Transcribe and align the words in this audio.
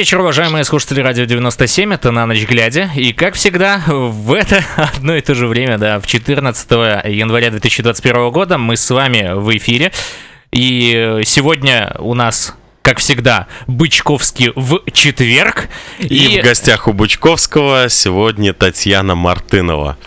вечер, 0.00 0.20
уважаемые 0.20 0.64
слушатели 0.64 1.02
Радио 1.02 1.26
97, 1.26 1.92
это 1.92 2.10
«На 2.10 2.24
ночь 2.24 2.46
глядя». 2.46 2.88
И, 2.96 3.12
как 3.12 3.34
всегда, 3.34 3.82
в 3.86 4.32
это 4.32 4.64
одно 4.76 5.14
и 5.14 5.20
то 5.20 5.34
же 5.34 5.46
время, 5.46 5.76
да, 5.76 6.00
в 6.00 6.06
14 6.06 6.70
января 6.70 7.50
2021 7.50 8.30
года 8.30 8.56
мы 8.56 8.78
с 8.78 8.88
вами 8.88 9.32
в 9.34 9.54
эфире. 9.58 9.92
И 10.52 11.20
сегодня 11.26 11.94
у 11.98 12.14
нас 12.14 12.54
как 12.80 12.96
всегда, 12.96 13.46
Бычковский 13.66 14.52
в 14.56 14.90
четверг. 14.90 15.68
И, 15.98 16.06
и 16.06 16.40
в 16.40 16.44
гостях 16.44 16.88
у 16.88 16.94
Бычковского 16.94 17.90
сегодня 17.90 18.54
Татьяна 18.54 19.14
Мартынова. 19.14 19.98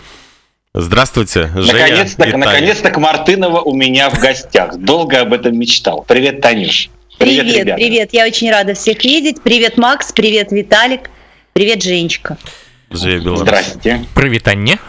Здравствуйте, 0.74 1.52
Женя 1.54 1.72
Наконец-то, 1.72 2.36
наконец-то 2.36 2.98
Мартынова 2.98 3.60
у 3.60 3.76
меня 3.76 4.10
в 4.10 4.18
гостях. 4.18 4.76
Долго 4.76 5.20
об 5.20 5.32
этом 5.32 5.56
мечтал. 5.56 6.04
Привет, 6.08 6.40
Танюш. 6.40 6.90
Привет, 7.18 7.46
привет, 7.46 7.76
привет. 7.76 8.08
Я 8.12 8.26
очень 8.26 8.50
рада 8.50 8.74
всех 8.74 9.04
видеть. 9.04 9.42
Привет, 9.42 9.78
Макс, 9.78 10.12
привет, 10.12 10.52
Виталик, 10.52 11.10
привет, 11.52 11.82
Женечка. 11.82 12.36
Здравствуйте. 12.90 14.04
Привет, 14.14 14.48
Анне. 14.48 14.78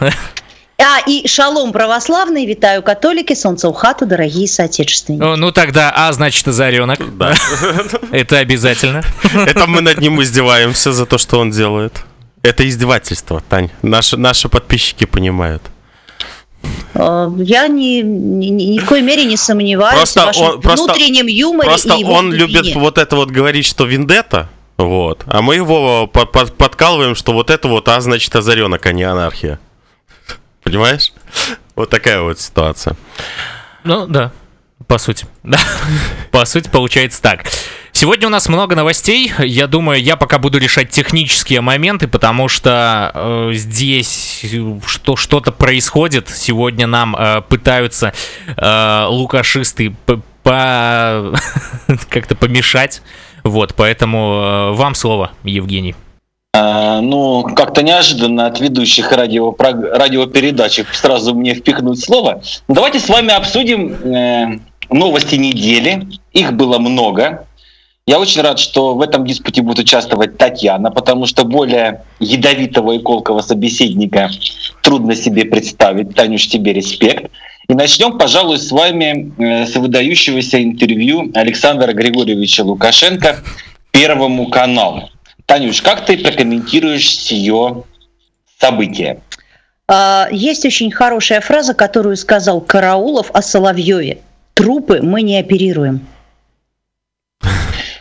А, 0.78 1.00
и 1.06 1.26
шалом 1.26 1.72
православный, 1.72 2.44
витаю 2.44 2.82
католики, 2.82 3.34
солнце 3.34 3.66
у 3.66 3.72
хату, 3.72 4.04
дорогие 4.04 4.46
соотечественники. 4.46 5.22
Ну, 5.22 5.34
ну 5.36 5.50
тогда, 5.50 5.90
а 5.90 6.12
значит, 6.12 6.46
озаренок. 6.46 7.16
Да. 7.16 7.34
Это 8.12 8.38
обязательно. 8.38 9.02
Это 9.34 9.66
мы 9.66 9.80
над 9.80 9.98
ним 10.02 10.20
издеваемся 10.22 10.92
за 10.92 11.06
то, 11.06 11.16
что 11.16 11.38
он 11.38 11.50
делает. 11.50 12.04
Это 12.42 12.68
издевательство, 12.68 13.42
Тань. 13.48 13.70
Наши, 13.80 14.18
наши 14.18 14.50
подписчики 14.50 15.06
понимают. 15.06 15.62
Э, 16.94 17.30
я 17.38 17.68
ни, 17.68 18.02
ни, 18.02 18.46
ни 18.46 18.78
в 18.78 18.86
коей 18.86 19.02
мере 19.02 19.24
не 19.24 19.36
сомневаюсь 19.36 19.96
просто 19.96 20.22
в 20.22 20.26
вашем 20.26 20.44
он, 20.44 20.60
внутреннем 20.60 21.26
юморе. 21.26 21.68
Просто 21.68 21.94
и 21.94 22.00
его 22.00 22.12
он 22.12 22.30
глубине. 22.30 22.46
любит 22.46 22.74
вот 22.76 22.98
это 22.98 23.16
вот 23.16 23.30
говорить, 23.30 23.66
что 23.66 23.84
вендетта, 23.84 24.48
вот, 24.76 25.22
а 25.26 25.42
мы 25.42 25.56
его 25.56 26.06
под, 26.06 26.32
под, 26.32 26.56
подкалываем, 26.56 27.14
что 27.14 27.32
вот 27.32 27.50
это 27.50 27.68
вот, 27.68 27.88
а 27.88 28.00
значит 28.00 28.34
озаренок, 28.34 28.84
а 28.86 28.92
не 28.92 29.04
анархия. 29.04 29.58
Понимаешь? 30.62 31.12
Вот 31.74 31.90
такая 31.90 32.22
вот 32.22 32.40
ситуация. 32.40 32.96
Ну, 33.84 34.06
да, 34.06 34.32
по 34.86 34.98
сути. 34.98 35.26
Да. 35.42 35.58
По 36.30 36.44
сути, 36.44 36.68
получается 36.68 37.20
так. 37.20 37.44
Сегодня 37.92 38.26
у 38.26 38.30
нас 38.30 38.48
много 38.48 38.76
новостей. 38.76 39.32
Я 39.38 39.66
думаю, 39.66 40.02
я 40.02 40.16
пока 40.16 40.38
буду 40.38 40.58
решать 40.58 40.90
технические 40.90 41.62
моменты, 41.62 42.08
потому 42.08 42.46
что 42.46 43.10
э, 43.14 43.50
здесь 43.54 44.44
что, 44.86 45.16
что-то 45.16 45.50
происходит. 45.50 46.28
Сегодня 46.28 46.86
нам 46.86 47.16
э, 47.16 47.40
пытаются 47.48 48.12
э, 48.56 49.06
лукашисты 49.08 49.94
по, 50.04 50.14
как-то 52.10 52.36
помешать. 52.36 53.02
Вот, 53.44 53.74
поэтому 53.74 54.18
э, 54.18 54.72
вам 54.72 54.94
слово, 54.94 55.30
Евгений. 55.42 55.94
А, 56.52 57.00
ну, 57.00 57.42
как-то 57.42 57.82
неожиданно 57.82 58.46
от 58.46 58.60
ведущих 58.60 59.12
радио, 59.12 59.54
радиопередачек 59.58 60.94
сразу 60.94 61.34
мне 61.34 61.54
впихнуть 61.54 62.00
слово. 62.00 62.42
Давайте 62.68 62.98
с 62.98 63.08
вами 63.08 63.32
обсудим 63.32 63.92
э, 63.92 64.58
новости 64.90 65.36
недели. 65.36 66.06
Их 66.32 66.52
было 66.52 66.78
много. 66.78 67.46
Я 68.06 68.20
очень 68.20 68.42
рад, 68.42 68.60
что 68.60 68.94
в 68.94 69.02
этом 69.02 69.26
диспуте 69.26 69.62
будет 69.62 69.80
участвовать 69.80 70.38
Татьяна, 70.38 70.92
потому 70.92 71.26
что 71.26 71.44
более 71.44 72.04
ядовитого 72.20 72.92
и 72.92 73.00
колкого 73.00 73.40
собеседника 73.40 74.30
трудно 74.82 75.16
себе 75.16 75.44
представить. 75.44 76.14
Танюш, 76.14 76.46
тебе 76.46 76.72
респект. 76.72 77.32
И 77.68 77.74
начнем, 77.74 78.16
пожалуй, 78.16 78.58
с 78.58 78.70
вами 78.70 79.32
э, 79.38 79.66
с 79.66 79.74
выдающегося 79.74 80.62
интервью 80.62 81.32
Александра 81.34 81.92
Григорьевича 81.92 82.62
Лукашенко 82.62 83.38
Первому 83.90 84.50
каналу. 84.50 85.10
Танюш, 85.46 85.82
как 85.82 86.04
ты 86.06 86.16
прокомментируешь 86.18 87.30
ее 87.32 87.82
событие? 88.60 89.20
А, 89.88 90.28
есть 90.30 90.64
очень 90.64 90.92
хорошая 90.92 91.40
фраза, 91.40 91.74
которую 91.74 92.16
сказал 92.16 92.60
Караулов 92.60 93.30
о 93.32 93.42
Соловьеве. 93.42 94.18
Трупы 94.56 95.00
мы 95.02 95.20
не 95.20 95.38
оперируем. 95.38 96.06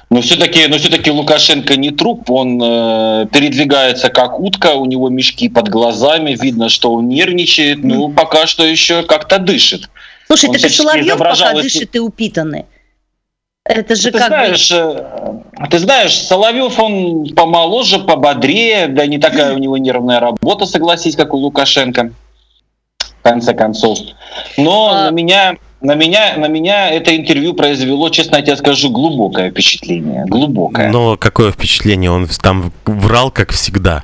Но 0.09 0.21
все-таки, 0.21 0.67
но 0.67 0.77
все-таки 0.77 1.11
Лукашенко 1.11 1.75
не 1.75 1.91
труп, 1.91 2.31
он 2.31 2.61
э, 2.63 3.27
передвигается 3.33 4.09
как 4.09 4.39
утка, 4.39 4.75
у 4.75 4.85
него 4.85 5.09
мешки 5.09 5.49
под 5.49 5.67
глазами, 5.67 6.38
видно, 6.39 6.69
что 6.69 6.94
он 6.94 7.09
нервничает, 7.09 7.83
ну 7.83 8.07
пока 8.09 8.47
что 8.47 8.65
еще 8.65 9.03
как-то 9.03 9.38
дышит. 9.38 9.89
Слушай, 10.27 10.49
он 10.49 10.55
ты 10.55 10.69
Соловьев 10.69 11.17
пока 11.17 11.53
дышит 11.53 11.94
и 11.94 11.99
упитанный. 11.99 12.65
Это 13.65 13.95
же 13.95 14.11
ты 14.11 14.19
как 14.19 14.27
знаешь, 14.27 14.71
бы... 14.71 14.77
Э, 14.77 15.67
ты 15.69 15.79
знаешь, 15.79 16.15
Соловьев 16.15 16.79
он 16.79 17.27
помоложе, 17.35 17.99
пободрее, 17.99 18.88
да 18.88 19.05
не 19.07 19.17
такая 19.17 19.53
у 19.53 19.57
него 19.57 19.77
нервная 19.77 20.21
работа, 20.21 20.65
согласись, 20.65 21.17
как 21.17 21.33
у 21.33 21.38
Лукашенко. 21.38 22.13
В 22.99 23.21
конце 23.21 23.53
концов. 23.53 23.99
Но 24.55 24.91
а... 24.91 25.05
на 25.05 25.09
меня, 25.09 25.57
на 25.85 25.96
меня, 25.96 26.35
на 26.38 26.47
меня 26.47 26.90
это 26.90 27.16
интервью 27.16 27.53
произвело, 27.53 28.09
честно 28.09 28.38
я 28.38 28.41
тебе 28.41 28.57
скажу, 28.57 28.90
глубокое 28.90 29.51
впечатление, 29.51 30.25
глубокое. 30.28 30.91
Но 30.91 31.18
какое 31.18 31.51
впечатление? 31.51 32.12
Он 32.12 32.28
там 32.41 32.72
врал, 32.85 33.31
как 33.31 33.51
всегда. 33.51 34.03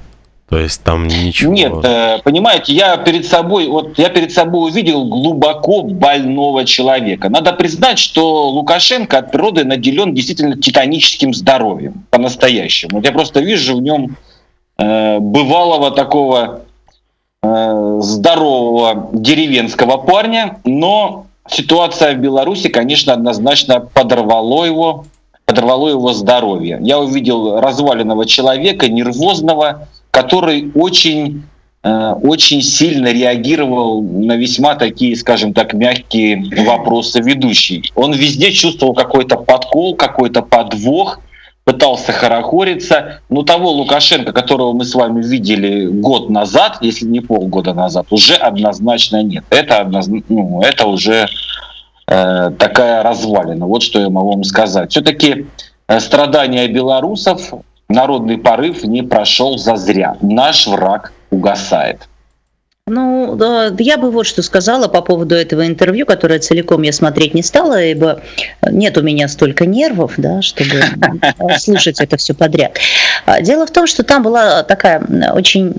То 0.49 0.59
есть 0.59 0.83
там 0.83 1.07
ничего. 1.07 1.53
Нет, 1.53 1.71
э, 1.85 2.17
понимаете, 2.25 2.73
я 2.73 2.97
перед 2.97 3.25
собой, 3.25 3.67
вот 3.67 3.97
я 3.97 4.09
перед 4.09 4.33
собой 4.33 4.69
увидел 4.69 5.05
глубоко 5.05 5.81
больного 5.81 6.65
человека. 6.65 7.29
Надо 7.29 7.53
признать, 7.53 7.97
что 7.97 8.49
Лукашенко 8.49 9.19
от 9.19 9.31
природы 9.31 9.63
наделен 9.63 10.13
действительно 10.13 10.57
титаническим 10.57 11.33
здоровьем, 11.33 12.03
по-настоящему. 12.09 12.97
Вот 12.97 13.05
я 13.05 13.13
просто 13.13 13.39
вижу 13.39 13.77
в 13.77 13.81
нем 13.81 14.17
э, 14.77 15.19
бывалого 15.19 15.89
такого 15.91 16.63
э, 17.41 17.99
здорового 18.01 19.09
деревенского 19.13 19.95
парня, 19.95 20.57
но 20.65 21.27
ситуация 21.51 22.15
в 22.15 22.19
Беларуси, 22.19 22.69
конечно, 22.69 23.13
однозначно 23.13 23.79
подорвало 23.79 24.65
его, 24.65 25.05
подорвало 25.45 25.89
его 25.89 26.13
здоровье. 26.13 26.79
Я 26.81 26.99
увидел 26.99 27.59
разваленного 27.59 28.25
человека, 28.25 28.87
нервозного, 28.87 29.87
который 30.11 30.71
очень 30.75 31.43
э, 31.83 32.13
очень 32.21 32.61
сильно 32.61 33.11
реагировал 33.11 34.01
на 34.01 34.35
весьма 34.35 34.75
такие, 34.75 35.15
скажем 35.15 35.53
так, 35.53 35.73
мягкие 35.73 36.43
вопросы 36.65 37.21
ведущий. 37.21 37.91
Он 37.95 38.13
везде 38.13 38.51
чувствовал 38.51 38.93
какой-то 38.93 39.37
подкол, 39.37 39.95
какой-то 39.95 40.41
подвох, 40.41 41.19
пытался 41.63 42.11
хорохориться. 42.11 43.21
Но 43.29 43.43
того 43.43 43.71
Лукашенко, 43.71 44.31
которого 44.31 44.73
мы 44.73 44.85
с 44.85 44.95
вами 44.95 45.23
видели 45.23 45.87
год 45.87 46.29
назад, 46.29 46.77
если 46.81 47.05
не 47.05 47.19
полгода 47.19 47.73
назад, 47.73 48.07
уже 48.09 48.35
однозначно 48.35 49.21
нет. 49.23 49.43
Это, 49.49 49.79
однозначно, 49.79 50.25
ну, 50.29 50.61
это 50.61 50.87
уже 50.87 51.27
э, 52.07 52.51
такая 52.57 53.03
развалина. 53.03 53.65
Вот 53.65 53.83
что 53.83 53.99
я 53.99 54.09
могу 54.09 54.31
вам 54.33 54.43
сказать. 54.43 54.91
Все-таки 54.91 55.47
э, 55.87 55.99
страдания 55.99 56.67
белорусов 56.67 57.53
народный 57.89 58.37
порыв 58.37 58.83
не 58.83 59.03
прошел 59.03 59.57
зазря. 59.57 60.17
Наш 60.21 60.67
враг 60.67 61.13
угасает. 61.29 62.07
Ну, 62.87 63.35
да, 63.35 63.71
я 63.77 63.97
бы 63.97 64.09
вот 64.09 64.25
что 64.25 64.41
сказала 64.41 64.87
по 64.87 65.01
поводу 65.01 65.35
этого 65.35 65.65
интервью, 65.67 66.05
которое 66.05 66.39
целиком 66.39 66.81
я 66.81 66.91
смотреть 66.91 67.33
не 67.33 67.43
стала, 67.43 67.81
ибо 67.81 68.21
нет 68.69 68.97
у 68.97 69.01
меня 69.01 69.27
столько 69.27 69.65
нервов, 69.65 70.15
да, 70.17 70.41
чтобы 70.41 70.81
слушать 71.57 72.01
это 72.01 72.17
все 72.17 72.33
подряд. 72.33 72.77
А, 73.25 73.39
дело 73.41 73.67
в 73.67 73.71
том, 73.71 73.85
что 73.87 74.03
там 74.03 74.23
была 74.23 74.63
такая 74.63 74.99
очень 75.33 75.73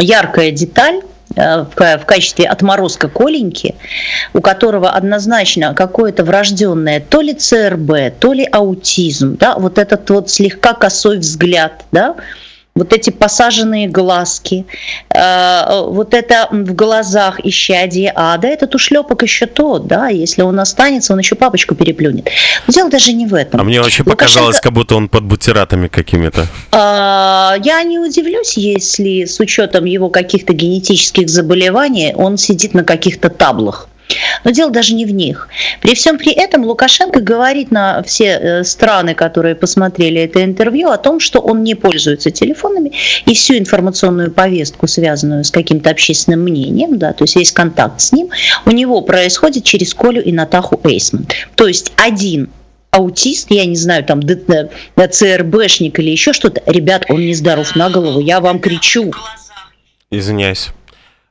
яркая 0.00 0.52
деталь, 0.52 1.02
Э, 1.02 1.17
в 1.38 2.04
качестве 2.04 2.46
отморозка 2.46 3.08
Коленьки, 3.08 3.74
у 4.34 4.40
которого 4.40 4.90
однозначно 4.90 5.74
какое-то 5.74 6.24
врожденное 6.24 7.00
то 7.00 7.20
ли 7.20 7.34
ЦРБ, 7.34 8.18
то 8.18 8.32
ли 8.32 8.48
аутизм, 8.50 9.36
да, 9.36 9.54
вот 9.54 9.78
этот 9.78 10.08
вот 10.10 10.30
слегка 10.30 10.74
косой 10.74 11.18
взгляд, 11.18 11.84
да, 11.92 12.16
вот 12.78 12.92
эти 12.92 13.10
посаженные 13.10 13.88
глазки, 13.88 14.64
э, 15.10 15.82
вот 15.86 16.14
это 16.14 16.48
в 16.50 16.74
глазах 16.74 17.40
исчадие 17.44 18.12
ада, 18.14 18.48
этот 18.48 18.74
ушлепок 18.74 19.22
еще 19.22 19.46
тот, 19.46 19.86
да, 19.86 20.08
если 20.08 20.42
он 20.42 20.58
останется, 20.60 21.12
он 21.12 21.18
еще 21.18 21.34
папочку 21.34 21.74
переплюнет. 21.74 22.28
Но 22.66 22.72
дело 22.72 22.90
даже 22.90 23.12
не 23.12 23.26
в 23.26 23.34
этом. 23.34 23.60
А 23.60 23.64
мне 23.64 23.80
вообще 23.80 24.02
Лукашенко... 24.02 24.24
показалось, 24.24 24.60
как 24.60 24.72
будто 24.72 24.96
он 24.96 25.08
под 25.08 25.24
бутератами 25.24 25.88
какими-то. 25.88 26.46
Э, 26.72 27.60
я 27.62 27.82
не 27.82 27.98
удивлюсь, 27.98 28.56
если 28.56 29.24
с 29.24 29.40
учетом 29.40 29.84
его 29.84 30.08
каких-то 30.08 30.52
генетических 30.52 31.28
заболеваний 31.28 32.14
он 32.14 32.38
сидит 32.38 32.74
на 32.74 32.84
каких-то 32.84 33.28
таблах. 33.28 33.88
Но 34.44 34.50
дело 34.50 34.70
даже 34.70 34.94
не 34.94 35.04
в 35.04 35.12
них. 35.12 35.48
При 35.80 35.94
всем 35.94 36.18
при 36.18 36.32
этом 36.32 36.64
Лукашенко 36.64 37.20
говорит 37.20 37.70
на 37.70 38.02
все 38.02 38.24
э, 38.24 38.64
страны, 38.64 39.14
которые 39.14 39.54
посмотрели 39.54 40.20
это 40.22 40.44
интервью, 40.44 40.88
о 40.88 40.98
том, 40.98 41.20
что 41.20 41.40
он 41.40 41.62
не 41.62 41.74
пользуется 41.74 42.30
телефонами 42.30 42.92
и 43.26 43.34
всю 43.34 43.58
информационную 43.58 44.30
повестку, 44.30 44.86
связанную 44.86 45.44
с 45.44 45.50
каким-то 45.50 45.90
общественным 45.90 46.42
мнением, 46.42 46.98
да, 46.98 47.12
то 47.12 47.24
есть 47.24 47.36
весь 47.36 47.52
контакт 47.52 48.00
с 48.00 48.12
ним, 48.12 48.30
у 48.64 48.70
него 48.70 49.00
происходит 49.02 49.64
через 49.64 49.94
Колю 49.94 50.22
и 50.22 50.32
Натаху 50.32 50.80
Эйсман. 50.84 51.26
То 51.54 51.66
есть 51.66 51.92
один 51.96 52.50
аутист, 52.90 53.50
я 53.50 53.66
не 53.66 53.76
знаю, 53.76 54.04
там 54.04 54.22
ЦРБшник 54.22 55.98
или 55.98 56.10
еще 56.10 56.32
что-то. 56.32 56.62
Ребят, 56.66 57.04
он 57.08 57.20
не 57.20 57.34
здоров 57.34 57.76
на 57.76 57.90
голову, 57.90 58.20
я 58.20 58.40
вам 58.40 58.60
кричу. 58.60 59.12
Извиняюсь. 60.10 60.70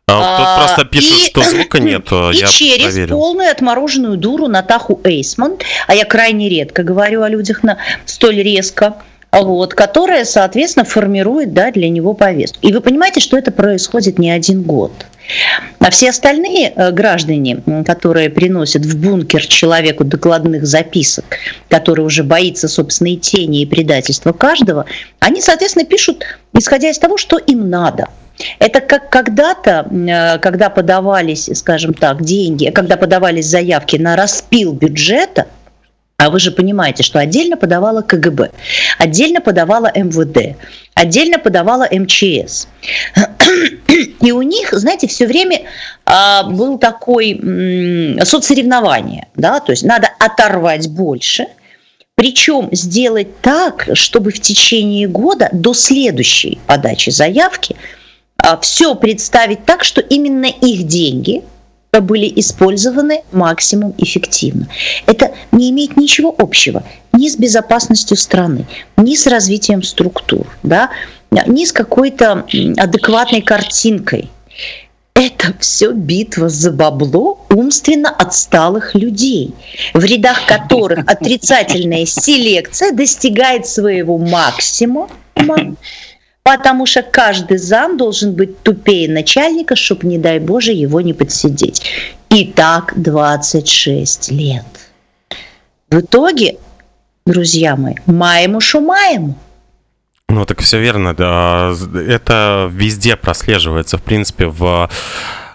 А, 0.09 0.37
тут 0.37 0.65
просто 0.65 0.85
пишут, 0.85 1.17
и, 1.17 1.25
что 1.25 1.43
звука 1.43 1.79
нет. 1.81 2.09
И 2.11 2.37
я 2.37 2.47
через 2.47 2.83
проверил. 2.83 3.17
полную 3.17 3.51
отмороженную 3.51 4.17
дуру 4.17 4.47
Натаху 4.47 5.01
Эйсман, 5.03 5.57
а 5.85 5.95
я 5.95 6.05
крайне 6.05 6.47
редко 6.47 6.83
говорю 6.83 7.23
о 7.23 7.29
людях 7.29 7.61
на 7.61 7.77
столь 8.05 8.41
резко, 8.41 8.95
вот, 9.33 9.73
которая, 9.73 10.23
соответственно, 10.23 10.85
формирует 10.85 11.53
да, 11.53 11.71
для 11.71 11.89
него 11.89 12.13
повестку. 12.13 12.65
И 12.65 12.71
вы 12.71 12.79
понимаете, 12.79 13.19
что 13.19 13.37
это 13.37 13.51
происходит 13.51 14.17
не 14.17 14.31
один 14.31 14.63
год. 14.63 14.93
А 15.79 15.89
все 15.89 16.11
остальные 16.11 16.71
э, 16.73 16.91
граждане, 16.91 17.61
которые 17.85 18.29
приносят 18.29 18.85
в 18.85 18.97
бункер 18.97 19.45
человеку 19.45 20.05
докладных 20.05 20.65
записок, 20.65 21.25
который 21.67 22.05
уже 22.05 22.23
боится 22.23 22.69
собственной 22.69 23.17
тени 23.17 23.61
и 23.61 23.65
предательства 23.65 24.31
каждого, 24.31 24.85
они, 25.19 25.41
соответственно, 25.41 25.85
пишут, 25.85 26.23
исходя 26.53 26.89
из 26.89 26.97
того, 26.97 27.17
что 27.17 27.37
им 27.37 27.69
надо– 27.69 28.07
это 28.59 28.81
как 28.81 29.09
когда-то, 29.09 29.87
э, 29.91 30.37
когда 30.39 30.69
подавались, 30.69 31.49
скажем 31.55 31.93
так, 31.93 32.23
деньги, 32.23 32.69
когда 32.69 32.97
подавались 32.97 33.47
заявки 33.47 33.97
на 33.97 34.15
распил 34.15 34.73
бюджета, 34.73 35.47
а 36.19 36.31
вы 36.31 36.39
же 36.39 36.51
понимаете, 36.51 37.03
что 37.03 37.19
отдельно 37.19 37.57
подавала 37.57 38.01
КГБ, 38.01 38.49
отдельно 38.97 39.39
подавала 39.39 39.91
МВД, 39.93 40.57
отдельно 40.95 41.37
подавала 41.37 41.87
МЧС. 41.91 42.67
И 44.21 44.31
у 44.31 44.41
них, 44.41 44.73
знаете, 44.73 45.07
все 45.07 45.27
время 45.27 45.61
а, 46.05 46.43
был 46.43 46.79
такой 46.79 47.39
соцсоревнование, 48.23 49.27
да, 49.35 49.59
то 49.59 49.71
есть 49.71 49.83
надо 49.83 50.09
оторвать 50.17 50.89
больше, 50.89 51.45
причем 52.15 52.69
сделать 52.71 53.39
так, 53.41 53.87
чтобы 53.93 54.31
в 54.31 54.41
течение 54.41 55.07
года 55.07 55.49
до 55.51 55.75
следующей 55.75 56.57
подачи 56.65 57.11
заявки 57.11 57.75
все 58.55 58.95
представить 58.95 59.65
так, 59.65 59.83
что 59.83 59.99
именно 59.99 60.45
их 60.45 60.87
деньги 60.87 61.43
были 62.01 62.31
использованы 62.35 63.23
максимум 63.31 63.93
эффективно. 63.97 64.67
Это 65.05 65.33
не 65.51 65.71
имеет 65.71 65.97
ничего 65.97 66.33
общего 66.37 66.83
ни 67.13 67.27
с 67.27 67.35
безопасностью 67.35 68.15
страны, 68.15 68.65
ни 68.97 69.15
с 69.15 69.27
развитием 69.27 69.81
структур, 69.83 70.47
да, 70.63 70.91
ни 71.47 71.65
с 71.65 71.71
какой-то 71.71 72.45
адекватной 72.77 73.41
картинкой. 73.41 74.29
Это 75.15 75.55
все 75.59 75.93
битва 75.93 76.47
за 76.47 76.71
бабло 76.71 77.43
умственно 77.49 78.09
отсталых 78.09 78.93
людей, 78.93 79.51
в 79.95 80.03
рядах 80.03 80.45
которых 80.45 80.99
отрицательная 81.07 82.05
селекция 82.05 82.91
достигает 82.91 83.65
своего 83.65 84.19
максимума 84.19 85.09
Потому 86.47 86.85
что 86.85 87.01
каждый 87.01 87.57
зам 87.57 87.97
должен 87.97 88.33
быть 88.33 88.63
тупее 88.63 89.11
начальника, 89.11 89.75
чтобы, 89.75 90.07
не 90.07 90.17
дай 90.17 90.39
Боже, 90.39 90.71
его 90.71 91.01
не 91.01 91.11
подсидеть. 91.11 91.81
И 92.29 92.45
так 92.45 92.93
26 92.95 94.31
лет. 94.31 94.63
В 95.91 95.99
итоге, 95.99 96.55
друзья 97.25 97.75
мои, 97.75 97.95
маему 98.05 98.61
шумаему. 98.61 99.37
Ну, 100.29 100.45
так 100.45 100.61
все 100.61 100.79
верно. 100.79 101.13
Да. 101.13 101.73
Это 101.93 102.69
везде 102.71 103.17
прослеживается, 103.17 103.97
в 103.97 104.03
принципе, 104.03 104.47
в 104.47 104.89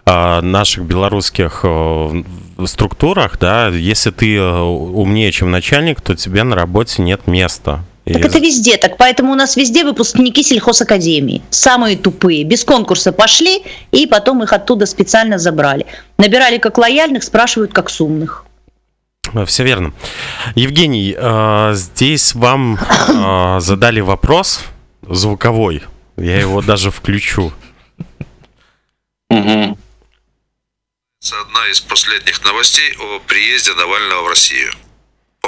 а, 0.04 0.42
наших 0.42 0.84
белорусских 0.84 1.60
э, 1.62 2.22
структурах, 2.66 3.38
да, 3.38 3.68
если 3.68 4.10
ты 4.10 4.36
э, 4.36 4.58
умнее, 4.60 5.32
чем 5.32 5.50
начальник, 5.50 6.02
то 6.02 6.14
тебе 6.14 6.42
на 6.42 6.54
работе 6.54 7.00
нет 7.00 7.26
места. 7.26 7.82
Так 8.04 8.16
и... 8.16 8.20
это 8.20 8.38
везде 8.38 8.76
так, 8.76 8.96
поэтому 8.96 9.32
у 9.32 9.34
нас 9.34 9.56
везде 9.56 9.84
выпускники 9.84 10.43
сельхозакадемии, 10.43 11.43
самые 11.50 11.96
тупые, 11.96 12.43
без 12.44 12.64
конкурса 12.64 13.12
пошли, 13.12 13.62
и 13.93 14.06
потом 14.06 14.43
их 14.43 14.52
оттуда 14.52 14.87
специально 14.87 15.38
забрали. 15.38 15.87
Набирали 16.19 16.58
как 16.58 16.78
лояльных, 16.78 17.22
спрашивают 17.22 17.72
как 17.72 17.90
сумных. 17.90 18.44
Все 19.46 19.64
верно. 19.64 19.94
Евгений, 20.56 21.14
э, 21.16 21.72
здесь 21.75 22.34
вам 22.34 22.76
э, 22.76 23.60
задали 23.60 24.00
вопрос 24.00 24.60
звуковой. 25.08 25.82
Я 26.16 26.40
его 26.40 26.60
даже 26.60 26.90
включу. 26.90 27.52
Одна 31.31 31.66
из 31.70 31.81
последних 31.81 32.44
новостей 32.44 32.94
о 32.98 33.20
приезде 33.20 33.72
Навального 33.75 34.25
в 34.25 34.28
Россию 34.28 34.72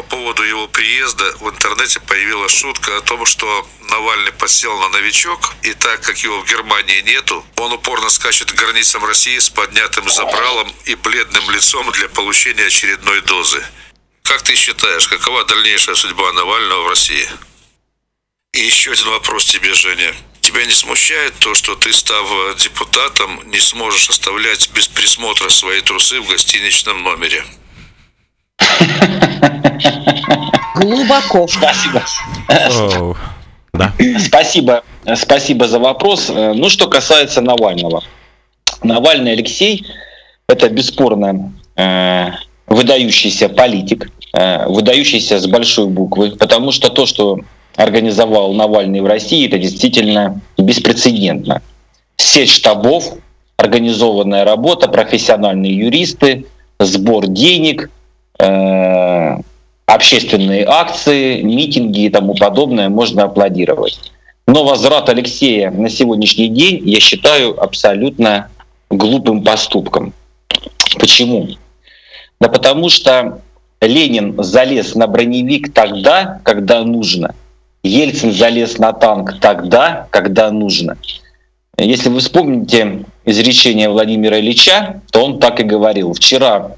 поводу 0.04 0.42
его 0.42 0.68
приезда 0.68 1.36
в 1.40 1.50
интернете 1.50 2.00
появилась 2.00 2.52
шутка 2.52 2.96
о 2.96 3.00
том, 3.00 3.26
что 3.26 3.68
Навальный 3.88 4.32
подсел 4.32 4.78
на 4.78 4.88
новичок, 4.90 5.54
и 5.62 5.74
так 5.74 6.00
как 6.02 6.18
его 6.18 6.40
в 6.40 6.48
Германии 6.48 7.00
нету, 7.02 7.44
он 7.56 7.72
упорно 7.72 8.10
скачет 8.10 8.52
к 8.52 8.54
границам 8.54 9.04
России 9.04 9.38
с 9.38 9.50
поднятым 9.50 10.08
забралом 10.08 10.72
и 10.84 10.94
бледным 10.94 11.50
лицом 11.50 11.90
для 11.92 12.08
получения 12.08 12.66
очередной 12.66 13.20
дозы. 13.22 13.64
Как 14.22 14.42
ты 14.42 14.54
считаешь, 14.54 15.08
какова 15.08 15.44
дальнейшая 15.44 15.94
судьба 15.94 16.32
Навального 16.32 16.84
в 16.84 16.88
России? 16.88 17.28
И 18.52 18.60
еще 18.60 18.92
один 18.92 19.08
вопрос 19.08 19.44
тебе, 19.46 19.74
Женя. 19.74 20.14
Тебя 20.40 20.64
не 20.64 20.72
смущает 20.72 21.34
то, 21.38 21.54
что 21.54 21.74
ты, 21.74 21.92
став 21.92 22.56
депутатом, 22.56 23.42
не 23.50 23.60
сможешь 23.60 24.08
оставлять 24.08 24.70
без 24.70 24.88
присмотра 24.88 25.48
свои 25.48 25.80
трусы 25.80 26.20
в 26.20 26.28
гостиничном 26.28 27.02
номере? 27.02 27.44
Глубоко. 30.74 31.46
Спасибо. 31.48 32.02
Да. 33.72 33.92
Спасибо, 34.24 34.84
спасибо 35.16 35.66
за 35.66 35.78
вопрос. 35.78 36.28
Ну, 36.28 36.68
что 36.68 36.88
касается 36.88 37.40
Навального. 37.40 38.02
Навальный 38.82 39.32
Алексей– 39.32 39.84
это 40.48 40.68
бесспорно 40.68 41.52
э, 41.76 42.26
выдающийся 42.66 43.48
политик, 43.48 44.10
э, 44.32 44.66
выдающийся 44.68 45.40
с 45.40 45.46
большой 45.46 45.86
буквы, 45.86 46.32
потому 46.32 46.70
что 46.70 46.90
то, 46.90 47.06
что 47.06 47.40
организовал 47.76 48.52
Навальный 48.52 49.00
в 49.00 49.06
России, 49.06 49.46
это 49.46 49.58
действительно 49.58 50.40
беспрецедентно. 50.56 51.62
Сеть 52.16 52.50
штабов, 52.50 53.14
организованная 53.56 54.44
работа, 54.44 54.88
профессиональные 54.88 55.76
юристы, 55.76 56.46
сбор 56.78 57.26
денег– 57.26 57.90
Э, 58.38 59.36
общественные 59.86 60.64
акции, 60.66 61.42
митинги 61.42 62.06
и 62.06 62.10
тому 62.10 62.34
подобное 62.34 62.88
можно 62.88 63.24
аплодировать. 63.24 64.00
Но 64.46 64.64
возврат 64.64 65.08
Алексея 65.08 65.70
на 65.70 65.88
сегодняшний 65.88 66.48
день 66.48 66.80
я 66.84 67.00
считаю 67.00 67.60
абсолютно 67.62 68.48
глупым 68.90 69.42
поступком. 69.42 70.12
Почему? 70.98 71.48
Да 72.40 72.48
потому 72.48 72.88
что 72.88 73.40
Ленин 73.80 74.34
залез 74.42 74.94
на 74.94 75.06
броневик 75.06 75.72
тогда, 75.72 76.40
когда 76.42 76.82
нужно. 76.82 77.34
Ельцин 77.82 78.32
залез 78.32 78.78
на 78.78 78.92
танк 78.92 79.38
тогда, 79.40 80.06
когда 80.10 80.50
нужно. 80.50 80.96
Если 81.76 82.08
вы 82.08 82.20
вспомните 82.20 83.04
изречение 83.24 83.88
Владимира 83.88 84.38
Ильича, 84.38 85.02
то 85.10 85.24
он 85.24 85.38
так 85.38 85.60
и 85.60 85.64
говорил. 85.64 86.14
Вчера 86.14 86.72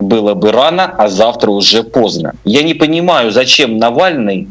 было 0.00 0.34
бы 0.34 0.52
рано, 0.52 0.84
а 0.84 1.08
завтра 1.08 1.50
уже 1.50 1.82
поздно. 1.82 2.34
Я 2.44 2.62
не 2.62 2.74
понимаю, 2.74 3.30
зачем 3.30 3.76
Навальный 3.78 4.48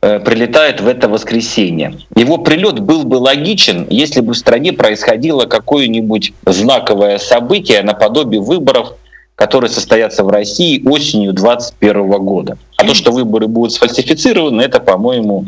э, 0.00 0.18
прилетает 0.20 0.80
в 0.80 0.88
это 0.88 1.08
воскресенье. 1.08 1.98
Его 2.16 2.38
прилет 2.38 2.80
был 2.80 3.04
бы 3.04 3.16
логичен, 3.16 3.86
если 3.90 4.20
бы 4.20 4.32
в 4.32 4.38
стране 4.38 4.72
происходило 4.72 5.44
какое-нибудь 5.46 6.32
знаковое 6.46 7.18
событие 7.18 7.82
наподобие 7.82 8.40
выборов, 8.40 8.94
которые 9.34 9.70
состоятся 9.70 10.24
в 10.24 10.28
России 10.28 10.82
осенью 10.86 11.32
2021 11.32 12.10
года. 12.24 12.58
А 12.76 12.84
то, 12.84 12.94
что 12.94 13.12
выборы 13.12 13.46
будут 13.48 13.72
сфальсифицированы, 13.72 14.62
это, 14.62 14.80
по-моему, 14.80 15.44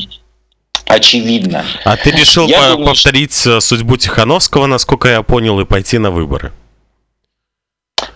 очевидно. 0.87 1.65
А 1.85 1.97
ты 1.97 2.11
решил 2.11 2.47
я 2.47 2.61
по- 2.61 2.69
думаю, 2.71 2.89
повторить 2.89 3.35
что... 3.35 3.61
судьбу 3.61 3.97
Тихановского, 3.97 4.67
насколько 4.67 5.09
я 5.09 5.23
понял, 5.23 5.61
и 5.61 5.65
пойти 5.65 5.99
на 5.99 6.11
выборы? 6.11 6.53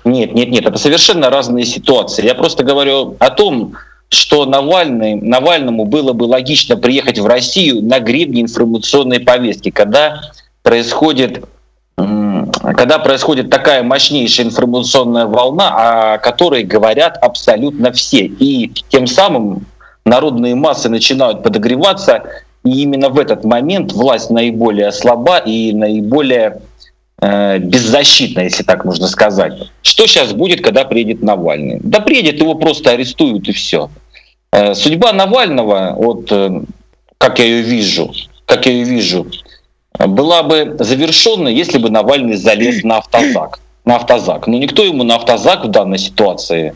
Нет, 0.09 0.35
нет, 0.35 0.49
нет, 0.49 0.67
это 0.67 0.79
совершенно 0.79 1.29
разные 1.29 1.67
ситуации. 1.67 2.25
Я 2.25 2.35
просто 2.35 2.65
говорю 2.65 3.17
о 3.19 3.31
том, 3.31 3.75
что 4.09 4.47
Навальный, 4.47 5.15
Навальному 5.17 5.85
было 5.85 6.15
бы 6.15 6.25
логично 6.25 6.77
приехать 6.77 7.19
в 7.19 7.27
Россию 7.27 7.83
на 7.83 8.01
гребне 8.01 8.41
информационной 8.43 9.21
повестки, 9.21 9.71
когда 9.71 10.21
происходит 10.63 11.45
когда 11.97 13.01
происходит 13.01 13.51
такая 13.51 13.83
мощнейшая 13.83 14.47
информационная 14.47 15.27
волна, 15.27 16.15
о 16.15 16.19
которой 16.19 16.63
говорят 16.63 17.19
абсолютно 17.21 17.91
все. 17.91 18.27
И 18.27 18.73
тем 18.89 19.09
самым 19.09 19.67
народные 20.05 20.55
массы 20.55 20.89
начинают 20.89 21.43
подогреваться, 21.43 22.23
и 22.65 22.83
именно 22.83 23.09
в 23.09 23.19
этот 23.19 23.45
момент 23.45 23.93
власть 23.93 24.31
наиболее 24.31 24.93
слаба 24.93 25.39
и 25.39 25.73
наиболее 25.73 26.61
беззащитна, 27.21 28.43
если 28.43 28.63
так 28.63 28.85
можно 28.85 29.09
сказать. 29.09 29.53
Что 29.83 30.07
сейчас 30.07 30.33
будет, 30.33 30.61
когда 30.61 30.85
приедет 30.85 31.23
Навальный? 31.23 31.81
Да 31.83 32.01
приедет, 32.01 32.41
его 32.41 32.55
просто 32.55 32.91
арестуют 32.91 33.49
и 33.49 33.53
все. 33.53 33.91
Э, 34.53 34.75
судьба 34.75 35.13
Навального, 35.13 35.95
вот 35.97 36.31
э, 36.31 36.63
как 37.19 37.39
я 37.39 37.45
ее 37.45 37.63
вижу, 37.63 38.13
как 38.47 38.67
я 38.67 38.73
ее 38.73 38.85
вижу, 38.85 39.27
была 39.99 40.43
бы 40.43 40.77
завершенной, 40.79 41.55
если 41.55 41.79
бы 41.79 41.91
Навальный 41.91 42.37
залез 42.37 42.83
на 42.85 42.99
автозак. 42.99 43.61
На 43.85 43.97
автозак. 43.97 44.47
Но 44.47 44.57
никто 44.59 44.85
ему 44.85 45.03
на 45.03 45.17
автозак 45.17 45.65
в 45.65 45.69
данной 45.69 45.99
ситуации 45.99 46.75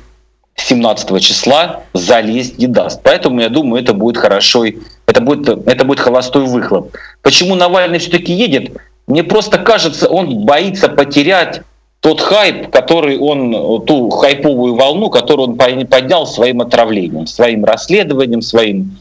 17 0.57 1.23
числа 1.23 1.83
залезть 1.93 2.59
не 2.59 2.67
даст. 2.67 3.01
Поэтому 3.03 3.41
я 3.41 3.49
думаю, 3.49 3.83
это 3.83 3.95
будет 3.95 4.17
хорошо, 4.17 4.65
это 5.07 5.21
будет, 5.21 5.49
это 5.49 5.85
будет 5.85 6.01
холостой 6.01 6.45
выхлоп. 6.45 6.97
Почему 7.23 7.55
Навальный 7.55 7.99
все-таки 7.99 8.33
едет? 8.33 8.77
Мне 9.07 9.23
просто 9.23 9.59
кажется, 9.59 10.09
он 10.09 10.45
боится 10.45 10.89
потерять 10.89 11.63
тот 12.01 12.21
хайп, 12.21 12.71
который 12.71 13.19
он, 13.19 13.85
ту 13.87 14.11
хайповую 14.11 14.75
волну, 14.75 15.09
которую 15.09 15.51
он 15.51 15.57
поднял 15.57 16.27
своим 16.27 16.61
отравлением, 16.61 17.27
своим 17.27 17.65
расследованием, 17.65 18.43
своим 18.43 18.99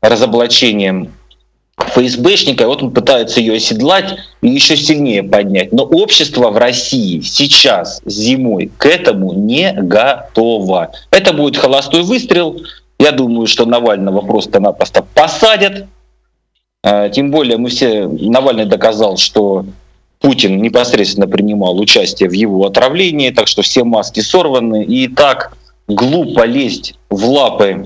разоблачением 0.00 1.12
ФСБшника, 1.76 2.64
и 2.64 2.66
вот 2.66 2.82
он 2.82 2.92
пытается 2.92 3.40
ее 3.40 3.56
оседлать 3.56 4.16
и 4.42 4.48
еще 4.48 4.76
сильнее 4.76 5.22
поднять. 5.22 5.72
Но 5.72 5.84
общество 5.84 6.50
в 6.50 6.56
России 6.56 7.20
сейчас, 7.20 8.00
зимой, 8.04 8.70
к 8.76 8.86
этому 8.86 9.32
не 9.32 9.72
готово. 9.72 10.92
Это 11.10 11.32
будет 11.32 11.56
холостой 11.56 12.02
выстрел. 12.02 12.60
Я 12.98 13.10
думаю, 13.10 13.46
что 13.46 13.66
Навального 13.66 14.20
просто-напросто 14.20 15.04
посадят. 15.14 15.86
А, 16.84 17.08
тем 17.08 17.30
более 17.30 17.56
мы 17.56 17.70
все... 17.70 18.06
Навальный 18.06 18.66
доказал, 18.66 19.16
что 19.16 19.64
Путин 20.20 20.60
непосредственно 20.60 21.26
принимал 21.26 21.80
участие 21.80 22.28
в 22.28 22.32
его 22.32 22.66
отравлении, 22.66 23.30
так 23.30 23.48
что 23.48 23.62
все 23.62 23.84
маски 23.84 24.20
сорваны. 24.20 24.84
И 24.84 25.08
так 25.08 25.56
глупо 25.88 26.44
лезть 26.44 26.94
в 27.08 27.24
лапы 27.24 27.84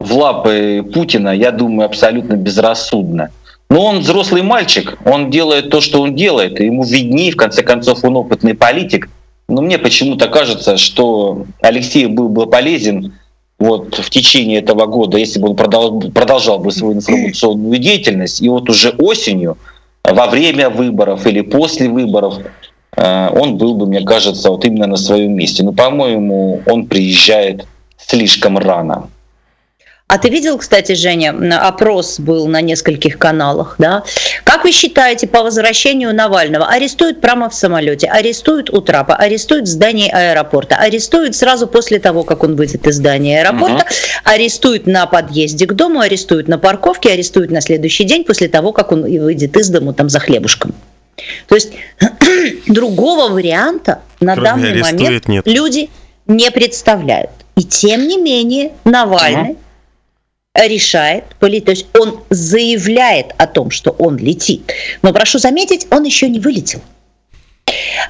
в 0.00 0.16
лапы 0.16 0.84
Путина, 0.94 1.30
я 1.30 1.50
думаю, 1.50 1.86
абсолютно 1.86 2.34
безрассудно. 2.34 3.30
Но 3.68 3.84
он 3.84 3.98
взрослый 3.98 4.42
мальчик, 4.42 4.96
он 5.04 5.30
делает 5.30 5.70
то, 5.70 5.80
что 5.80 6.00
он 6.00 6.14
делает, 6.14 6.60
и 6.60 6.66
ему 6.66 6.84
виднее, 6.84 7.32
в 7.32 7.36
конце 7.36 7.62
концов, 7.62 8.04
он 8.04 8.16
опытный 8.16 8.54
политик. 8.54 9.10
Но 9.48 9.60
мне 9.60 9.76
почему-то 9.78 10.28
кажется, 10.28 10.76
что 10.76 11.46
Алексей 11.60 12.06
был 12.06 12.28
бы 12.28 12.46
полезен 12.46 13.14
вот 13.58 13.96
в 13.96 14.10
течение 14.10 14.60
этого 14.60 14.86
года, 14.86 15.18
если 15.18 15.40
бы 15.40 15.50
он 15.50 15.56
продолжал, 15.56 16.00
продолжал 16.12 16.58
бы 16.58 16.70
свою 16.70 16.94
информационную 16.94 17.78
деятельность, 17.78 18.40
и 18.40 18.48
вот 18.48 18.70
уже 18.70 18.90
осенью, 18.90 19.58
во 20.04 20.26
время 20.26 20.70
выборов 20.70 21.26
или 21.26 21.40
после 21.40 21.88
выборов, 21.88 22.38
э, 22.96 23.28
он 23.30 23.58
был 23.58 23.74
бы, 23.74 23.86
мне 23.86 24.02
кажется, 24.02 24.50
вот 24.50 24.64
именно 24.64 24.86
на 24.86 24.96
своем 24.96 25.34
месте. 25.34 25.64
Но, 25.64 25.72
по-моему, 25.72 26.62
он 26.66 26.86
приезжает 26.86 27.66
слишком 27.96 28.58
рано. 28.58 29.08
А 30.10 30.16
ты 30.16 30.30
видел, 30.30 30.56
кстати, 30.56 30.94
Женя, 30.94 31.34
опрос 31.68 32.18
был 32.18 32.48
на 32.48 32.62
нескольких 32.62 33.18
каналах, 33.18 33.74
да? 33.76 34.04
Как 34.42 34.64
вы 34.64 34.72
считаете, 34.72 35.26
по 35.26 35.42
возвращению 35.42 36.14
Навального 36.14 36.66
арестуют 36.66 37.20
прямо 37.20 37.50
в 37.50 37.54
самолете, 37.54 38.06
арестуют 38.06 38.70
у 38.70 38.80
трапа, 38.80 39.14
арестуют 39.16 39.66
в 39.66 39.70
здании 39.70 40.10
аэропорта, 40.10 40.76
арестуют 40.76 41.36
сразу 41.36 41.66
после 41.66 41.98
того, 41.98 42.24
как 42.24 42.42
он 42.42 42.56
выйдет 42.56 42.86
из 42.86 42.96
здания 42.96 43.42
аэропорта, 43.42 43.84
угу. 43.84 43.94
арестуют 44.24 44.86
на 44.86 45.04
подъезде 45.04 45.66
к 45.66 45.74
дому, 45.74 46.00
арестуют 46.00 46.48
на 46.48 46.56
парковке, 46.56 47.12
арестуют 47.12 47.50
на 47.50 47.60
следующий 47.60 48.04
день 48.04 48.24
после 48.24 48.48
того, 48.48 48.72
как 48.72 48.92
он 48.92 49.02
выйдет 49.02 49.58
из 49.58 49.68
дому 49.68 49.92
там 49.92 50.08
за 50.08 50.20
хлебушком. 50.20 50.74
То 51.48 51.54
есть 51.54 51.72
другого 52.66 53.30
варианта 53.30 54.00
на 54.20 54.36
Кроме 54.36 54.48
данный 54.48 54.80
момент 54.80 55.28
нет. 55.28 55.46
люди 55.46 55.90
не 56.26 56.50
представляют. 56.50 57.30
И 57.56 57.64
тем 57.64 58.08
не 58.08 58.16
менее 58.16 58.72
Навальный 58.84 59.50
угу 59.50 59.58
решает, 60.66 61.24
то 61.60 61.70
есть 61.70 61.86
он 61.98 62.20
заявляет 62.30 63.34
о 63.38 63.46
том, 63.46 63.70
что 63.70 63.90
он 63.92 64.16
летит. 64.16 64.72
Но 65.02 65.12
прошу 65.12 65.38
заметить, 65.38 65.86
он 65.90 66.04
еще 66.04 66.28
не 66.28 66.40
вылетел. 66.40 66.80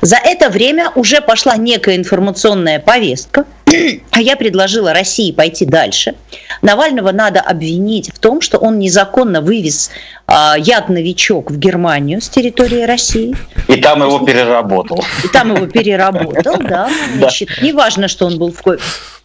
За 0.01 0.17
это 0.17 0.49
время 0.49 0.91
уже 0.95 1.21
пошла 1.21 1.57
некая 1.57 1.97
информационная 1.97 2.79
повестка, 2.79 3.45
а 4.11 4.21
я 4.21 4.37
предложила 4.37 4.93
России 4.93 5.33
пойти 5.33 5.65
дальше. 5.65 6.15
Навального 6.63 7.13
надо 7.13 7.41
обвинить 7.41 8.13
в 8.13 8.19
том, 8.19 8.41
что 8.41 8.59
он 8.59 8.79
незаконно 8.79 9.41
вывез 9.41 9.91
а, 10.27 10.57
яд-новичок 10.59 11.51
в 11.51 11.59
Германию 11.59 12.21
с 12.21 12.29
территории 12.29 12.83
России. 12.83 13.37
И 13.69 13.81
там 13.81 14.03
его 14.03 14.21
переработал. 14.21 15.05
И 15.25 15.29
там 15.29 15.55
его 15.55 15.67
переработал, 15.67 16.57
да. 16.61 16.91
Значит, 17.17 17.51
неважно, 17.63 18.09
что 18.09 18.27
он 18.27 18.39
был 18.39 18.53
в 18.53 18.63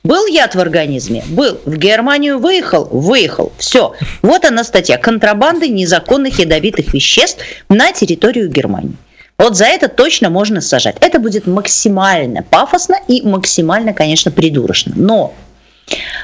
был 0.03 0.25
яд 0.25 0.53
в 0.53 0.59
организме? 0.59 1.23
Был. 1.29 1.59
В 1.63 1.77
Германию 1.77 2.37
выехал? 2.37 2.89
Выехал. 2.91 3.53
Все. 3.57 3.93
Вот 4.21 4.43
она 4.43 4.65
статья. 4.65 4.97
Контрабанды 4.97 5.69
незаконных 5.69 6.39
ядовитых 6.39 6.93
веществ 6.93 7.41
на 7.69 7.93
территорию 7.93 8.49
Германии. 8.49 8.97
Вот 9.43 9.57
за 9.57 9.65
это 9.65 9.89
точно 9.89 10.29
можно 10.29 10.61
сажать. 10.61 10.95
Это 11.01 11.19
будет 11.19 11.47
максимально 11.47 12.43
пафосно 12.43 12.95
и 13.09 13.21
максимально, 13.27 13.91
конечно, 13.91 14.31
придурочно. 14.31 14.93
Но 14.95 15.33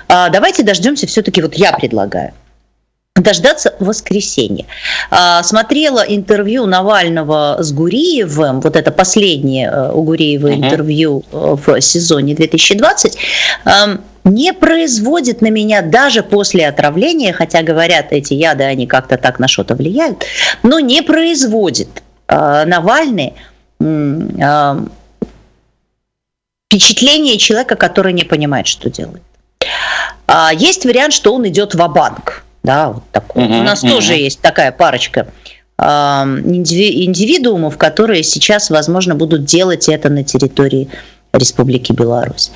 а, 0.08 0.30
давайте 0.30 0.64
дождемся 0.64 1.06
все-таки, 1.06 1.42
вот 1.42 1.54
я 1.56 1.74
предлагаю, 1.74 2.32
дождаться 3.18 3.76
воскресенья. 3.82 4.68
А, 5.12 5.44
смотрела 5.44 6.00
интервью 6.00 6.66
Навального 6.66 7.58
с 7.60 7.74
Гуриевым, 7.74 8.62
вот 8.62 8.78
это 8.78 8.90
последнее 8.90 9.70
э, 9.70 9.92
у 9.92 10.04
Гуриева 10.04 10.48
uh-huh. 10.48 10.56
интервью 10.56 11.26
э, 11.34 11.58
в 11.66 11.82
сезоне 11.82 12.36
2020, 12.36 13.18
не 14.24 14.54
производит 14.54 15.42
на 15.42 15.50
меня 15.50 15.82
даже 15.82 16.24
после 16.24 16.70
отравления, 16.70 17.34
хотя 17.34 17.64
говорят, 17.64 18.08
эти 18.12 18.34
яды, 18.34 18.64
они 18.64 18.88
как-то 18.88 19.18
так 19.18 19.40
на 19.40 19.50
что-то 19.50 19.76
влияют, 19.76 20.24
но 20.64 20.80
не 20.80 21.02
производит 21.02 21.90
Навальный 22.30 23.34
впечатление 26.68 27.38
человека, 27.38 27.76
который 27.76 28.14
не 28.14 28.24
понимает, 28.24 28.68
что 28.68 28.90
делает. 28.90 29.24
А, 30.28 30.52
есть 30.54 30.86
вариант, 30.86 31.14
что 31.14 31.34
он 31.34 31.48
идет 31.48 31.74
в 31.74 31.88
банк 31.88 32.44
да, 32.64 32.90
вот 32.90 33.04
такой. 33.12 33.46
Угу, 33.46 33.54
У 33.54 33.64
нас 33.64 33.84
угу. 33.84 33.92
тоже 33.94 34.14
есть 34.14 34.42
такая 34.42 34.72
парочка 34.72 35.28
индивидуумов, 35.82 37.78
которые 37.78 38.22
сейчас, 38.24 38.70
возможно, 38.70 39.16
будут 39.16 39.46
делать 39.46 39.88
это 39.88 40.10
на 40.10 40.26
территории 40.26 40.90
Республики 41.32 41.94
Беларусь. 41.94 42.52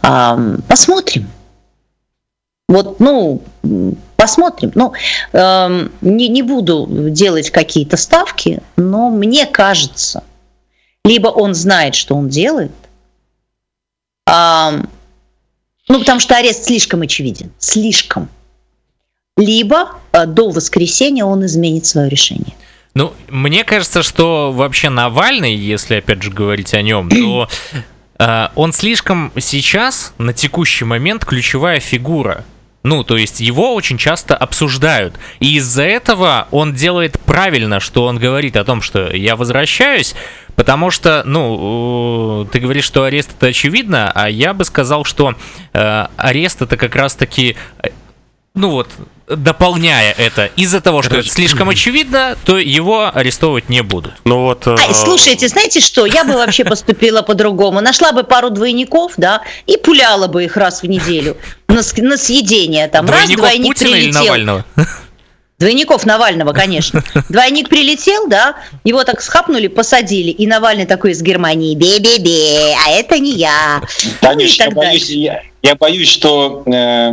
Посмотрим. 0.00 1.30
Вот, 2.68 2.98
ну, 2.98 3.40
посмотрим. 4.16 4.72
Ну, 4.74 4.92
не, 5.32 6.28
не 6.28 6.42
буду 6.42 6.86
делать 7.10 7.50
какие-то 7.50 7.96
ставки, 7.96 8.60
но 8.76 9.10
мне 9.10 9.46
кажется, 9.46 10.24
либо 11.04 11.28
он 11.28 11.54
знает, 11.54 11.94
что 11.94 12.14
он 12.16 12.28
делает, 12.28 12.72
ну, 14.28 15.98
потому 16.00 16.18
что 16.18 16.36
арест 16.36 16.64
слишком 16.64 17.02
очевиден, 17.02 17.52
слишком 17.58 18.28
либо 19.36 19.90
э, 20.12 20.26
до 20.26 20.50
воскресенья 20.50 21.24
он 21.24 21.44
изменит 21.46 21.86
свое 21.86 22.08
решение. 22.08 22.54
Ну, 22.94 23.12
мне 23.28 23.64
кажется, 23.64 24.02
что 24.02 24.52
вообще 24.52 24.88
Навальный, 24.88 25.54
если 25.54 25.96
опять 25.96 26.22
же 26.22 26.30
говорить 26.30 26.72
о 26.72 26.80
нем, 26.80 27.10
то 27.10 27.48
э, 28.18 28.48
он 28.54 28.72
слишком 28.72 29.32
сейчас, 29.38 30.14
на 30.18 30.32
текущий 30.32 30.84
момент, 30.84 31.24
ключевая 31.24 31.80
фигура. 31.80 32.44
Ну, 32.86 33.02
то 33.02 33.16
есть 33.16 33.40
его 33.40 33.74
очень 33.74 33.98
часто 33.98 34.36
обсуждают. 34.36 35.18
И 35.40 35.56
из-за 35.56 35.82
этого 35.82 36.46
он 36.52 36.72
делает 36.72 37.18
правильно, 37.18 37.80
что 37.80 38.04
он 38.04 38.16
говорит 38.16 38.56
о 38.56 38.64
том, 38.64 38.80
что 38.80 39.12
я 39.12 39.34
возвращаюсь, 39.34 40.14
потому 40.54 40.92
что, 40.92 41.24
ну, 41.26 42.48
ты 42.52 42.60
говоришь, 42.60 42.84
что 42.84 43.02
арест 43.02 43.30
это 43.36 43.48
очевидно, 43.48 44.12
а 44.14 44.30
я 44.30 44.54
бы 44.54 44.64
сказал, 44.64 45.02
что 45.02 45.34
э, 45.72 46.06
арест 46.16 46.62
это 46.62 46.76
как 46.76 46.94
раз-таки, 46.94 47.56
э, 47.82 47.88
ну 48.54 48.70
вот, 48.70 48.88
дополняя 49.28 50.12
это 50.12 50.46
из-за 50.56 50.80
того, 50.80 51.02
что 51.02 51.16
это 51.16 51.28
слишком 51.28 51.68
очевидно, 51.68 52.36
то 52.44 52.58
его 52.58 53.10
арестовывать 53.12 53.68
не 53.68 53.82
будут. 53.82 54.14
Ну 54.24 54.42
вот. 54.42 54.66
Э... 54.66 54.76
Ай, 54.78 54.94
слушайте, 54.94 55.48
знаете 55.48 55.80
что? 55.80 56.06
Я 56.06 56.24
бы 56.24 56.34
вообще 56.34 56.64
поступила 56.64 57.22
по-другому. 57.22 57.80
Нашла 57.80 58.12
бы 58.12 58.22
пару 58.24 58.50
двойников, 58.50 59.14
да, 59.16 59.42
и 59.66 59.76
пуляла 59.76 60.28
бы 60.28 60.44
их 60.44 60.56
раз 60.56 60.82
в 60.82 60.86
неделю 60.86 61.36
на, 61.68 61.82
на 61.96 62.16
съедение. 62.16 62.88
Там 62.88 63.06
Двойников 63.06 63.44
раз 63.44 63.52
двойник 63.52 63.66
Путина 63.66 63.90
прилетел. 63.90 64.10
Или 64.10 64.24
Навального? 64.24 64.64
Двойников 65.58 66.04
Навального, 66.04 66.52
конечно. 66.52 67.02
Двойник 67.30 67.70
прилетел, 67.70 68.28
да, 68.28 68.56
его 68.84 69.04
так 69.04 69.22
схапнули, 69.22 69.68
посадили, 69.68 70.30
и 70.30 70.46
Навальный 70.46 70.84
такой 70.84 71.12
из 71.12 71.22
Германии, 71.22 71.74
бе-бе-бе, 71.74 72.76
а 72.84 72.90
это 72.90 73.18
не 73.18 73.32
я. 73.32 73.80
Конечно, 74.20 74.66
ну, 74.66 74.70
я, 74.70 74.76
боюсь, 74.76 75.08
я, 75.08 75.42
я 75.62 75.74
боюсь, 75.74 76.10
что 76.10 76.62
э, 76.66 77.10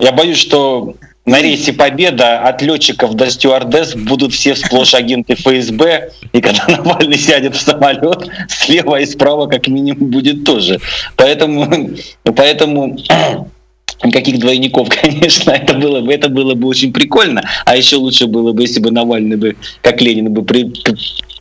я 0.00 0.12
боюсь, 0.12 0.38
что 0.38 0.96
на 1.24 1.40
рейсе 1.40 1.72
Победа 1.72 2.40
от 2.40 2.62
летчиков 2.62 3.14
до 3.14 3.30
стюардесс 3.30 3.94
будут 3.94 4.32
все 4.32 4.56
сплошь 4.56 4.94
агенты 4.94 5.34
ФСБ, 5.34 6.10
и 6.32 6.40
когда 6.40 6.66
Навальный 6.68 7.18
сядет 7.18 7.54
в 7.54 7.60
самолет, 7.60 8.28
слева 8.48 9.00
и 9.00 9.06
справа 9.06 9.46
как 9.46 9.68
минимум 9.68 10.10
будет 10.10 10.44
тоже. 10.44 10.80
Поэтому, 11.16 11.90
поэтому 12.24 12.96
никаких 14.04 14.40
двойников, 14.40 14.88
конечно, 15.02 15.52
это 15.52 15.74
было 15.74 16.00
бы, 16.00 16.12
это 16.12 16.28
было 16.28 16.54
бы 16.54 16.66
очень 16.68 16.92
прикольно. 16.92 17.42
А 17.66 17.76
еще 17.76 17.96
лучше 17.96 18.26
было 18.26 18.52
бы, 18.52 18.62
если 18.62 18.80
бы 18.80 18.90
Навальный 18.90 19.36
бы, 19.36 19.56
как 19.80 20.00
Ленин, 20.00 20.32
бы 20.32 20.42
при, 20.42 20.72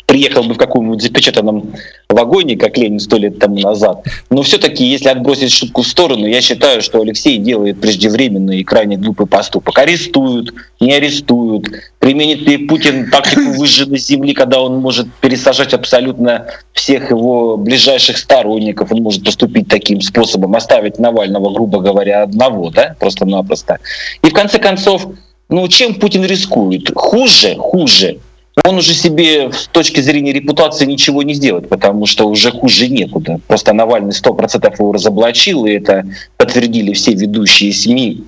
приехал 0.05 0.43
бы 0.43 0.53
в 0.53 0.57
каком-нибудь 0.57 1.01
запечатанном 1.01 1.73
вагоне, 2.13 2.55
как 2.55 2.77
Ленин 2.77 2.99
сто 2.99 3.17
лет 3.17 3.39
тому 3.39 3.59
назад. 3.59 4.05
Но 4.29 4.43
все-таки, 4.43 4.85
если 4.85 5.09
отбросить 5.09 5.51
шутку 5.51 5.81
в 5.81 5.87
сторону, 5.87 6.25
я 6.25 6.41
считаю, 6.41 6.81
что 6.81 7.01
Алексей 7.01 7.37
делает 7.37 7.79
преждевременный 7.79 8.59
и 8.59 8.63
крайне 8.63 8.97
глупый 8.97 9.27
поступок. 9.27 9.77
Арестуют, 9.77 10.53
не 10.79 10.93
арестуют. 10.93 11.67
Применит 11.99 12.41
ли 12.41 12.57
Путин 12.57 13.09
тактику 13.09 13.51
выжженной 13.57 13.99
земли, 13.99 14.33
когда 14.33 14.61
он 14.61 14.79
может 14.79 15.07
пересажать 15.21 15.73
абсолютно 15.73 16.47
всех 16.73 17.09
его 17.09 17.57
ближайших 17.57 18.17
сторонников, 18.17 18.91
он 18.91 19.03
может 19.03 19.23
поступить 19.23 19.67
таким 19.67 20.01
способом, 20.01 20.55
оставить 20.55 20.99
Навального, 20.99 21.53
грубо 21.53 21.79
говоря, 21.79 22.23
одного, 22.23 22.69
да, 22.69 22.95
просто-напросто. 22.99 23.79
И 24.23 24.29
в 24.29 24.33
конце 24.33 24.57
концов, 24.59 25.07
ну, 25.49 25.67
чем 25.67 25.95
Путин 25.95 26.25
рискует? 26.25 26.91
Хуже, 26.95 27.55
хуже 27.57 28.19
он 28.65 28.77
уже 28.77 28.93
себе 28.93 29.51
с 29.51 29.67
точки 29.67 30.01
зрения 30.01 30.33
репутации 30.33 30.85
ничего 30.85 31.23
не 31.23 31.33
сделает, 31.33 31.69
потому 31.69 32.05
что 32.05 32.27
уже 32.27 32.51
хуже 32.51 32.89
некуда. 32.89 33.39
Просто 33.47 33.73
Навальный 33.73 34.11
100% 34.11 34.73
его 34.77 34.91
разоблачил, 34.91 35.65
и 35.65 35.71
это 35.71 36.05
подтвердили 36.37 36.93
все 36.93 37.13
ведущие 37.13 37.71
СМИ, 37.71 38.23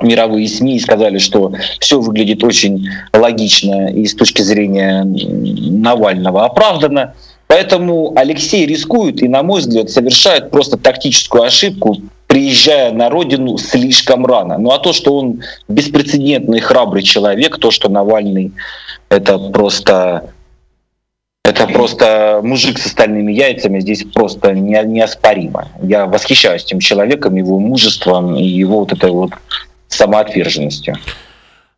мировые 0.00 0.48
СМИ, 0.48 0.76
и 0.76 0.80
сказали, 0.80 1.18
что 1.18 1.52
все 1.80 2.00
выглядит 2.00 2.42
очень 2.44 2.88
логично 3.12 3.88
и 3.88 4.06
с 4.06 4.14
точки 4.14 4.42
зрения 4.42 5.04
Навального 5.04 6.46
оправдано. 6.46 7.14
Поэтому 7.46 8.14
Алексей 8.16 8.64
рискует 8.64 9.22
и, 9.22 9.28
на 9.28 9.42
мой 9.42 9.60
взгляд, 9.60 9.90
совершает 9.90 10.50
просто 10.50 10.78
тактическую 10.78 11.42
ошибку, 11.42 11.98
приезжая 12.32 12.92
на 12.92 13.10
родину 13.10 13.58
слишком 13.58 14.24
рано. 14.24 14.56
Ну 14.56 14.70
а 14.70 14.78
то, 14.78 14.94
что 14.94 15.18
он 15.18 15.42
беспрецедентный 15.68 16.60
храбрый 16.60 17.02
человек, 17.02 17.58
то, 17.58 17.70
что 17.70 17.90
Навальный 17.90 18.52
это 19.10 19.38
просто 19.38 20.30
это 21.44 21.66
просто 21.66 22.40
мужик 22.42 22.78
с 22.78 22.86
остальными 22.86 23.32
яйцами 23.32 23.80
здесь 23.80 24.04
просто 24.04 24.54
не, 24.54 24.82
неоспоримо. 24.82 25.68
Я 25.82 26.06
восхищаюсь 26.06 26.64
этим 26.64 26.80
человеком, 26.80 27.36
его 27.36 27.58
мужеством 27.58 28.34
и 28.34 28.44
его 28.44 28.78
вот 28.78 28.92
этой 28.94 29.10
вот 29.10 29.32
самоотверженностью. 29.88 30.96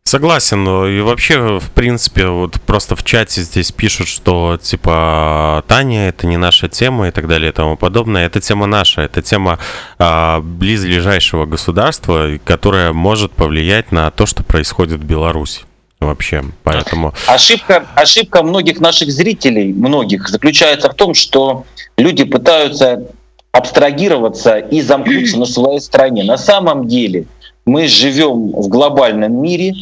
Согласен. 0.07 0.67
И 0.87 1.01
вообще, 1.01 1.59
в 1.59 1.71
принципе, 1.71 2.27
вот 2.27 2.61
просто 2.61 2.95
в 2.95 3.03
чате 3.03 3.41
здесь 3.41 3.71
пишут, 3.71 4.07
что 4.07 4.59
типа 4.61 5.63
Таня 5.67 6.09
это 6.09 6.27
не 6.27 6.37
наша 6.37 6.69
тема 6.69 7.07
и 7.07 7.11
так 7.11 7.27
далее 7.27 7.49
и 7.49 7.51
тому 7.51 7.75
подобное. 7.75 8.27
Это 8.27 8.39
тема 8.39 8.67
наша, 8.67 9.01
это 9.01 9.23
тема 9.23 9.57
а, 9.97 10.41
близлежащего 10.41 11.47
государства, 11.47 12.37
которая 12.45 12.93
может 12.93 13.31
повлиять 13.31 13.91
на 13.91 14.11
то, 14.11 14.27
что 14.27 14.43
происходит 14.43 14.99
в 14.99 15.03
Беларуси 15.03 15.61
вообще, 15.99 16.43
поэтому... 16.63 17.15
Ошибка, 17.25 17.87
ошибка 17.95 18.43
многих 18.43 18.79
наших 18.79 19.11
зрителей, 19.11 19.73
многих, 19.73 20.29
заключается 20.29 20.91
в 20.91 20.93
том, 20.93 21.15
что 21.15 21.65
люди 21.97 22.25
пытаются 22.25 23.07
абстрагироваться 23.51 24.57
и 24.59 24.81
замкнуться 24.81 25.39
на 25.39 25.45
своей 25.45 25.79
стране. 25.79 26.23
На 26.23 26.37
самом 26.37 26.87
деле 26.87 27.25
мы 27.65 27.87
живем 27.87 28.51
в 28.51 28.67
глобальном 28.67 29.41
мире, 29.41 29.73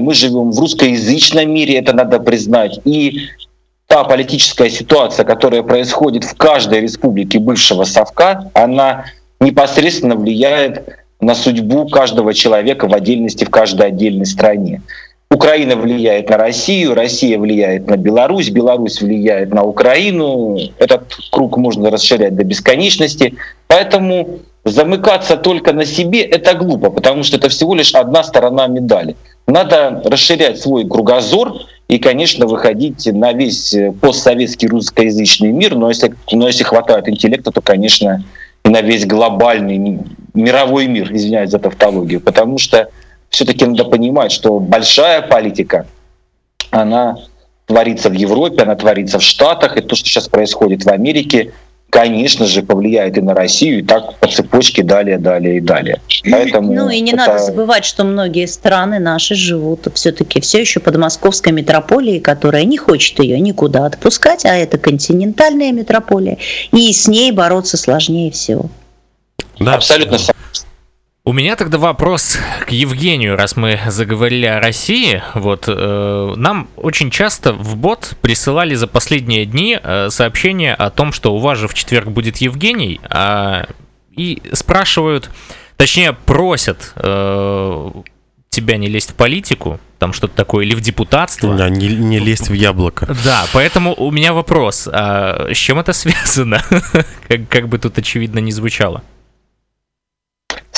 мы 0.00 0.14
живем 0.14 0.50
в 0.50 0.58
русскоязычном 0.58 1.50
мире, 1.52 1.78
это 1.78 1.92
надо 1.94 2.18
признать, 2.18 2.80
и 2.84 3.28
та 3.86 4.04
политическая 4.04 4.70
ситуация, 4.70 5.24
которая 5.24 5.62
происходит 5.62 6.24
в 6.24 6.36
каждой 6.36 6.80
республике 6.80 7.38
бывшего 7.38 7.84
Совка, 7.84 8.50
она 8.54 9.06
непосредственно 9.40 10.16
влияет 10.16 10.84
на 11.20 11.34
судьбу 11.34 11.88
каждого 11.88 12.34
человека 12.34 12.86
в 12.86 12.94
отдельности 12.94 13.44
в 13.44 13.50
каждой 13.50 13.88
отдельной 13.88 14.26
стране. 14.26 14.82
Украина 15.30 15.76
влияет 15.76 16.30
на 16.30 16.38
Россию, 16.38 16.94
Россия 16.94 17.38
влияет 17.38 17.86
на 17.86 17.96
Беларусь, 17.96 18.48
Беларусь 18.48 19.02
влияет 19.02 19.52
на 19.52 19.62
Украину. 19.62 20.58
Этот 20.78 21.14
круг 21.30 21.58
можно 21.58 21.90
расширять 21.90 22.34
до 22.34 22.44
бесконечности. 22.44 23.34
Поэтому 23.66 24.40
замыкаться 24.70 25.36
только 25.36 25.72
на 25.72 25.84
себе— 25.84 26.22
это 26.22 26.54
глупо, 26.54 26.90
потому 26.90 27.22
что 27.22 27.36
это 27.36 27.48
всего 27.48 27.74
лишь 27.74 27.94
одна 27.94 28.22
сторона 28.22 28.66
медали. 28.66 29.16
Надо 29.46 30.02
расширять 30.04 30.60
свой 30.60 30.86
кругозор 30.86 31.54
и, 31.88 31.98
конечно, 31.98 32.46
выходить 32.46 33.06
на 33.06 33.32
весь 33.32 33.74
постсоветский 34.00 34.68
русскоязычный 34.68 35.52
мир, 35.52 35.74
но 35.74 35.88
если, 35.88 36.14
но 36.32 36.46
если 36.46 36.64
хватает 36.64 37.08
интеллекта, 37.08 37.50
то, 37.50 37.60
конечно, 37.62 38.22
и 38.64 38.68
на 38.68 38.82
весь 38.82 39.06
глобальный 39.06 40.00
мировой 40.34 40.86
мир, 40.86 41.12
извиняюсь 41.12 41.50
за 41.50 41.58
тавтологию, 41.58 42.20
потому 42.20 42.58
что 42.58 42.90
все-таки 43.30 43.64
надо 43.64 43.84
понимать, 43.84 44.32
что 44.32 44.58
большая 44.58 45.22
политика, 45.22 45.86
она 46.70 47.16
творится 47.66 48.08
в 48.08 48.14
Европе, 48.14 48.62
она 48.62 48.74
творится 48.74 49.18
в 49.18 49.22
Штатах, 49.22 49.76
и 49.76 49.80
то, 49.80 49.94
что 49.94 50.08
сейчас 50.08 50.28
происходит 50.28 50.84
в 50.84 50.88
Америке, 50.88 51.52
конечно 51.90 52.46
же, 52.46 52.62
повлияет 52.62 53.16
и 53.16 53.20
на 53.20 53.34
Россию, 53.34 53.80
и 53.80 53.82
так 53.82 54.18
по 54.18 54.28
цепочке 54.28 54.82
далее, 54.82 55.18
далее 55.18 55.58
и 55.58 55.60
далее. 55.60 56.00
Поэтому 56.30 56.72
ну 56.72 56.88
и 56.90 57.00
не 57.00 57.12
это... 57.12 57.26
надо 57.26 57.38
забывать, 57.38 57.84
что 57.84 58.04
многие 58.04 58.46
страны 58.46 58.98
наши 58.98 59.34
живут 59.34 59.88
все-таки 59.94 60.40
все 60.40 60.60
еще 60.60 60.80
под 60.80 60.96
московской 60.96 61.52
метрополией, 61.52 62.20
которая 62.20 62.64
не 62.64 62.76
хочет 62.76 63.18
ее 63.20 63.40
никуда 63.40 63.86
отпускать, 63.86 64.44
а 64.44 64.54
это 64.54 64.78
континентальная 64.78 65.72
метрополия, 65.72 66.38
и 66.72 66.92
с 66.92 67.08
ней 67.08 67.32
бороться 67.32 67.76
сложнее 67.76 68.30
всего. 68.30 68.66
Да, 69.58 69.74
абсолютно 69.74 70.18
согласен. 70.18 70.37
У 71.28 71.34
меня 71.34 71.56
тогда 71.56 71.76
вопрос 71.76 72.38
к 72.66 72.70
Евгению, 72.70 73.36
раз 73.36 73.54
мы 73.54 73.78
заговорили 73.88 74.46
о 74.46 74.60
России. 74.60 75.22
Вот 75.34 75.64
э, 75.66 76.34
нам 76.36 76.70
очень 76.74 77.10
часто 77.10 77.52
в 77.52 77.76
бот 77.76 78.14
присылали 78.22 78.74
за 78.74 78.86
последние 78.86 79.44
дни 79.44 79.78
э, 79.78 80.08
сообщения 80.08 80.72
о 80.72 80.88
том, 80.88 81.12
что 81.12 81.34
у 81.34 81.38
вас 81.38 81.58
же 81.58 81.68
в 81.68 81.74
четверг 81.74 82.08
будет 82.08 82.38
Евгений, 82.38 82.98
э, 83.10 83.64
и 84.12 84.40
спрашивают, 84.54 85.28
точнее 85.76 86.14
просят 86.14 86.94
э, 86.96 87.90
тебя 88.48 88.78
не 88.78 88.88
лезть 88.88 89.10
в 89.10 89.14
политику, 89.14 89.80
там 89.98 90.14
что-то 90.14 90.34
такое, 90.34 90.64
или 90.64 90.74
в 90.74 90.80
депутатство. 90.80 91.54
Да, 91.54 91.68
не, 91.68 91.88
не 91.88 92.20
лезть 92.20 92.48
в 92.48 92.54
яблоко. 92.54 93.06
Да, 93.22 93.44
поэтому 93.52 93.94
у 93.94 94.10
меня 94.10 94.32
вопрос, 94.32 94.88
а 94.90 95.52
с 95.52 95.58
чем 95.58 95.78
это 95.78 95.92
связано? 95.92 96.64
как, 97.28 97.46
как 97.50 97.68
бы 97.68 97.76
тут 97.76 97.98
очевидно 97.98 98.38
не 98.38 98.50
звучало. 98.50 99.02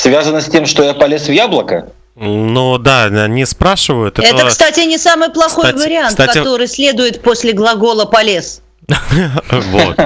Связано 0.01 0.41
с 0.41 0.47
тем, 0.47 0.65
что 0.65 0.83
я 0.83 0.95
полез 0.95 1.29
в 1.29 1.33
яблоко? 1.33 1.93
Ну 2.17 2.79
да, 2.79 3.05
они 3.05 3.45
спрашивают. 3.45 4.19
Это, 4.19 4.29
это 4.29 4.47
кстати, 4.47 4.81
не 4.81 4.97
самый 4.97 5.29
плохой 5.29 5.67
кстати, 5.67 5.85
вариант, 5.85 6.11
кстати... 6.11 6.39
который 6.39 6.67
следует 6.69 7.21
после 7.21 7.53
глагола 7.53 8.07
полез. 8.07 8.63
Вот. 9.51 9.99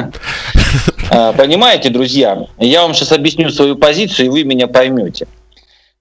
А, 1.10 1.32
понимаете, 1.32 1.90
друзья, 1.90 2.46
я 2.58 2.82
вам 2.82 2.92
сейчас 2.92 3.12
объясню 3.12 3.50
свою 3.50 3.76
позицию, 3.76 4.26
и 4.26 4.28
вы 4.30 4.42
меня 4.42 4.66
поймете. 4.66 5.28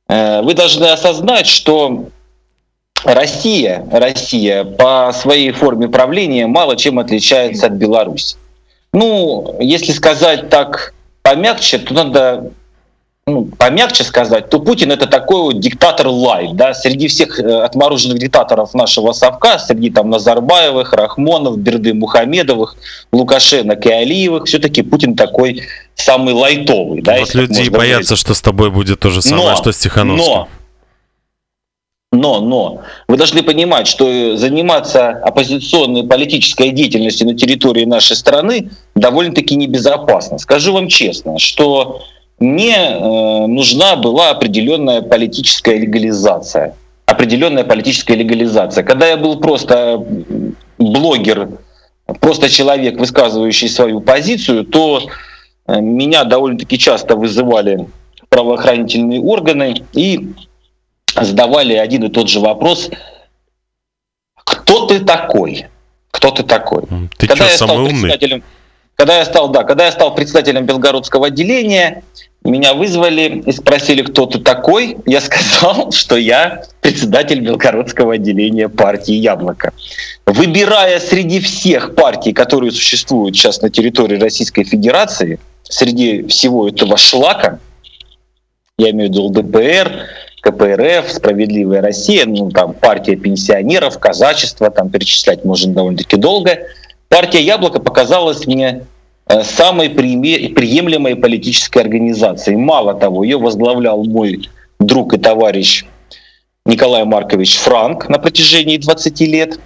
Э, 0.08 0.42
вы 0.42 0.56
должны 0.56 0.86
осознать, 0.86 1.46
что 1.46 2.10
Россия, 3.04 3.86
Россия 3.92 4.64
по 4.64 5.12
своей 5.14 5.52
форме 5.52 5.88
правления 5.88 6.48
мало 6.48 6.76
чем 6.78 6.98
отличается 6.98 7.68
от 7.68 7.74
Беларуси. 7.74 8.38
Ну, 8.92 9.56
если 9.60 9.92
сказать 9.92 10.50
так 10.50 10.96
помягче, 11.22 11.78
то 11.78 11.94
надо 11.94 12.52
ну, 13.26 13.46
помягче 13.46 14.04
сказать, 14.04 14.50
то 14.50 14.60
Путин 14.60 14.92
это 14.92 15.08
такой 15.08 15.42
вот 15.44 15.60
диктатор 15.60 16.08
лайт, 16.08 16.56
да, 16.58 16.74
среди 16.74 17.08
всех 17.08 17.40
э, 17.40 17.64
отмороженных 17.64 18.20
диктаторов 18.20 18.74
нашего 18.74 19.14
совка, 19.14 19.60
среди 19.60 19.90
там 19.90 20.10
Назарбаевых, 20.10 20.92
Рахмонов, 20.92 21.58
Берды 21.58 21.94
Мухамедовых, 21.94 22.76
Лукашенко 23.14 23.90
и 23.90 23.92
Алиевых, 23.94 24.46
все-таки 24.46 24.82
Путин 24.82 25.16
такой 25.16 25.62
самый 25.96 26.34
лайтовый, 26.34 27.02
да. 27.02 27.20
Вот 27.20 27.34
люди 27.34 27.70
боятся, 27.70 28.10
говорить. 28.10 28.20
что 28.20 28.34
с 28.34 28.42
тобой 28.42 28.70
будет 28.72 29.00
то 29.00 29.10
же 29.10 29.22
самое, 29.22 29.52
но, 29.52 29.56
что 29.56 29.72
с 29.72 29.78
Тихановским. 29.78 30.34
Но, 30.34 30.48
но, 32.12 32.42
но, 32.42 32.82
вы 33.08 33.16
должны 33.16 33.42
понимать, 33.42 33.88
что 33.88 34.36
заниматься 34.36 35.10
оппозиционной 35.10 36.04
политической 36.04 36.72
деятельностью 36.72 37.26
на 37.26 37.36
территории 37.36 37.86
нашей 37.86 38.18
страны 38.18 38.70
довольно-таки 38.96 39.56
небезопасно. 39.56 40.38
Скажу 40.40 40.74
вам 40.74 40.90
честно, 40.90 41.40
что 41.40 42.02
мне 42.44 42.76
э, 42.76 43.48
нужна 43.48 43.96
была 43.96 44.32
определенная 44.32 45.02
политическая 45.02 45.78
легализация. 45.78 46.76
Определенная 47.06 47.64
политическая 47.64 48.16
легализация. 48.16 48.84
Когда 48.84 49.08
я 49.08 49.18
был 49.18 49.40
просто 49.40 50.06
блогер, 50.78 51.50
просто 52.20 52.50
человек, 52.50 53.00
высказывающий 53.00 53.70
свою 53.70 54.02
позицию, 54.02 54.66
то 54.66 55.08
э, 55.68 55.80
меня 55.80 56.26
довольно-таки 56.26 56.78
часто 56.78 57.16
вызывали 57.16 57.88
правоохранительные 58.28 59.22
органы 59.22 59.86
и 59.94 60.34
задавали 61.16 61.76
один 61.76 62.04
и 62.04 62.10
тот 62.10 62.28
же 62.28 62.42
вопрос, 62.42 62.90
кто 64.36 64.88
ты 64.88 65.00
такой? 65.00 65.68
Кто 66.12 66.32
ты 66.32 66.44
такой? 66.44 66.84
Ты 67.18 67.28
Когда 67.28 67.36
что, 67.36 67.52
я 67.52 67.56
стал 67.56 67.68
самый 67.70 67.90
умный? 67.90 68.44
Когда 68.96 69.18
я 69.18 69.26
стал, 69.26 69.50
да, 69.50 69.64
когда 69.64 69.86
я 69.86 69.92
стал 69.92 70.14
председателем 70.14 70.66
Белгородского 70.66 71.28
отделения, 71.28 72.04
меня 72.50 72.74
вызвали 72.74 73.42
и 73.46 73.52
спросили, 73.52 74.02
кто 74.02 74.26
ты 74.26 74.40
такой. 74.40 74.98
Я 75.06 75.22
сказал, 75.22 75.92
что 75.94 76.18
я 76.18 76.64
председатель 76.82 77.40
Белгородского 77.40 78.16
отделения 78.16 78.70
партии 78.70 79.14
«Яблоко». 79.14 79.74
Выбирая 80.26 81.00
среди 81.00 81.40
всех 81.40 81.96
партий, 81.96 82.34
которые 82.34 82.72
существуют 82.72 83.36
сейчас 83.36 83.62
на 83.62 83.70
территории 83.70 84.20
Российской 84.20 84.64
Федерации, 84.64 85.40
среди 85.64 86.28
всего 86.28 86.68
этого 86.68 86.98
шлака, 86.98 87.60
я 88.78 88.90
имею 88.90 89.10
в 89.10 89.14
виду 89.14 89.24
ЛДПР, 89.26 90.08
КПРФ, 90.42 91.12
«Справедливая 91.12 91.82
Россия», 91.82 92.26
ну, 92.26 92.50
там, 92.52 92.74
партия 92.74 93.16
пенсионеров, 93.16 93.98
казачество, 94.00 94.70
там 94.70 94.90
перечислять 94.90 95.46
можно 95.46 95.74
довольно-таки 95.74 96.18
долго. 96.18 96.60
Партия 97.08 97.42
«Яблоко» 97.42 97.80
показалась 97.80 98.46
мне 98.46 98.82
самой 99.44 99.90
приемлемой 99.90 101.16
политической 101.16 101.80
организацией. 101.80 102.58
Мало 102.58 102.94
того, 102.94 103.24
ее 103.24 103.38
возглавлял 103.38 104.04
мой 104.04 104.50
друг 104.80 105.14
и 105.14 105.18
товарищ 105.18 105.86
Николай 106.66 107.04
Маркович 107.04 107.58
Франк 107.58 108.10
на 108.10 108.20
протяжении 108.20 108.78
20 108.78 109.20
лет. 109.22 109.60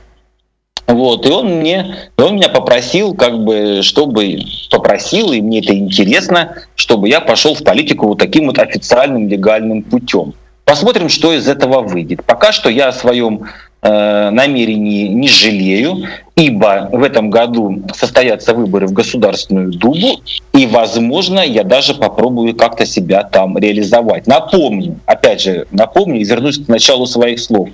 Вот, 0.88 1.26
и 1.26 1.30
он 1.30 1.60
мне, 1.60 1.96
он 2.18 2.36
меня 2.36 2.48
попросил, 2.48 3.14
как 3.14 3.44
бы, 3.44 3.82
чтобы 3.84 4.40
попросил, 4.72 5.34
и 5.34 5.42
мне 5.42 5.60
это 5.60 5.78
интересно, 5.78 6.56
чтобы 6.76 7.10
я 7.10 7.20
пошел 7.20 7.56
в 7.56 7.64
политику 7.64 8.08
вот 8.08 8.20
таким 8.20 8.48
вот 8.48 8.58
официальным 8.58 9.28
легальным 9.28 9.84
путем. 9.84 10.34
Посмотрим, 10.64 11.10
что 11.10 11.34
из 11.34 11.48
этого 11.48 11.82
выйдет. 11.82 12.24
Пока 12.26 12.52
что 12.52 12.70
я 12.70 12.88
о 12.88 12.94
своем 12.94 13.44
э, 13.44 13.48
намерении 13.82 15.08
не 15.08 15.28
жалею, 15.28 16.04
ибо 16.36 16.90
в 16.92 17.04
этом 17.04 17.30
году 17.30 17.84
состоятся 17.94 18.54
выборы 18.54 18.88
в 18.88 18.94
Государственную 18.94 19.72
Думу, 19.72 20.20
и, 20.54 20.66
возможно, 20.66 21.40
я 21.40 21.64
даже 21.64 21.94
попробую 21.94 22.56
как-то 22.56 22.86
себя 22.86 23.24
там 23.24 23.58
реализовать. 23.58 24.28
Напомню, 24.28 25.00
опять 25.06 25.42
же, 25.42 25.68
напомню 25.72 26.20
и 26.20 26.24
вернусь 26.24 26.58
к 26.58 26.68
началу 26.68 27.06
своих 27.06 27.40
слов. 27.40 27.70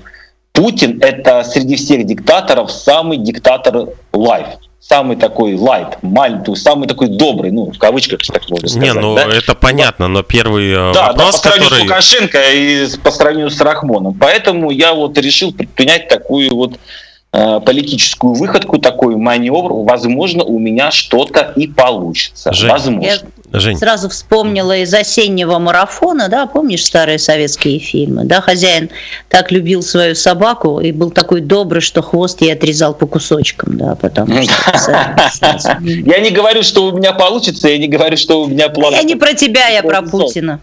Путин— 0.52 1.00
это 1.02 1.44
среди 1.44 1.76
всех 1.76 2.06
диктаторов 2.06 2.72
самый 2.72 3.18
диктатор 3.18 3.88
лайф 4.12 4.48
самый 4.88 5.16
такой 5.16 5.56
лайт, 5.56 5.98
маленький, 6.02 6.56
самый 6.56 6.88
такой 6.88 7.08
добрый, 7.08 7.52
ну, 7.52 7.72
в 7.72 7.78
кавычках, 7.78 8.22
так 8.22 8.50
можно 8.50 8.68
сказать. 8.68 8.94
Не, 8.94 9.00
ну, 9.00 9.16
да? 9.16 9.26
это 9.26 9.56
понятно, 9.56 10.08
но 10.08 10.24
первый 10.24 10.72
э, 10.72 10.94
да, 10.94 11.08
вопрос, 11.08 11.42
да, 11.42 11.50
по 11.50 11.56
сравнению 11.56 11.70
который... 11.70 12.02
с 12.02 12.12
Лукашенко 12.12 12.54
и 12.54 12.98
по 13.02 13.12
сравнению 13.12 13.50
с 13.50 13.62
Рахмоном. 13.62 14.14
Поэтому 14.14 14.72
я 14.72 14.94
вот 14.94 15.18
решил 15.18 15.54
предпринять 15.54 16.10
такую 16.10 16.54
вот 16.54 16.80
э, 17.32 17.60
политическую 17.66 18.34
выходку, 18.34 18.78
такой 18.78 19.16
маневр. 19.16 19.72
Возможно, 19.86 20.44
у 20.44 20.60
меня 20.60 20.92
что-то 20.92 21.54
и 21.56 21.68
получится. 21.68 22.52
Жень, 22.54 22.70
Возможно. 22.70 23.28
Жень. 23.54 23.78
Сразу 23.78 24.10
вспомнила 24.10 24.76
из 24.78 24.92
осеннего 24.92 25.60
марафона, 25.60 26.28
да, 26.28 26.48
помнишь 26.48 26.84
старые 26.84 27.20
советские 27.20 27.78
фильмы, 27.78 28.24
да, 28.24 28.42
хозяин 28.42 28.90
так 29.30 29.52
любил 29.52 29.84
свою 29.84 30.16
собаку 30.16 30.80
и 30.80 30.92
был 30.92 31.12
такой 31.12 31.42
добрый, 31.42 31.82
что 31.82 32.02
хвост 32.02 32.42
ей 32.42 32.54
отрезал 32.54 32.96
по 32.96 33.06
кусочкам, 33.06 33.78
да, 33.78 33.94
потому 33.94 34.42
что... 34.44 35.78
Я 35.82 36.20
не 36.20 36.32
говорю, 36.32 36.64
что 36.64 36.88
у 36.88 36.98
меня 36.98 37.14
получится, 37.14 37.68
я 37.68 37.78
не 37.78 37.88
говорю, 37.88 38.18
что 38.18 38.42
у 38.42 38.48
меня 38.48 38.70
план... 38.70 38.94
Я 38.94 39.04
не 39.04 39.16
про 39.16 39.34
тебя, 39.34 39.68
я 39.68 39.84
про 39.84 40.02
Путина. 40.02 40.60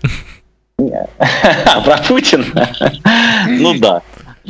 Про 1.85 1.99
Путина? 2.09 2.47
Ну 3.47 3.75
да. 3.75 4.01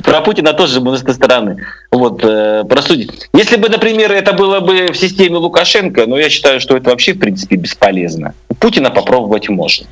Про 0.04 0.20
Путина 0.20 0.52
тоже 0.52 0.80
мы 0.80 0.96
с 0.96 1.02
этой 1.02 1.14
стороны. 1.14 1.64
Вот, 1.90 2.22
э, 2.22 2.64
просудить. 2.68 3.28
Если 3.34 3.56
бы, 3.56 3.68
например, 3.68 4.12
это 4.12 4.32
было 4.32 4.60
бы 4.60 4.92
в 4.92 4.96
системе 4.96 5.36
Лукашенко, 5.36 6.06
но 6.06 6.18
я 6.18 6.30
считаю, 6.30 6.60
что 6.60 6.76
это 6.76 6.90
вообще, 6.90 7.12
в 7.12 7.18
принципе, 7.18 7.56
бесполезно. 7.56 8.34
Путина 8.58 8.90
попробовать 8.90 9.48
можно. 9.48 9.86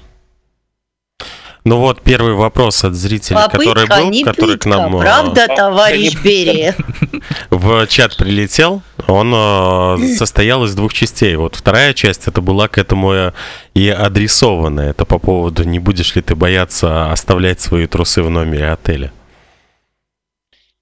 Ну 1.65 1.81
вот 1.81 2.01
первый 2.01 2.33
вопрос 2.33 2.83
от 2.85 2.95
зрителей, 2.95 3.37
Попытка, 3.43 3.75
который 3.75 3.87
был, 3.87 4.11
не 4.11 4.25
который 4.25 4.53
пытка, 4.53 4.59
к 4.59 4.67
нам 4.67 4.97
э, 4.97 5.01
правда, 5.01 5.49
товарищ 5.55 6.17
Берия? 6.23 6.75
в 7.51 7.87
чат 7.89 8.17
прилетел. 8.17 8.81
Он 9.07 9.33
э, 9.35 10.15
состоял 10.17 10.65
из 10.65 10.75
двух 10.75 10.95
частей. 10.95 11.37
Вот 11.37 11.57
вторая 11.57 11.93
часть 11.93 12.27
это 12.27 12.41
была 12.41 12.69
к 12.69 12.79
этому 12.79 13.13
э, 13.13 13.33
и 13.75 13.89
адресована. 13.91 14.81
Это 14.81 15.05
по 15.05 15.19
поводу 15.19 15.65
не 15.65 15.79
будешь 15.79 16.15
ли 16.15 16.23
ты 16.23 16.35
бояться 16.35 17.13
оставлять 17.13 17.61
свои 17.61 17.87
трусы 17.87 18.23
в 18.23 18.31
номере 18.31 18.71
отеля. 18.71 19.13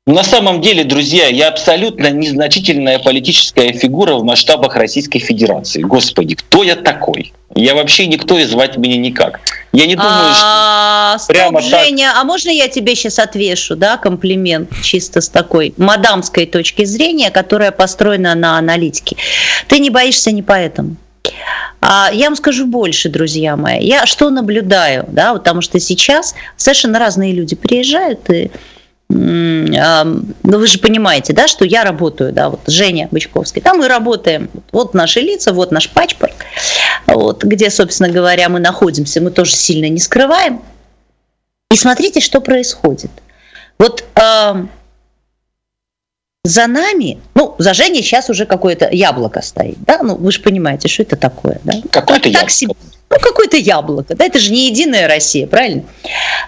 На 0.08 0.22
самом 0.22 0.60
деле, 0.60 0.84
друзья, 0.84 1.26
я 1.26 1.48
абсолютно 1.48 2.12
незначительная 2.12 3.00
политическая 3.00 3.72
фигура 3.72 4.14
в 4.14 4.22
масштабах 4.22 4.76
Российской 4.76 5.18
Федерации. 5.18 5.82
Господи, 5.82 6.36
кто 6.36 6.62
я 6.62 6.76
такой? 6.76 7.32
Я 7.56 7.74
вообще 7.74 8.06
никто 8.06 8.38
и 8.38 8.44
звать 8.44 8.76
меня 8.76 8.98
никак. 8.98 9.40
Я 9.72 9.86
не 9.86 9.96
думаю, 9.96 10.12
а, 10.12 11.14
что 11.16 11.24
стоп, 11.24 11.36
прямо 11.36 11.60
Женя, 11.60 12.10
так... 12.12 12.18
а 12.18 12.24
можно 12.24 12.50
я 12.50 12.68
тебе 12.68 12.94
сейчас 12.94 13.18
отвешу, 13.18 13.74
да, 13.74 13.96
комплимент 13.96 14.70
чисто 14.80 15.20
с 15.20 15.28
такой 15.28 15.74
мадамской 15.76 16.46
точки 16.46 16.84
зрения, 16.84 17.32
которая 17.32 17.72
построена 17.72 18.36
на 18.36 18.58
аналитике. 18.58 19.16
Ты 19.66 19.80
не 19.80 19.90
боишься 19.90 20.30
не 20.30 20.42
поэтому. 20.42 20.94
А 21.80 22.10
я 22.12 22.26
вам 22.26 22.36
скажу 22.36 22.66
больше, 22.66 23.08
друзья 23.08 23.56
мои. 23.56 23.84
Я 23.84 24.06
что 24.06 24.30
наблюдаю, 24.30 25.04
да, 25.08 25.32
потому 25.32 25.62
что 25.62 25.80
сейчас 25.80 26.36
совершенно 26.56 27.00
разные 27.00 27.32
люди 27.32 27.56
приезжают 27.56 28.30
и 28.30 28.52
ну 29.08 30.34
вы 30.42 30.66
же 30.66 30.78
понимаете, 30.78 31.32
да, 31.32 31.46
что 31.46 31.64
я 31.64 31.84
работаю, 31.84 32.32
да, 32.32 32.50
вот 32.50 32.60
Женя 32.66 33.08
Бычковский, 33.10 33.62
там 33.62 33.78
мы 33.78 33.88
работаем, 33.88 34.50
вот 34.72 34.94
наши 34.94 35.20
лица, 35.20 35.52
вот 35.52 35.70
наш 35.70 35.90
пачпорт, 35.90 36.34
вот, 37.06 37.44
где, 37.44 37.70
собственно 37.70 38.10
говоря, 38.10 38.48
мы 38.48 38.58
находимся, 38.58 39.20
мы 39.20 39.30
тоже 39.30 39.54
сильно 39.54 39.88
не 39.88 40.00
скрываем. 40.00 40.60
И 41.70 41.76
смотрите, 41.76 42.20
что 42.20 42.40
происходит. 42.40 43.10
Вот 43.78 44.04
э, 44.14 44.54
за 46.44 46.66
нами, 46.66 47.18
ну, 47.34 47.54
за 47.58 47.74
Женей 47.74 48.02
сейчас 48.02 48.30
уже 48.30 48.46
какое-то 48.46 48.88
яблоко 48.90 49.42
стоит, 49.42 49.78
да, 49.82 50.02
ну, 50.02 50.16
вы 50.16 50.32
же 50.32 50.40
понимаете, 50.40 50.88
что 50.88 51.02
это 51.02 51.16
такое, 51.16 51.60
да? 51.64 51.74
Какое-то 51.90 52.28
яблоко. 52.28 52.50
Себе, 52.50 52.74
ну, 53.08 53.18
какое-то 53.20 53.56
яблоко. 53.56 54.16
Да, 54.16 54.24
это 54.24 54.40
же 54.40 54.50
не 54.50 54.66
единая 54.66 55.06
Россия, 55.06 55.46
правильно? 55.46 55.84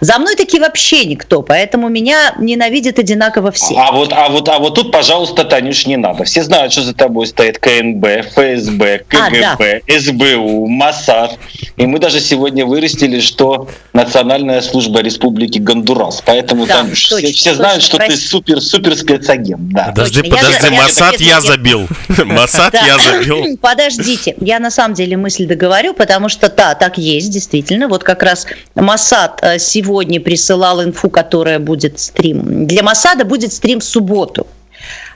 За 0.00 0.18
мной 0.18 0.34
таки 0.34 0.58
вообще 0.58 1.04
никто, 1.04 1.42
поэтому 1.42 1.88
меня 1.88 2.34
ненавидят 2.38 2.98
одинаково 2.98 3.52
все. 3.52 3.76
А 3.76 3.92
вот, 3.92 4.12
а 4.12 4.28
вот, 4.28 4.48
а 4.48 4.58
вот 4.58 4.74
тут, 4.74 4.90
пожалуйста, 4.90 5.44
Танюш, 5.44 5.86
не 5.86 5.96
надо. 5.96 6.24
Все 6.24 6.42
знают, 6.42 6.72
что 6.72 6.82
за 6.82 6.94
тобой 6.94 7.28
стоит 7.28 7.58
КНБ, 7.58 8.04
ФСБ, 8.32 9.04
КГБ, 9.08 9.42
а, 9.44 9.56
да. 9.86 10.00
СБУ, 10.00 10.66
МОСАД. 10.66 11.38
И 11.76 11.86
мы 11.86 12.00
даже 12.00 12.20
сегодня 12.20 12.66
вырастили, 12.66 13.20
что 13.20 13.68
Национальная 13.92 14.60
служба 14.60 15.00
Республики 15.00 15.58
Гондурас. 15.58 16.22
Поэтому, 16.26 16.66
да, 16.66 16.78
Танюш, 16.78 17.08
точно, 17.08 17.28
все, 17.28 17.36
все 17.36 17.50
точно, 17.50 17.64
знают, 17.64 17.82
что 17.82 17.96
прости. 17.98 18.14
ты 18.14 18.20
супер-супер 18.20 18.96
спецагент. 18.96 19.68
Да. 19.70 19.92
Подожди, 19.94 20.22
точно. 20.22 20.36
подожди, 20.36 20.74
я 20.74 20.82
МОСАД 20.82 21.14
я 21.20 21.40
забил. 21.40 21.88
МОСАД 22.08 22.74
я 22.74 22.98
забил. 22.98 23.58
Подождите, 23.60 24.34
я 24.40 24.58
на 24.58 24.70
самом 24.70 24.94
деле 24.94 25.16
мысль 25.16 25.46
договорю, 25.46 25.94
потому 25.94 26.28
что 26.28 26.47
да, 26.56 26.74
так 26.74 26.98
есть, 26.98 27.30
действительно. 27.30 27.88
Вот 27.88 28.04
как 28.04 28.22
раз 28.22 28.46
Масад 28.74 29.40
э, 29.42 29.58
сегодня 29.58 30.20
присылал 30.20 30.82
инфу, 30.82 31.10
которая 31.10 31.58
будет 31.58 31.98
стрим. 31.98 32.66
Для 32.66 32.82
Масада 32.82 33.24
будет 33.24 33.52
стрим 33.52 33.80
в 33.80 33.84
субботу. 33.84 34.46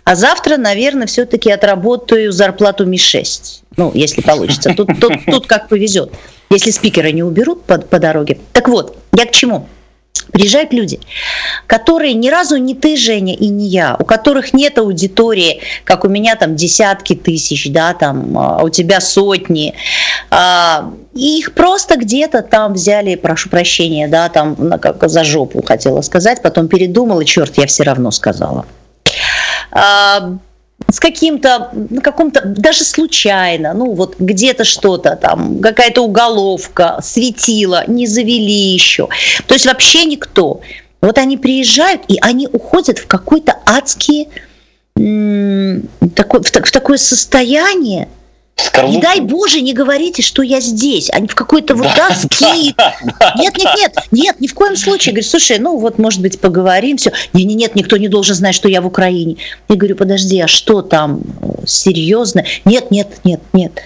А 0.04 0.16
завтра, 0.16 0.56
наверное, 0.56 1.06
все-таки 1.06 1.50
отработаю 1.50 2.32
зарплату 2.32 2.86
Ми-6. 2.86 3.62
Ну, 3.76 3.92
если 3.94 4.20
получится. 4.20 4.74
Тут, 4.76 4.88
тут, 5.00 5.12
тут 5.26 5.46
как 5.46 5.68
повезет. 5.68 6.12
Если 6.50 6.70
спикера 6.70 7.08
не 7.08 7.22
уберут 7.22 7.64
по, 7.64 7.78
по 7.78 7.98
дороге. 7.98 8.38
Так 8.52 8.68
вот, 8.68 8.98
я 9.16 9.26
к 9.26 9.30
чему? 9.30 9.68
Приезжают 10.32 10.72
люди, 10.72 10.98
которые 11.66 12.14
ни 12.14 12.28
разу 12.28 12.56
не 12.56 12.74
ты, 12.74 12.96
Женя, 12.96 13.34
и 13.34 13.48
не 13.48 13.68
я, 13.68 13.96
у 13.98 14.04
которых 14.04 14.52
нет 14.54 14.78
аудитории, 14.78 15.60
как 15.84 16.04
у 16.04 16.08
меня 16.08 16.36
там 16.36 16.56
десятки 16.56 17.14
тысяч, 17.14 17.70
да, 17.70 17.94
там, 17.94 18.36
а 18.38 18.62
у 18.62 18.68
тебя 18.70 19.00
сотни. 19.00 19.74
А, 20.30 20.90
и 21.14 21.38
их 21.38 21.52
просто 21.52 21.96
где-то 21.96 22.42
там 22.42 22.72
взяли, 22.72 23.14
прошу 23.14 23.50
прощения, 23.50 24.08
да, 24.08 24.28
там 24.28 24.56
как 24.80 25.08
за 25.08 25.24
жопу 25.24 25.62
хотела 25.62 26.00
сказать, 26.00 26.42
потом 26.42 26.68
передумала, 26.68 27.24
черт, 27.24 27.58
я 27.58 27.66
все 27.66 27.82
равно 27.82 28.10
сказала 28.10 28.64
а, 29.70 30.38
с 30.90 31.00
каким-то, 31.00 31.70
на 31.72 32.00
каком-то, 32.00 32.42
даже 32.44 32.84
случайно, 32.84 33.72
ну 33.74 33.92
вот 33.92 34.16
где-то 34.18 34.64
что-то 34.64 35.16
там, 35.16 35.60
какая-то 35.60 36.02
уголовка, 36.02 36.98
светила, 37.02 37.84
не 37.86 38.06
завели 38.06 38.72
еще. 38.72 39.08
То 39.46 39.54
есть 39.54 39.66
вообще 39.66 40.04
никто. 40.04 40.60
Вот 41.00 41.18
они 41.18 41.36
приезжают, 41.36 42.02
и 42.08 42.18
они 42.20 42.48
уходят 42.52 42.98
в 42.98 43.06
какой-то 43.06 43.58
адский, 43.66 44.28
такой, 44.94 46.42
в, 46.42 46.50
в 46.50 46.70
такое 46.70 46.98
состояние, 46.98 48.08
Скорлупу. 48.56 48.94
Не 48.94 49.00
дай 49.00 49.20
Боже, 49.20 49.60
не 49.60 49.72
говорите, 49.72 50.22
что 50.22 50.42
я 50.42 50.60
здесь, 50.60 51.10
а 51.10 51.20
в 51.20 51.34
какой-то 51.34 51.74
вот 51.74 51.88
да, 51.96 52.14
скит. 52.14 52.76
Нет, 53.36 53.56
нет, 53.58 53.74
нет, 53.76 53.98
нет, 54.10 54.40
ни 54.40 54.46
в 54.46 54.54
коем 54.54 54.76
случае. 54.76 55.14
Говорю, 55.14 55.28
слушай, 55.28 55.58
ну 55.58 55.78
вот, 55.78 55.98
может 55.98 56.20
быть, 56.20 56.38
поговорим, 56.38 56.96
все. 56.96 57.12
Не, 57.32 57.44
не, 57.44 57.54
нет, 57.54 57.74
никто 57.74 57.96
не 57.96 58.08
должен 58.08 58.36
знать, 58.36 58.54
что 58.54 58.68
я 58.68 58.80
в 58.80 58.86
Украине. 58.86 59.36
Я 59.68 59.76
говорю, 59.76 59.96
подожди, 59.96 60.40
а 60.40 60.48
что 60.48 60.82
там 60.82 61.22
серьезно? 61.66 62.44
Нет, 62.64 62.90
нет, 62.90 63.08
нет, 63.24 63.40
нет. 63.52 63.80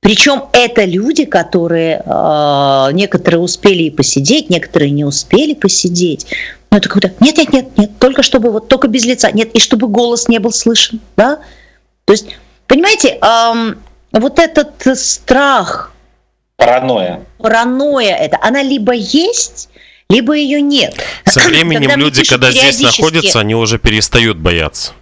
Причем 0.00 0.46
это 0.52 0.84
люди, 0.84 1.24
которые 1.24 2.02
э, 2.04 2.92
некоторые 2.92 3.40
успели 3.40 3.84
и 3.84 3.90
посидеть, 3.90 4.50
некоторые 4.50 4.90
не 4.90 5.04
успели 5.04 5.54
посидеть. 5.54 6.26
Но 6.72 6.78
это 6.78 6.88
как-то 6.88 7.12
нет, 7.20 7.36
нет, 7.36 7.52
нет, 7.52 7.78
нет, 7.78 7.90
только 8.00 8.22
чтобы 8.22 8.50
вот 8.50 8.66
только 8.66 8.88
без 8.88 9.04
лица, 9.04 9.30
нет, 9.30 9.50
и 9.54 9.60
чтобы 9.60 9.86
голос 9.86 10.26
не 10.26 10.40
был 10.40 10.50
слышен, 10.50 11.00
да. 11.16 11.38
То 12.04 12.14
есть, 12.14 12.26
понимаете, 12.72 13.18
эм, 13.20 13.78
вот 14.12 14.38
этот 14.38 14.96
страх, 14.96 15.92
Паранойя. 16.56 17.20
паранойя, 17.38 18.14
это, 18.16 18.38
она 18.40 18.62
либо 18.62 18.94
есть, 18.94 19.68
либо 20.08 20.32
ее 20.32 20.62
нет. 20.62 20.94
Со 21.26 21.40
временем 21.40 21.82
Когда 21.82 21.96
люди, 21.96 22.24
когда 22.24 22.50
здесь 22.50 22.80
находятся, 22.80 23.40
они 23.40 23.54
уже 23.54 23.78
перестают 23.78 24.38
бояться. 24.38 24.92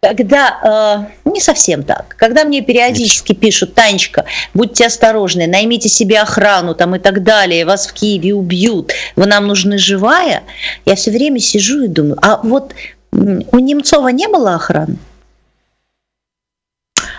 Когда 0.00 1.06
э, 1.26 1.30
не 1.30 1.42
совсем 1.42 1.82
так. 1.82 2.16
Когда 2.16 2.44
мне 2.44 2.62
периодически 2.62 3.34
пишут, 3.34 3.74
Танечка, 3.74 4.24
будьте 4.54 4.86
осторожны, 4.86 5.46
наймите 5.46 5.90
себе 5.90 6.20
охрану 6.20 6.74
там 6.74 6.96
и 6.96 6.98
так 6.98 7.22
далее, 7.22 7.66
вас 7.66 7.86
в 7.86 7.92
Киеве 7.92 8.32
убьют, 8.32 8.92
вы 9.16 9.26
нам 9.26 9.46
нужны 9.46 9.76
живая, 9.76 10.42
я 10.86 10.94
все 10.94 11.10
время 11.10 11.38
сижу 11.38 11.82
и 11.82 11.88
думаю, 11.88 12.16
а 12.22 12.40
вот 12.42 12.72
у 13.12 13.58
Немцова 13.58 14.08
не 14.08 14.26
было 14.26 14.54
охраны? 14.54 14.96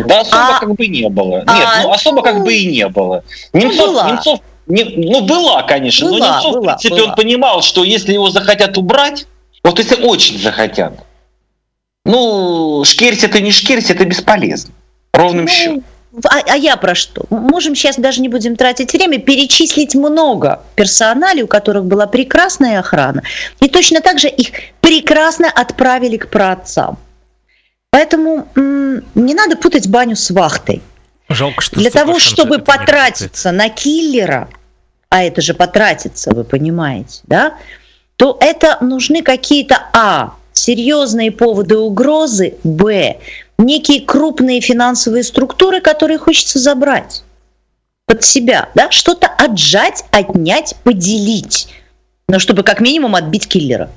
Да 0.07 0.21
особо 0.21 0.55
А- 0.57 0.59
как 0.59 0.75
бы 0.75 0.87
не 0.87 1.09
было. 1.09 1.37
Нет, 1.37 1.47
а, 1.47 1.81
ну 1.83 1.91
особо 1.91 2.21
как 2.21 2.43
бы 2.43 2.53
и 2.53 2.65
не 2.71 2.87
было. 2.87 3.23
Немцов, 3.53 3.87
была. 3.87 4.07
Немцов 4.09 4.39
не- 4.67 4.83
ну, 4.83 5.21
была, 5.21 5.63
конечно, 5.63 6.09
но 6.09 6.17
Была, 6.17 6.27
Немцов, 6.35 6.53
была, 6.53 6.61
в 6.61 6.79
принципе, 6.79 6.95
была. 7.01 7.09
он 7.09 7.15
понимал, 7.15 7.61
что 7.61 7.83
если 7.83 8.13
его 8.13 8.29
захотят 8.29 8.77
убрать, 8.77 9.27
вот 9.63 9.79
если 9.79 10.01
очень 10.03 10.39
захотят, 10.39 10.93
ну, 12.05 12.83
шкерсть 12.85 13.23
это 13.23 13.39
не 13.41 13.51
шкерсть, 13.51 13.89
это 13.89 14.05
бесполезно. 14.05 14.73
Ровным 15.13 15.45
Ну, 15.45 15.51
счетом. 15.51 15.83
а, 16.25 16.39
а 16.47 16.55
я 16.57 16.77
про 16.77 16.95
что? 16.95 17.25
Можем 17.29 17.75
сейчас 17.75 17.97
даже 17.97 18.21
не 18.21 18.29
будем 18.29 18.55
тратить 18.55 18.93
время, 18.93 19.19
перечислить 19.19 19.93
много 19.93 20.61
персоналей, 20.75 21.43
у 21.43 21.47
которых 21.47 21.85
была 21.85 22.07
прекрасная 22.07 22.79
охрана. 22.79 23.21
И 23.59 23.67
точно 23.67 24.01
так 24.01 24.19
же 24.19 24.29
их 24.29 24.47
прекрасно 24.79 25.47
отправили 25.53 26.17
к 26.17 26.29
праотцам. 26.29 26.97
Поэтому 27.91 28.47
м, 28.55 29.03
не 29.15 29.33
надо 29.33 29.57
путать 29.57 29.87
баню 29.87 30.15
с 30.15 30.31
вахтой. 30.31 30.81
Жалко, 31.29 31.61
что 31.61 31.75
Для 31.75 31.91
того, 31.91 32.19
чтобы 32.19 32.55
это 32.55 32.63
потратиться 32.63 33.51
на 33.51 33.69
киллера, 33.69 34.49
а 35.09 35.23
это 35.23 35.41
же 35.41 35.53
потратиться, 35.53 36.33
вы 36.33 36.43
понимаете, 36.43 37.19
да, 37.23 37.55
то 38.15 38.37
это 38.39 38.77
нужны 38.81 39.21
какие-то 39.21 39.89
а 39.93 40.35
серьезные 40.53 41.31
поводы 41.31 41.77
угрозы, 41.77 42.55
б 42.63 43.17
некие 43.57 44.01
крупные 44.01 44.61
финансовые 44.61 45.23
структуры, 45.23 45.81
которые 45.81 46.17
хочется 46.17 46.59
забрать 46.59 47.23
под 48.05 48.23
себя, 48.23 48.69
да, 48.73 48.89
что-то 48.91 49.27
отжать, 49.27 50.05
отнять, 50.11 50.75
поделить, 50.83 51.67
но 52.27 52.39
чтобы 52.39 52.63
как 52.63 52.79
минимум 52.79 53.15
отбить 53.15 53.47
киллера. 53.47 53.89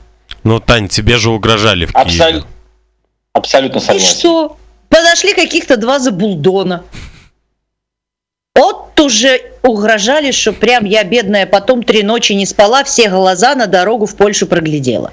Ну, 0.42 0.60
Тань, 0.60 0.88
тебе 0.88 1.16
же 1.16 1.30
угрожали 1.30 1.86
в 1.86 1.92
Киеве. 1.92 2.44
Абсолютно, 3.44 3.78
абсолютно 3.78 4.04
И 4.04 4.06
согласен. 4.06 4.18
что? 4.18 4.56
Подошли 4.88 5.34
каких-то 5.34 5.76
два 5.76 5.98
забулдона. 5.98 6.82
Вот 8.54 8.98
уже 9.00 9.40
угрожали, 9.62 10.30
что 10.30 10.52
прям 10.52 10.84
я, 10.84 11.04
бедная, 11.04 11.46
потом 11.46 11.82
три 11.82 12.02
ночи 12.02 12.32
не 12.32 12.46
спала, 12.46 12.84
все 12.84 13.08
глаза 13.10 13.54
на 13.54 13.66
дорогу 13.66 14.06
в 14.06 14.16
Польшу 14.16 14.46
проглядела. 14.46 15.12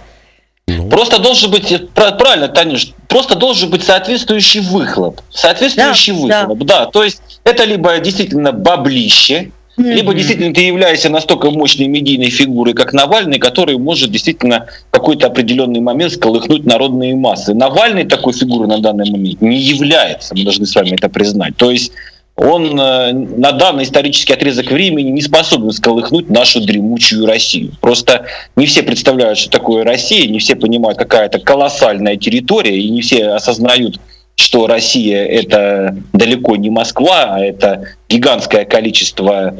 Ну, 0.67 0.89
Просто 0.89 1.17
должен 1.19 1.49
быть, 1.51 1.71
э, 1.71 1.79
пра- 1.79 2.11
правильно, 2.11 2.47
Танюш, 2.47 2.93
просто 3.09 3.35
должен 3.35 3.69
быть 3.69 3.83
соответствующий 3.83 4.61
выхлоп. 4.61 5.19
Соответствующий 5.31 6.13
Да, 6.29 6.41
выхлоп, 6.41 6.59
да. 6.67 6.85
То 6.85 7.03
есть 7.03 7.21
это 7.43 7.63
либо 7.63 7.97
действительно 7.99 8.51
баблище, 8.53 9.51
либо 9.83 10.13
действительно 10.13 10.53
ты 10.53 10.61
являешься 10.61 11.09
настолько 11.09 11.49
мощной 11.51 11.87
медийной 11.87 12.29
фигурой, 12.29 12.73
как 12.73 12.93
Навальный, 12.93 13.39
который 13.39 13.77
может 13.77 14.11
действительно 14.11 14.67
в 14.89 14.91
какой-то 14.91 15.27
определенный 15.27 15.79
момент 15.79 16.13
сколыхнуть 16.13 16.65
народные 16.65 17.15
массы. 17.15 17.53
Навальный 17.53 18.05
такой 18.05 18.33
фигурой 18.33 18.67
на 18.67 18.79
данный 18.79 19.09
момент 19.09 19.41
не 19.41 19.57
является, 19.57 20.35
мы 20.35 20.43
должны 20.43 20.65
с 20.65 20.75
вами 20.75 20.91
это 20.91 21.09
признать. 21.09 21.55
То 21.57 21.71
есть 21.71 21.91
он 22.35 22.79
э, 22.79 23.11
на 23.13 23.51
данный 23.51 23.83
исторический 23.83 24.33
отрезок 24.33 24.71
времени 24.71 25.09
не 25.09 25.21
способен 25.21 25.71
сколыхнуть 25.71 26.29
нашу 26.29 26.61
дремучую 26.61 27.25
Россию. 27.25 27.73
Просто 27.81 28.25
не 28.55 28.65
все 28.65 28.83
представляют, 28.83 29.37
что 29.37 29.49
такое 29.49 29.83
Россия, 29.83 30.27
не 30.27 30.39
все 30.39 30.55
понимают, 30.55 30.97
какая 30.97 31.25
это 31.25 31.39
колоссальная 31.39 32.15
территория, 32.15 32.79
и 32.79 32.89
не 32.89 33.01
все 33.01 33.27
осознают, 33.27 33.99
что 34.41 34.67
Россия 34.67 35.25
это 35.25 35.95
далеко 36.13 36.55
не 36.55 36.69
Москва, 36.69 37.35
а 37.35 37.39
это 37.39 37.85
гигантское 38.09 38.65
количество 38.65 39.55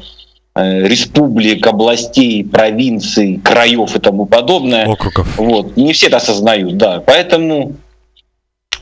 э, 0.55 0.87
республик, 0.87 1.65
областей, 1.67 2.43
провинций, 2.43 3.39
краев 3.43 3.95
и 3.95 3.99
тому 3.99 4.25
подобное. 4.25 4.87
округов. 4.87 5.37
Вот. 5.37 5.77
Не 5.77 5.93
все 5.93 6.07
это 6.07 6.17
осознают, 6.17 6.77
да. 6.77 7.01
Поэтому 7.05 7.73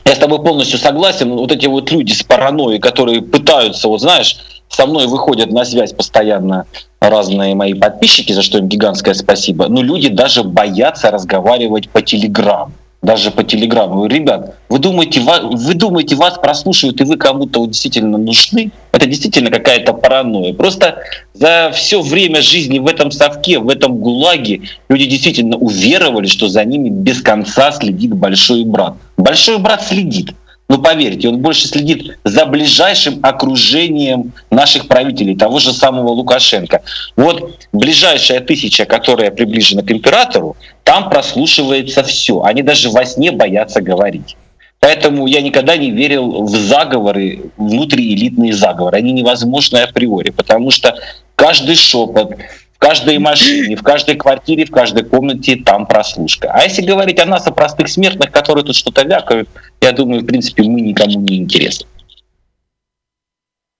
я 0.04 0.14
с 0.14 0.18
тобой 0.18 0.42
полностью 0.42 0.78
согласен. 0.78 1.30
Вот 1.32 1.52
эти 1.52 1.66
вот 1.66 1.92
люди 1.92 2.12
с 2.12 2.22
паранойей, 2.22 2.80
которые 2.80 3.22
пытаются, 3.22 3.86
вот 3.86 4.00
знаешь, 4.00 4.38
со 4.68 4.86
мной 4.86 5.06
выходят 5.06 5.50
на 5.50 5.64
связь 5.64 5.92
постоянно 5.92 6.66
разные 7.00 7.54
мои 7.54 7.74
подписчики, 7.74 8.32
за 8.32 8.42
что 8.42 8.58
им 8.58 8.68
гигантское 8.68 9.14
спасибо. 9.14 9.68
Но 9.68 9.82
люди 9.82 10.08
даже 10.08 10.44
боятся 10.44 11.10
разговаривать 11.10 11.90
по 11.90 12.02
телеграмму. 12.02 12.72
Даже 13.02 13.30
по 13.30 13.42
телеграмму. 13.42 14.06
Ребят, 14.06 14.56
вы 14.68 14.78
думаете, 14.78 15.20
вы 15.20 15.74
думаете, 15.74 16.16
вас 16.16 16.38
прослушивают, 16.38 17.00
и 17.00 17.04
вы 17.04 17.16
кому-то 17.16 17.64
действительно 17.66 18.18
нужны? 18.18 18.72
Это 18.92 19.06
действительно 19.06 19.50
какая-то 19.50 19.94
паранойя. 19.94 20.52
Просто 20.52 20.98
за 21.32 21.70
все 21.74 22.02
время 22.02 22.42
жизни 22.42 22.78
в 22.78 22.86
этом 22.86 23.10
совке, 23.10 23.58
в 23.58 23.70
этом 23.70 23.96
гулаге 23.96 24.62
люди 24.90 25.06
действительно 25.06 25.56
уверовали, 25.56 26.26
что 26.26 26.48
за 26.48 26.62
ними 26.64 26.90
без 26.90 27.22
конца 27.22 27.72
следит 27.72 28.12
большой 28.14 28.64
брат. 28.64 28.96
Большой 29.16 29.58
брат 29.58 29.82
следит. 29.82 30.34
Но 30.70 30.78
поверьте, 30.78 31.28
он 31.28 31.38
больше 31.38 31.66
следит 31.66 32.16
за 32.22 32.46
ближайшим 32.46 33.18
окружением 33.24 34.32
наших 34.52 34.86
правителей, 34.86 35.34
того 35.34 35.58
же 35.58 35.72
самого 35.72 36.10
Лукашенко. 36.10 36.82
Вот 37.16 37.58
ближайшая 37.72 38.38
тысяча, 38.38 38.84
которая 38.84 39.32
приближена 39.32 39.82
к 39.82 39.90
императору, 39.90 40.56
там 40.84 41.10
прослушивается 41.10 42.04
все. 42.04 42.42
Они 42.42 42.62
даже 42.62 42.88
во 42.88 43.04
сне 43.04 43.32
боятся 43.32 43.80
говорить. 43.80 44.36
Поэтому 44.78 45.26
я 45.26 45.40
никогда 45.40 45.76
не 45.76 45.90
верил 45.90 46.44
в 46.44 46.56
заговоры, 46.56 47.50
внутриэлитные 47.56 48.52
заговоры. 48.52 48.96
Они 48.96 49.10
невозможны 49.10 49.78
априори, 49.78 50.30
потому 50.30 50.70
что 50.70 50.94
каждый 51.34 51.74
шепот, 51.74 52.36
каждой 52.80 53.18
машине, 53.18 53.76
в 53.76 53.82
каждой 53.82 54.16
квартире, 54.16 54.64
в 54.64 54.70
каждой 54.70 55.04
комнате 55.04 55.56
там 55.56 55.86
прослушка. 55.86 56.50
А 56.52 56.64
если 56.64 56.82
говорить 56.82 57.20
о 57.20 57.26
нас, 57.26 57.46
о 57.46 57.52
простых 57.52 57.88
смертных, 57.88 58.32
которые 58.32 58.64
тут 58.64 58.74
что-то 58.74 59.02
вякают, 59.06 59.48
я 59.80 59.92
думаю, 59.92 60.22
в 60.22 60.26
принципе, 60.26 60.62
мы 60.62 60.80
никому 60.80 61.20
не 61.20 61.36
интересны. 61.36 61.86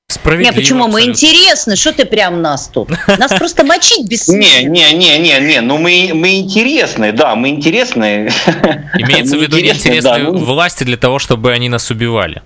Справедливо. 0.09 0.53
Не, 0.53 0.61
почему 0.61 0.89
мы 0.89 1.01
абсолютно. 1.01 1.11
интересны? 1.11 1.77
Что 1.77 1.93
ты 1.93 2.05
прям 2.05 2.43
нас 2.43 2.69
тут? 2.69 2.91
Нас 3.19 3.33
просто 3.33 3.65
мочить 3.65 3.99
Не, 4.03 4.05
бессмысленно. 4.09 4.69
не, 4.71 4.93
не, 4.93 5.19
не, 5.19 5.41
не, 5.41 5.61
ну 5.61 5.79
мы, 5.79 6.11
мы 6.13 6.41
интересны, 6.41 7.13
да, 7.13 7.35
мы 7.37 7.49
интересны. 7.51 8.29
Имеется 8.99 9.37
в 9.37 9.39
Мы 9.39 9.45
виду 9.45 9.59
интересны, 9.59 10.03
да, 10.03 10.19
ну, 10.19 10.37
власти 10.37 10.85
для 10.85 10.97
того, 10.97 11.19
чтобы 11.19 11.53
они 11.53 11.69
нас 11.69 11.91
убивали. 11.91 12.43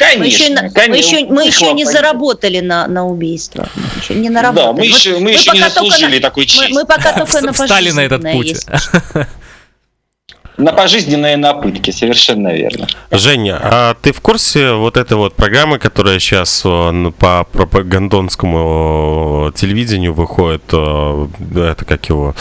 Мы 0.00 0.26
еще, 0.26 0.44
Конечно, 0.46 0.54
на- 0.54 0.62
мы 0.62 0.70
конечно. 0.70 1.16
еще, 1.16 1.26
мы 1.26 1.44
еще 1.46 1.72
не 1.74 1.84
заработали 1.84 2.60
на, 2.60 2.86
на 2.88 3.06
убийство. 3.06 3.68
Мы 3.76 3.82
еще 4.00 4.14
не 4.14 4.30
наработали. 4.30 4.64
Да, 4.66 4.72
мы 4.72 4.78
Вот 4.78 4.86
еще, 4.86 5.18
мы 5.18 5.30
еще 5.32 5.50
не 5.50 5.60
пока 5.60 5.70
только 5.74 5.90
заслужили 5.90 6.14
на- 6.16 6.22
такой 6.22 6.42
Мы, 6.44 6.48
честь. 6.48 6.70
мы 6.70 6.86
пока 6.86 7.12
только 7.26 7.40
на 7.42 7.52
Встали 7.52 7.90
на 7.90 8.00
этот 8.00 8.22
путь. 8.22 8.56
На 10.56 10.72
пожизненные 10.72 11.36
напытки, 11.36 11.90
совершенно 11.90 12.52
верно. 12.54 12.86
Женя, 13.10 13.58
а 13.62 13.94
ты 14.00 14.12
в 14.12 14.20
курсе 14.20 14.72
вот 14.72 14.96
этой 14.96 15.16
вот 15.16 15.34
программы, 15.34 15.78
которая 15.78 16.18
сейчас 16.20 16.60
по 17.18 17.44
пропагандонскому 17.52 19.52
телевидению 19.54 20.14
выходит, 20.14 20.62
это 20.68 21.84
как 21.86 22.08
его, 22.08 22.34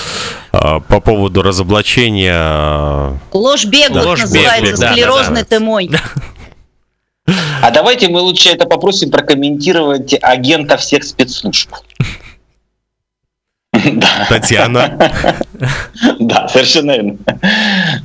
э, 0.54 0.80
по 0.88 1.00
поводу 1.00 1.42
разоблачения 1.42 2.36
э, 2.38 3.14
Ложь 3.32 3.66
беглых 3.66 4.06
Ложь 4.06 4.20
называется, 4.22 4.62
беглых, 4.62 4.80
да, 4.80 4.92
склерозный 4.92 5.42
да, 5.42 5.46
ты 5.46 5.60
мой. 5.60 5.90
А 7.62 7.72
давайте 7.72 8.10
мы 8.10 8.22
лучше 8.22 8.50
это 8.50 8.66
попросим 8.66 9.12
прокомментировать 9.12 10.16
агента 10.22 10.78
всех 10.78 11.04
спецслужб. 11.04 11.70
Да, 13.74 14.28
Татьяна. 14.30 14.98
да, 16.20 16.48
совершенно 16.48 16.92
верно. 16.92 17.18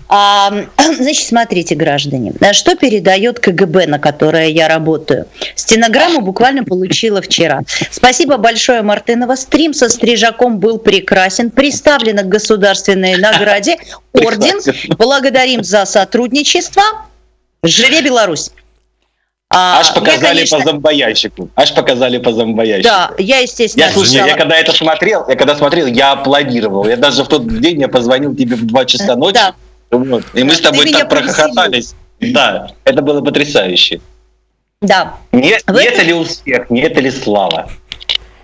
А, 0.09 0.53
значит, 0.79 1.27
смотрите, 1.27 1.75
граждане, 1.75 2.33
что 2.53 2.77
передает 2.77 3.41
КГБ, 3.41 3.87
на 3.87 3.99
которое 3.99 4.49
я 4.49 4.69
работаю? 4.69 5.27
Стенограмму 5.55 6.21
буквально 6.21 6.65
получила 6.65 7.21
вчера. 7.21 7.62
Спасибо 7.91 8.37
большое, 8.37 8.83
Мартынова. 8.83 9.35
Стрим 9.35 9.75
со 9.75 9.89
Стрижаком 9.89 10.61
был 10.61 10.79
прекрасен. 10.79 11.51
Приставлено 11.51 12.23
к 12.23 12.29
государственной 12.29 13.17
награде 13.17 13.77
орден. 14.12 14.61
Благодарим 14.97 15.65
за 15.65 15.85
сотрудничество. 15.85 16.83
Живе 17.62 18.03
Беларусь! 18.03 18.51
А, 19.59 19.81
Аж 19.81 19.87
я, 19.88 19.95
показали 19.95 20.35
конечно, 20.35 20.59
по 20.59 20.64
зомбоящику. 20.64 21.49
Аж 21.57 21.75
показали 21.75 22.19
по 22.19 22.31
зомбоящику. 22.31 22.88
Да, 22.88 23.11
я, 23.16 23.38
естественно, 23.38 23.85
Я, 23.85 23.90
слушай, 23.90 24.16
я 24.16 24.37
когда 24.37 24.55
это 24.55 24.73
смотрел, 24.73 25.27
я 25.27 25.35
когда 25.35 25.57
смотрел, 25.57 25.87
я 25.87 26.12
аплодировал. 26.12 26.87
Я 26.87 26.99
даже 26.99 27.25
в 27.25 27.29
тот 27.29 27.49
день 27.61 27.81
я 27.81 27.88
позвонил 27.88 28.37
тебе 28.37 28.55
в 28.55 28.66
2 28.66 28.85
часа 28.85 29.16
ночи. 29.16 29.33
Да. 29.33 29.55
Вот, 29.90 30.25
и 30.35 30.45
мы 30.45 30.51
с 30.53 30.61
тобой 30.61 30.90
так 30.90 31.09
прохохотались. 31.09 31.95
Да, 32.21 32.71
это 32.85 33.01
было 33.01 33.23
потрясающе. 33.23 34.03
Да. 34.83 35.14
Не, 35.33 35.59
В 35.66 35.73
не 35.73 35.85
это 35.85 36.03
ли 36.03 36.12
успех, 36.12 36.69
не 36.69 36.83
это 36.83 37.01
ли 37.01 37.11
слава? 37.11 37.71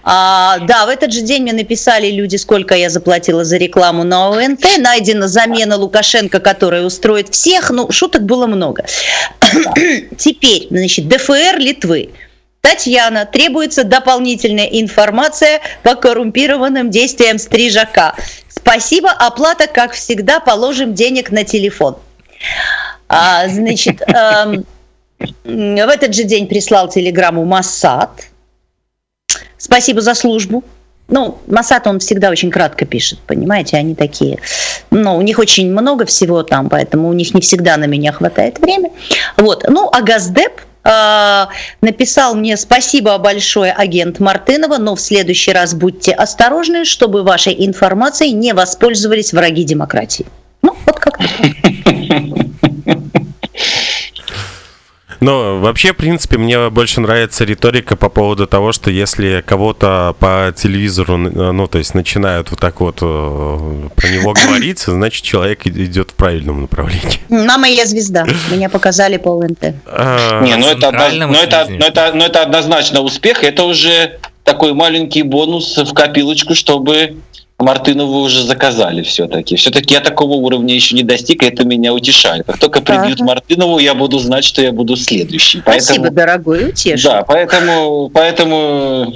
А, 0.04 0.58
да, 0.60 0.86
в 0.86 0.88
этот 0.88 1.12
же 1.12 1.20
день 1.22 1.42
мне 1.42 1.52
написали 1.52 2.10
люди, 2.10 2.36
сколько 2.36 2.74
я 2.74 2.90
заплатила 2.90 3.44
за 3.44 3.56
рекламу 3.56 4.04
на 4.04 4.28
ОНТ. 4.28 4.78
Найдена 4.78 5.28
замена 5.28 5.76
Лукашенко, 5.76 6.40
которая 6.40 6.82
устроит 6.82 7.28
всех. 7.28 7.70
Ну, 7.70 7.90
шуток 7.90 8.22
было 8.22 8.46
много. 8.46 8.84
Теперь, 10.18 10.66
значит, 10.70 11.08
ДФР 11.08 11.58
Литвы. 11.58 12.10
Татьяна, 12.62 13.26
требуется 13.26 13.82
дополнительная 13.82 14.66
информация 14.66 15.60
по 15.82 15.96
коррумпированным 15.96 16.90
действиям 16.90 17.38
Стрижака. 17.38 18.14
Спасибо, 18.48 19.10
оплата, 19.10 19.66
как 19.66 19.92
всегда, 19.92 20.38
положим 20.38 20.94
денег 20.94 21.32
на 21.32 21.42
телефон. 21.42 21.96
А, 23.08 23.48
значит, 23.48 24.00
эм, 24.02 24.64
в 25.44 25.88
этот 25.88 26.14
же 26.14 26.22
день 26.22 26.46
прислал 26.46 26.88
телеграмму 26.88 27.44
Массад. 27.44 28.28
Спасибо 29.62 30.00
за 30.00 30.14
службу. 30.14 30.64
Ну, 31.06 31.38
Масад, 31.46 31.86
он 31.86 32.00
всегда 32.00 32.30
очень 32.30 32.50
кратко 32.50 32.84
пишет, 32.84 33.20
понимаете, 33.20 33.76
они 33.76 33.94
такие, 33.94 34.38
ну, 34.90 35.16
у 35.16 35.22
них 35.22 35.38
очень 35.38 35.70
много 35.70 36.04
всего 36.04 36.42
там, 36.42 36.68
поэтому 36.68 37.08
у 37.08 37.12
них 37.12 37.32
не 37.32 37.40
всегда 37.40 37.76
на 37.76 37.84
меня 37.84 38.10
хватает 38.10 38.58
времени. 38.58 38.90
Вот, 39.36 39.64
ну, 39.68 39.88
а 39.92 40.00
Газдеп 40.00 40.62
э, 40.82 41.46
написал 41.80 42.34
мне 42.34 42.56
спасибо 42.56 43.16
большое, 43.18 43.70
агент 43.70 44.18
Мартынова, 44.18 44.78
но 44.78 44.96
в 44.96 45.00
следующий 45.00 45.52
раз 45.52 45.74
будьте 45.74 46.10
осторожны, 46.10 46.84
чтобы 46.84 47.22
вашей 47.22 47.54
информацией 47.64 48.32
не 48.32 48.54
воспользовались 48.54 49.32
враги 49.32 49.62
демократии. 49.62 50.26
Ну, 50.62 50.76
вот 50.86 50.98
как-то. 50.98 51.24
Но 55.22 55.58
вообще, 55.60 55.92
в 55.92 55.96
принципе, 55.96 56.36
мне 56.36 56.68
больше 56.68 57.00
нравится 57.00 57.44
риторика 57.44 57.96
по 57.96 58.08
поводу 58.08 58.46
того, 58.46 58.72
что 58.72 58.90
если 58.90 59.42
кого-то 59.46 60.16
по 60.18 60.52
телевизору, 60.56 61.14
э, 61.14 61.52
ну, 61.52 61.68
то 61.68 61.78
есть 61.78 61.94
начинают 61.94 62.50
вот 62.50 62.58
так 62.58 62.80
вот 62.80 62.98
э, 63.00 63.88
про 63.94 64.08
него 64.08 64.32
говорить, 64.46 64.80
значит, 64.80 65.22
человек 65.24 65.64
идет 65.66 66.10
в 66.10 66.14
правильном 66.14 66.62
направлении. 66.62 67.20
Мама, 67.28 67.68
я 67.68 67.86
звезда. 67.86 68.26
Меня 68.50 68.68
показали 68.68 69.16
по 69.16 69.28
ЛНТ. 69.28 69.74
А, 69.86 70.42
Не, 70.42 70.56
ну 70.56 70.66
это, 70.66 70.80
центральном 70.80 71.30
ну, 71.30 71.38
это, 71.38 71.66
телевидении. 71.66 71.78
ну, 71.78 71.86
это, 71.86 72.12
ну, 72.14 72.24
это 72.24 72.42
однозначно 72.42 73.00
успех. 73.00 73.44
Это 73.44 73.62
уже 73.62 74.18
такой 74.42 74.74
маленький 74.74 75.22
бонус 75.22 75.76
в 75.76 75.94
копилочку, 75.94 76.56
чтобы 76.56 77.16
Мартынову 77.62 78.20
уже 78.20 78.44
заказали 78.44 79.02
все-таки. 79.02 79.56
Все-таки 79.56 79.94
я 79.94 80.00
такого 80.00 80.34
уровня 80.34 80.74
еще 80.74 80.94
не 80.96 81.02
достиг, 81.02 81.42
и 81.42 81.46
это 81.46 81.64
меня 81.64 81.92
утешает. 81.94 82.44
Как 82.46 82.58
только 82.58 82.80
прибьют 82.82 83.20
Ага. 83.20 83.24
Мартынову, 83.24 83.78
я 83.78 83.94
буду 83.94 84.18
знать, 84.18 84.44
что 84.44 84.62
я 84.62 84.72
буду 84.72 84.96
следующий. 84.96 85.60
Спасибо, 85.60 85.94
Поэтому, 86.04 86.10
дорогой, 86.14 86.68
утешил. 86.70 87.10
да, 87.10 87.22
поэтому, 87.22 88.10
поэтому, 88.12 89.12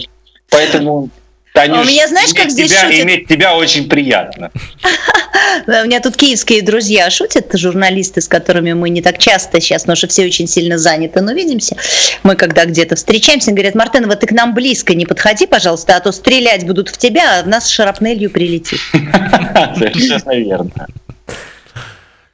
поэтому, 0.51 1.09
Танюш, 1.57 1.87
у 1.87 1.89
меня 1.89 2.07
знаешь, 2.07 2.35
как 2.35 2.45
иметь 2.45 2.53
здесь 2.53 2.71
тебя, 2.71 2.83
шутят? 2.83 3.01
иметь 3.01 3.29
тебя 3.29 3.57
очень 3.57 3.89
приятно. 3.89 4.51
У 5.67 5.87
меня 5.87 6.01
тут 6.01 6.17
киевские 6.17 6.63
друзья 6.63 7.09
шутят, 7.11 7.47
журналисты, 7.55 8.21
с 8.21 8.29
которыми 8.29 8.75
мы 8.75 8.91
не 8.91 9.01
так 9.01 9.19
часто 9.19 9.61
сейчас, 9.61 9.83
потому 9.83 9.97
что 9.97 10.07
все 10.09 10.27
очень 10.27 10.47
сильно 10.47 10.77
заняты, 10.77 11.23
но 11.23 11.33
видимся. 11.33 11.77
Мы 12.23 12.37
когда 12.37 12.67
где-то 12.67 12.97
встречаемся, 12.97 13.53
говорят, 13.53 13.75
Мартынова, 13.75 14.17
ты 14.17 14.27
к 14.27 14.33
нам 14.33 14.55
близко 14.55 14.95
не 14.95 15.07
подходи, 15.07 15.47
пожалуйста, 15.47 15.97
а 15.97 16.01
то 16.01 16.13
стрелять 16.13 16.67
будут 16.67 16.91
в 16.91 16.99
тебя, 16.99 17.41
а 17.41 17.43
в 17.43 17.49
нас 17.49 17.69
шарапнелью 17.69 18.31
прилетит. 18.31 18.81
Совершенно 18.93 20.37
верно. 20.37 20.87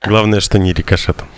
Главное, 0.03 0.41
что 0.41 0.59
не 0.59 0.73
рикошетом. 0.73 1.29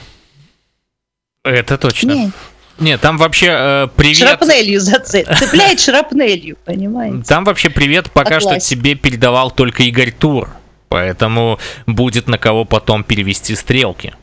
Это 1.45 1.77
точно. 1.77 2.13
Не, 2.13 2.33
Нет, 2.79 3.01
там 3.01 3.19
вообще 3.19 3.47
э, 3.51 3.89
привет. 3.95 4.17
шрапнелью 4.17 4.81
зацеп, 4.81 5.29
цепляет 5.39 5.81
шрапнелью, 5.81 6.57
понимаете? 6.65 7.23
Там 7.27 7.45
вообще 7.45 7.71
привет 7.71 8.11
пока 8.11 8.37
По 8.37 8.41
что 8.41 8.61
тебе 8.61 8.95
передавал 8.95 9.51
только 9.51 9.85
Игорь 9.85 10.13
Тур. 10.13 10.49
Поэтому 10.89 11.59
будет 11.87 12.29
на 12.29 12.39
кого 12.39 12.65
потом 12.65 13.05
перевести 13.05 13.55
стрелки. 13.55 14.15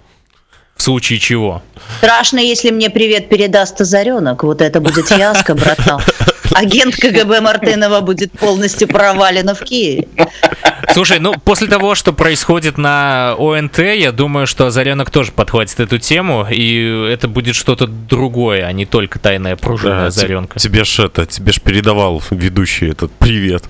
В 0.76 0.82
случае 0.82 1.20
чего. 1.20 1.62
Страшно, 2.00 2.40
если 2.40 2.72
мне 2.72 2.90
привет 2.90 3.30
передаст 3.30 3.80
Озаренок, 3.82 4.44
вот 4.44 4.62
это 4.62 4.80
будет 4.80 5.08
фиаско, 5.08 5.54
братан. 5.54 6.02
Агент 6.54 6.96
КГБ 7.00 7.42
Мартынова 7.42 8.02
будет 8.02 8.32
полностью 8.34 8.88
провалена 8.88 9.56
в 9.56 9.60
Киеве. 9.62 10.08
Слушай, 10.94 11.20
ну 11.20 11.34
после 11.34 11.68
того, 11.68 11.96
что 11.96 12.12
происходит 12.14 12.78
на 12.78 13.36
ОНТ, 13.38 13.80
я 13.80 14.12
думаю, 14.12 14.48
что 14.48 14.66
Озаренок 14.68 15.10
тоже 15.10 15.32
подхватит 15.32 15.80
эту 15.80 15.98
тему, 16.00 16.46
и 16.50 17.08
это 17.10 17.28
будет 17.28 17.56
что-то 17.56 17.88
другое, 17.88 18.66
а 18.66 18.72
не 18.72 18.86
только 18.86 19.20
тайная 19.20 19.56
пружина 19.56 20.02
Да, 20.02 20.06
Озаренка. 20.08 20.60
те- 20.60 20.68
тебе 20.68 20.84
ж 20.84 21.00
это, 21.06 21.26
тебе 21.26 21.52
ж 21.52 21.62
передавал 21.62 22.22
ведущий 22.32 22.90
этот 22.90 23.12
привет. 23.14 23.64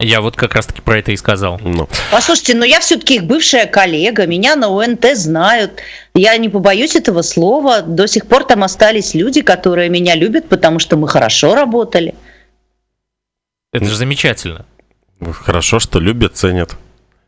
Я 0.00 0.20
вот 0.20 0.36
как 0.36 0.54
раз-таки 0.54 0.80
про 0.80 1.00
это 1.00 1.10
и 1.10 1.16
сказал. 1.16 1.60
Ну, 1.60 1.88
Послушайте, 2.12 2.54
но 2.54 2.64
я 2.64 2.78
все-таки 2.78 3.16
их 3.16 3.24
бывшая 3.24 3.66
коллега, 3.66 4.26
меня 4.28 4.54
на 4.54 4.68
ОНТ 4.68 5.16
знают. 5.16 5.80
Я 6.14 6.36
не 6.36 6.48
побоюсь 6.48 6.94
этого 6.94 7.22
слова. 7.22 7.82
До 7.82 8.06
сих 8.06 8.26
пор 8.28 8.44
там 8.44 8.62
остались 8.62 9.14
люди, 9.14 9.40
которые 9.42 9.88
меня 9.88 10.14
любят, 10.14 10.48
потому 10.48 10.78
что 10.78 10.96
мы 10.96 11.08
хорошо 11.08 11.56
работали. 11.56 12.14
Это 13.72 13.86
же 13.86 13.96
замечательно. 13.96 14.66
хорошо, 15.32 15.80
что 15.80 15.98
любят, 15.98 16.36
ценят. 16.36 16.76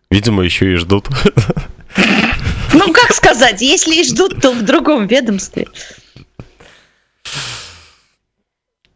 Видимо, 0.09 0.45
еще 0.45 0.73
и 0.73 0.77
ждут. 0.77 1.09
Ну, 2.73 2.93
как 2.93 3.13
сказать, 3.13 3.61
если 3.63 3.97
и 3.97 4.05
ждут, 4.05 4.41
то 4.41 4.53
в 4.53 4.63
другом 4.63 5.09
ведомстве. 5.09 5.67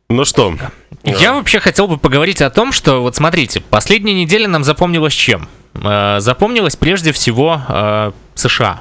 Ну 0.09 0.25
что, 0.25 0.57
Я 1.05 1.35
вообще 1.35 1.61
хотел 1.61 1.87
бы 1.87 1.99
поговорить 1.99 2.41
о 2.41 2.51
том, 2.51 2.73
что 2.73 3.01
вот 3.01 3.15
смотрите, 3.15 3.61
последняя 3.61 4.15
неделя 4.15 4.49
нам 4.49 4.65
запомнилась 4.65 5.13
чем? 5.13 5.49
Э, 5.75 6.17
Запомнилась 6.21 6.77
прежде 6.77 7.13
всего 7.13 7.61
э, 7.69 8.13
США. 8.35 8.81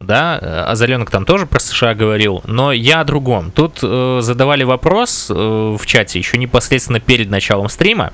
Да, 0.00 0.38
э, 0.40 0.64
Озаренок 0.64 1.10
там 1.10 1.24
тоже 1.24 1.46
про 1.46 1.60
США 1.60 1.94
говорил, 1.94 2.42
но 2.46 2.72
я 2.72 3.00
о 3.00 3.04
другом. 3.04 3.50
Тут 3.50 3.80
э, 3.82 4.18
задавали 4.22 4.64
вопрос 4.64 5.28
э, 5.30 5.34
в 5.34 5.84
чате 5.86 6.18
еще 6.18 6.38
непосредственно 6.38 7.00
перед 7.00 7.30
началом 7.30 7.68
стрима. 7.68 8.12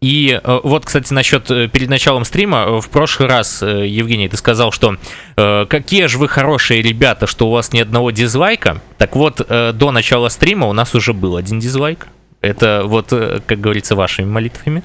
И 0.00 0.38
э, 0.42 0.60
вот, 0.62 0.84
кстати, 0.84 1.12
насчет 1.12 1.50
э, 1.50 1.68
перед 1.68 1.88
началом 1.90 2.24
стрима, 2.24 2.64
э, 2.66 2.80
в 2.80 2.88
прошлый 2.88 3.28
раз, 3.28 3.62
э, 3.62 3.86
Евгений, 3.88 4.28
ты 4.28 4.36
сказал, 4.36 4.70
что 4.70 4.96
э, 5.36 5.66
какие 5.68 6.06
же 6.06 6.18
вы 6.18 6.28
хорошие 6.28 6.80
ребята, 6.80 7.26
что 7.26 7.48
у 7.48 7.50
вас 7.50 7.72
ни 7.72 7.80
одного 7.80 8.10
дизлайка. 8.10 8.80
Так 8.98 9.16
вот, 9.16 9.44
э, 9.46 9.72
до 9.72 9.90
начала 9.90 10.28
стрима 10.28 10.66
у 10.68 10.72
нас 10.72 10.94
уже 10.94 11.12
был 11.12 11.36
один 11.36 11.58
дизлайк. 11.60 12.06
Это 12.46 12.82
вот, 12.84 13.12
э, 13.12 13.40
как 13.46 13.60
говорится, 13.60 13.94
вашими 13.96 14.26
молитвами. 14.26 14.82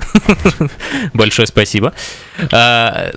Большое 1.13 1.47
спасибо. 1.47 1.93
А, 2.51 3.11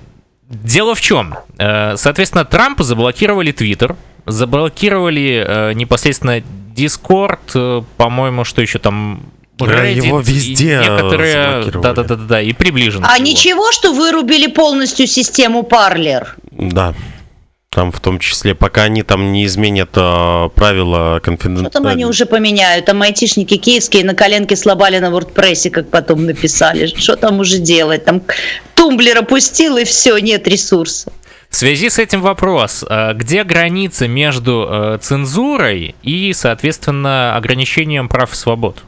Дело 0.48 0.94
в 0.94 1.00
чем? 1.00 1.36
Э, 1.58 1.96
Соответственно, 1.96 2.44
Трампа 2.44 2.84
заблокировали 2.84 3.52
Твиттер, 3.52 3.96
заблокировали 4.26 5.44
э, 5.46 5.72
непосредственно 5.72 6.42
Discord, 6.76 7.38
э, 7.54 7.82
по-моему, 7.96 8.44
что 8.44 8.60
еще 8.60 8.78
там 8.78 9.22
Reddit 9.58 9.94
его 9.94 10.20
и 10.20 10.24
везде 10.24 10.80
некоторые, 10.82 11.64
да, 11.72 11.92
да, 11.92 12.02
да, 12.02 12.02
да, 12.02 12.16
да, 12.16 12.42
и 12.42 12.52
приближены. 12.52 13.06
А 13.08 13.18
ничего, 13.18 13.70
что 13.72 13.92
вырубили 13.92 14.48
полностью 14.48 15.06
систему 15.06 15.62
Парлер? 15.62 16.36
да, 16.50 16.94
там 17.74 17.90
в 17.90 18.00
том 18.00 18.18
числе, 18.18 18.54
пока 18.54 18.84
они 18.84 19.02
там 19.02 19.32
не 19.32 19.44
изменят 19.46 19.90
э, 19.94 20.48
правила 20.54 21.16
Что 21.16 21.20
конфиденциальности. 21.24 21.72
там 21.72 21.86
они 21.86 22.06
уже 22.06 22.24
поменяют? 22.24 22.86
Там 22.86 23.02
айтишники 23.02 23.56
киевские 23.56 24.04
на 24.04 24.14
коленке 24.14 24.56
слабали 24.56 24.98
на 24.98 25.10
вордпрессе, 25.10 25.70
как 25.70 25.90
потом 25.90 26.24
написали. 26.24 26.86
Что 26.86 27.16
там 27.16 27.40
уже 27.40 27.58
делать? 27.58 28.04
Там 28.04 28.22
тумблер 28.74 29.18
опустил, 29.18 29.76
и 29.76 29.84
все, 29.84 30.16
нет 30.18 30.46
ресурса. 30.46 31.12
В 31.50 31.56
связи 31.56 31.90
с 31.90 31.98
этим 31.98 32.22
вопрос, 32.22 32.84
э, 32.88 33.12
где 33.14 33.42
граница 33.42 34.06
между 34.06 34.68
э, 34.70 34.98
цензурой 35.02 35.96
и, 36.02 36.32
соответственно, 36.32 37.36
ограничением 37.36 38.08
прав 38.08 38.32
и 38.32 38.36
свобод? 38.36 38.84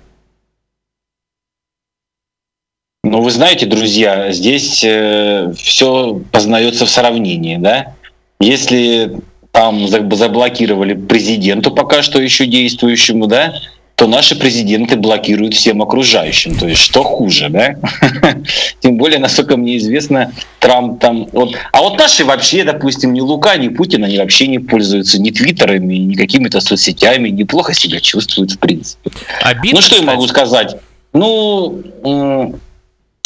Ну, 3.03 3.20
вы 3.20 3.30
знаете, 3.30 3.66
друзья, 3.66 4.32
здесь 4.32 4.78
все 4.78 6.20
познается 6.32 6.87
в 6.87 6.91
сравнении, 6.91 7.57
да? 7.57 7.95
Если 8.41 9.18
там 9.53 9.89
за- 9.89 10.09
заблокировали 10.14 10.95
президенту 10.95 11.70
пока 11.70 12.03
что 12.03 12.20
еще 12.20 12.47
действующему, 12.47 13.26
да, 13.26 13.55
то 13.97 14.07
наши 14.07 14.37
президенты 14.37 14.97
блокируют 14.97 15.55
всем 15.55 15.80
окружающим. 15.80 16.55
То 16.55 16.68
есть 16.68 16.82
что 16.82 17.03
хуже, 17.03 17.49
да? 17.49 17.76
Тем 18.80 18.99
более, 18.99 19.18
насколько 19.18 19.57
мне 19.57 19.78
известно, 19.78 20.32
Трамп 20.61 21.01
там... 21.01 21.26
Вот, 21.32 21.57
а 21.72 21.80
вот 21.80 21.97
наши 21.97 22.26
вообще, 22.26 22.62
допустим, 22.62 23.14
ни 23.14 23.20
Лука, 23.20 23.57
ни 23.57 23.68
Путин, 23.68 24.05
они 24.05 24.18
вообще 24.18 24.49
не 24.49 24.59
пользуются 24.59 25.18
ни 25.18 25.30
твиттерами, 25.30 25.95
ни 25.95 26.14
какими-то 26.14 26.61
соцсетями, 26.61 27.30
неплохо 27.30 27.72
себя 27.72 27.99
чувствуют 28.01 28.53
в 28.53 28.59
принципе. 28.59 29.11
Обидно, 29.41 29.78
ну 29.78 29.80
что 29.80 29.95
кстати. 29.95 30.05
я 30.05 30.12
могу 30.12 30.26
сказать? 30.26 30.76
Ну, 31.14 32.55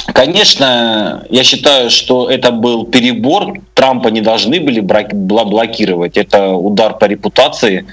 Конечно, 0.07 1.25
я 1.31 1.45
считаю, 1.45 1.91
что 1.91 2.31
это 2.31 2.51
был 2.51 2.85
перебор. 2.85 3.61
Трампа 3.75 4.09
не 4.09 4.21
должны 4.21 4.61
были 4.61 4.81
блокировать. 4.81 6.17
Это 6.17 6.53
удар 6.53 6.99
по 6.99 7.07
репутации. 7.07 7.87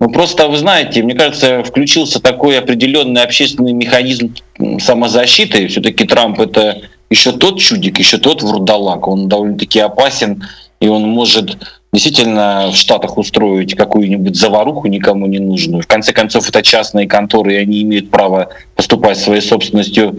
Ну 0.00 0.10
просто, 0.10 0.48
вы 0.48 0.56
знаете, 0.58 1.02
мне 1.02 1.14
кажется, 1.14 1.62
включился 1.62 2.20
такой 2.20 2.58
определенный 2.58 3.22
общественный 3.22 3.72
механизм 3.72 4.34
самозащиты. 4.78 5.68
Все-таки 5.68 6.04
Трамп 6.04 6.40
это 6.40 6.82
еще 7.10 7.32
тот 7.32 7.60
чудик, 7.60 7.98
еще 7.98 8.18
тот 8.18 8.42
вурдалак. 8.42 9.06
Он 9.06 9.28
довольно-таки 9.28 9.80
опасен, 9.80 10.42
и 10.80 10.88
он 10.88 11.08
может 11.08 11.58
действительно 11.92 12.70
в 12.72 12.76
Штатах 12.76 13.16
устроить 13.16 13.74
какую-нибудь 13.74 14.36
заваруху 14.36 14.88
никому 14.88 15.26
не 15.26 15.38
нужную. 15.38 15.82
В 15.82 15.86
конце 15.86 16.12
концов, 16.12 16.48
это 16.48 16.60
частные 16.62 17.06
конторы, 17.06 17.54
и 17.54 17.58
они 17.58 17.82
имеют 17.82 18.10
право 18.10 18.48
поступать 18.74 19.16
своей 19.16 19.40
собственностью, 19.40 20.16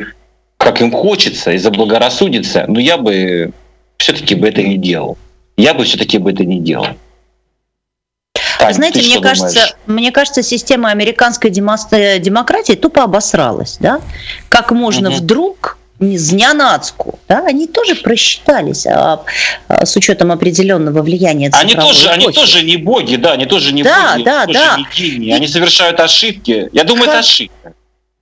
как 0.65 0.81
им 0.81 0.91
хочется, 0.91 1.51
и 1.51 1.57
заблагорассудится. 1.57 2.65
Но 2.67 2.79
я 2.79 2.97
бы 2.97 3.51
все-таки 3.97 4.33
бы 4.33 4.49
это 4.49 4.63
не 4.63 4.77
делал. 4.77 5.17
Я 5.57 5.73
бы 5.75 5.83
все-таки 5.83 6.17
бы 6.17 6.31
это 6.31 6.43
не 6.43 6.59
делал. 6.59 6.87
Тань, 8.59 8.73
Знаете, 8.73 8.99
мне 8.99 9.21
кажется, 9.21 9.75
мне 9.85 10.11
кажется, 10.11 10.41
система 10.41 10.89
американской 10.89 11.51
демократии 11.51 12.73
тупо 12.73 13.03
обосралась, 13.03 13.77
да? 13.79 14.01
Как 14.49 14.71
можно 14.71 15.09
угу. 15.09 15.17
вдруг 15.17 15.77
Знянацку, 15.97 17.19
да, 17.29 17.45
они 17.47 17.67
тоже 17.67 17.95
просчитались 17.95 18.85
а, 18.85 19.23
а, 19.69 19.85
с 19.85 19.95
учетом 19.95 20.29
определенного 20.33 21.01
влияния 21.01 21.49
они 21.53 21.73
тоже, 21.73 22.07
эпохи. 22.07 22.13
они 22.13 22.31
тоже 22.33 22.65
не 22.65 22.75
боги, 22.75 23.15
да, 23.15 23.31
они 23.31 23.45
тоже 23.45 23.73
не 23.73 23.81
да, 23.81 24.11
боги, 24.11 24.23
да, 24.25 24.45
да. 24.45 24.77
не 24.77 24.85
гении, 24.93 25.31
они 25.31 25.47
совершают 25.47 26.01
ошибки. 26.01 26.67
Я 26.73 26.83
думаю, 26.83 27.05
как... 27.05 27.13
это 27.13 27.19
ошибка 27.19 27.73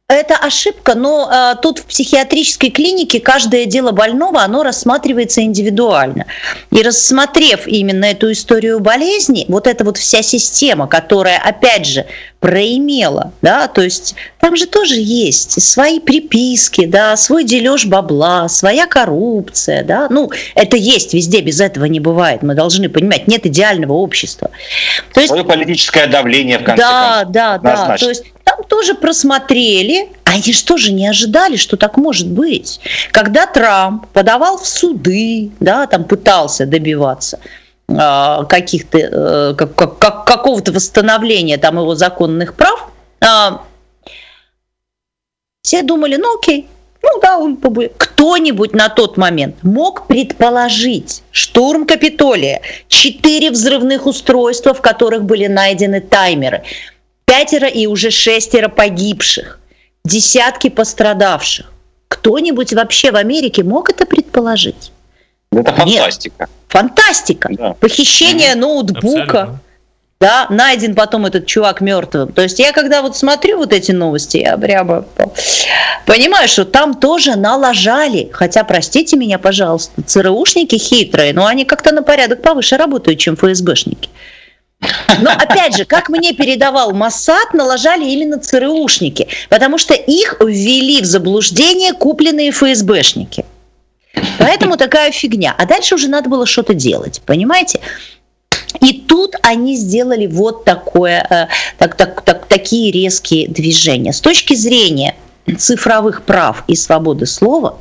это 0.10 0.36
ошибка, 0.36 0.96
но 0.96 1.30
а, 1.32 1.56
тут 1.56 1.80
в 1.80 1.86
психиатрической 1.86 2.70
клинике 2.70 3.20
каждое 3.20 3.66
дело 3.66 3.92
больного, 3.92 4.42
оно 4.42 4.64
рассматривается 4.64 5.42
индивидуально. 5.42 6.26
И 6.72 6.82
рассмотрев 6.82 7.68
именно 7.68 8.06
эту 8.06 8.32
историю 8.32 8.80
болезни, 8.80 9.46
вот 9.48 9.66
эта 9.66 9.84
вот 9.84 9.98
вся 9.98 10.22
система, 10.22 10.88
которая, 10.88 11.40
опять 11.40 11.88
же, 11.88 12.06
проимела, 12.42 13.32
да, 13.42 13.70
то 13.70 13.82
есть 13.82 14.16
там 14.42 14.58
же 14.58 14.66
тоже 14.66 14.96
есть 14.98 15.62
свои 15.62 16.02
приписки, 16.02 16.86
да, 16.86 17.16
свой 17.16 17.46
дележ 17.46 17.86
бабла, 17.86 18.50
своя 18.50 18.86
коррупция, 18.86 19.86
да, 19.86 20.08
ну, 20.10 20.30
это 20.54 20.76
есть 20.76 21.14
везде, 21.14 21.40
без 21.40 21.62
этого 21.62 21.86
не 21.86 22.02
бывает, 22.02 22.44
мы 22.44 22.54
должны 22.54 22.90
понимать, 22.90 23.30
нет 23.30 23.46
идеального 23.46 23.94
общества. 23.94 24.50
То 25.14 25.22
есть, 25.22 25.30
Свое 25.30 25.46
политическое 25.46 26.08
давление, 26.08 26.60
в 26.60 26.66
конце 26.66 26.84
да, 26.84 27.16
концов. 27.20 27.34
Да, 27.34 27.58
да, 27.60 27.88
да, 27.88 27.98
то 27.98 28.10
есть 28.10 28.26
там 28.44 28.64
тоже 28.66 28.94
просмотрели, 28.94 29.93
они 30.24 30.54
же 30.54 30.64
тоже 30.66 30.94
не 30.94 31.08
ожидали, 31.08 31.56
что 31.56 31.78
так 31.78 31.98
может 31.98 32.28
быть. 32.28 32.80
Когда 33.12 33.46
Трамп 33.46 34.08
подавал 34.08 34.58
в 34.58 34.68
суды, 34.68 35.52
да, 35.60 35.88
там 35.88 36.04
пытался 36.06 36.66
добиваться, 36.66 37.40
а, 37.88 38.46
каких-то 38.46 38.98
э, 38.98 39.54
как, 39.56 39.98
как, 39.98 40.26
какого-то 40.26 40.72
восстановления 40.72 41.58
там 41.58 41.78
его 41.78 41.96
законных 41.96 42.56
прав, 42.56 42.90
а, 43.22 43.64
все 45.62 45.82
думали, 45.82 46.18
ну 46.18 46.38
окей, 46.38 46.68
ну 47.04 47.20
да, 47.22 47.38
он 47.38 47.58
кто-нибудь 47.98 48.74
на 48.74 48.90
тот 48.90 49.18
момент 49.18 49.58
мог 49.64 50.08
предположить 50.08 51.22
штурм 51.32 51.86
Капитолия, 51.86 52.62
четыре 52.88 53.52
взрывных 53.52 54.06
устройства, 54.06 54.74
в 54.74 54.82
которых 54.82 55.24
были 55.24 55.48
найдены 55.48 56.00
таймеры, 56.00 56.64
пятеро 57.26 57.68
и 57.68 57.88
уже 57.88 58.10
шестеро 58.10 58.70
погибших, 58.70 59.60
десятки 60.06 60.70
пострадавших. 60.70 61.72
Кто-нибудь 62.08 62.74
вообще 62.74 63.12
в 63.12 63.16
Америке 63.16 63.64
мог 63.64 63.90
это 63.90 64.06
предположить? 64.06 64.92
Это 65.52 65.74
фантастика. 65.74 66.36
Нет. 66.40 66.50
Фантастика. 66.68 67.50
Да. 67.52 67.74
Похищение 67.80 68.54
mm 68.54 68.56
ноутбука. 68.56 69.22
Абсолютно. 69.22 69.60
Да, 70.20 70.48
найден 70.50 70.96
потом 70.96 71.26
этот 71.26 71.48
чувак 71.48 71.82
мертвым. 71.82 72.32
То 72.32 72.44
есть 72.44 72.58
я 72.58 72.72
когда 72.72 73.02
вот 73.02 73.18
смотрю 73.18 73.58
вот 73.58 73.74
эти 73.74 73.92
новости, 73.92 74.38
я 74.38 74.58
прямо 74.58 75.04
понимаю, 76.06 76.48
что 76.48 76.64
там 76.64 76.94
тоже 76.94 77.36
налажали. 77.36 78.30
Хотя, 78.32 78.64
простите 78.64 79.18
меня, 79.18 79.38
пожалуйста, 79.38 80.02
ЦРУшники 80.02 80.78
хитрые, 80.78 81.34
но 81.34 81.46
они 81.46 81.66
как-то 81.66 81.92
на 81.92 82.04
порядок 82.04 82.42
повыше 82.42 82.78
работают, 82.78 83.20
чем 83.20 83.36
ФСБшники. 83.36 84.10
Но 85.22 85.32
опять 85.32 85.76
же, 85.76 85.86
как 85.86 86.10
мне 86.10 86.34
передавал 86.34 86.94
Моссад, 86.94 87.54
налажали 87.54 88.06
именно 88.06 88.40
ЦРУшники, 88.40 89.28
потому 89.50 89.78
что 89.78 89.94
их 89.94 90.38
ввели 90.40 91.02
в 91.02 91.06
заблуждение 91.06 91.94
купленные 91.94 92.52
ФСБшники. 92.52 93.46
Поэтому 94.40 94.78
такая 94.78 95.12
фигня. 95.12 95.56
А 95.58 95.66
дальше 95.66 95.96
уже 95.96 96.08
надо 96.08 96.30
было 96.30 96.46
что-то 96.46 96.74
делать, 96.74 97.22
понимаете? 97.26 97.80
И 98.82 98.94
тут 98.94 99.36
они 99.44 99.76
сделали 99.76 100.28
вот 100.28 100.66
такое, 100.66 101.26
э, 101.30 101.48
так, 101.78 101.96
так, 101.96 102.22
так, 102.22 102.46
такие 102.48 102.92
резкие 102.92 103.48
движения. 103.48 104.14
С 104.14 104.22
точки 104.22 104.56
зрения 104.56 105.16
цифровых 105.58 106.24
прав 106.24 106.64
и 106.68 106.76
свободы 106.76 107.26
слова, 107.26 107.78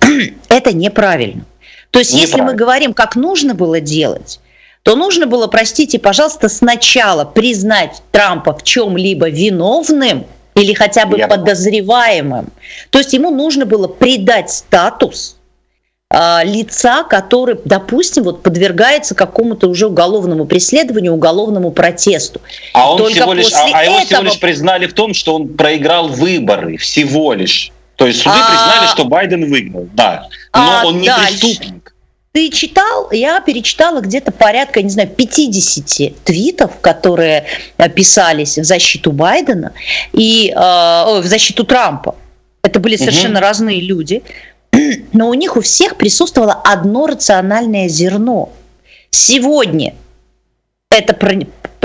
это 0.48 0.72
неправильно. 0.72 1.44
То 1.90 2.00
есть, 2.00 2.12
если 2.12 2.40
мы 2.40 2.54
говорим, 2.54 2.92
как 2.92 3.16
нужно 3.16 3.54
было 3.54 3.80
делать, 3.80 4.40
то 4.86 4.94
нужно 4.94 5.26
было, 5.26 5.48
простите, 5.48 5.98
пожалуйста, 5.98 6.48
сначала 6.48 7.24
признать 7.24 8.02
Трампа 8.12 8.56
в 8.56 8.62
чем-либо 8.62 9.28
виновным 9.28 10.26
или 10.54 10.74
хотя 10.74 11.06
бы 11.06 11.18
подозреваемым. 11.18 12.52
То 12.90 12.98
есть 12.98 13.12
ему 13.12 13.32
нужно 13.32 13.66
было 13.66 13.88
придать 13.88 14.48
статус 14.48 15.38
а, 16.08 16.44
лица, 16.44 17.02
который, 17.02 17.58
допустим, 17.64 18.22
вот 18.22 18.44
подвергается 18.44 19.16
какому-то 19.16 19.66
уже 19.66 19.88
уголовному 19.88 20.44
преследованию, 20.44 21.14
уголовному 21.14 21.72
протесту. 21.72 22.40
А 22.72 22.92
он 22.92 22.98
Только 22.98 23.14
всего 23.14 23.32
лишь, 23.32 23.52
а, 23.54 23.66
а 23.72 23.82
его 23.82 23.94
этого... 23.94 24.04
всего 24.04 24.22
лишь 24.22 24.38
признали 24.38 24.86
в 24.86 24.94
том, 24.94 25.14
что 25.14 25.34
он 25.34 25.48
проиграл 25.48 26.06
выборы, 26.06 26.76
всего 26.76 27.32
лишь. 27.32 27.72
То 27.96 28.06
есть 28.06 28.20
суды 28.20 28.36
а... 28.38 28.50
признали, 28.50 28.86
что 28.92 29.04
Байден 29.04 29.50
выиграл, 29.50 29.88
да. 29.94 30.28
Но 30.54 30.60
а 30.60 30.86
он 30.86 31.00
не 31.00 31.08
дальше... 31.08 31.40
преступник. 31.40 31.95
Ты 32.36 32.50
читал, 32.50 33.10
я 33.12 33.40
перечитала 33.40 34.02
где-то 34.02 34.30
порядка, 34.30 34.82
не 34.82 34.90
знаю, 34.90 35.08
50 35.08 36.22
твитов, 36.22 36.70
которые 36.82 37.46
писались 37.94 38.58
в 38.58 38.64
защиту 38.64 39.10
Байдена 39.10 39.72
и 40.12 40.52
э, 40.54 40.60
в 40.60 41.22
защиту 41.24 41.64
Трампа. 41.64 42.14
Это 42.62 42.78
были 42.78 42.96
совершенно 42.96 43.38
угу. 43.38 43.46
разные 43.46 43.80
люди 43.80 44.22
но 45.14 45.30
у 45.30 45.32
них 45.32 45.56
у 45.56 45.62
всех 45.62 45.96
присутствовало 45.96 46.52
одно 46.52 47.06
рациональное 47.06 47.88
зерно. 47.88 48.52
Сегодня 49.08 49.94
это 50.90 51.16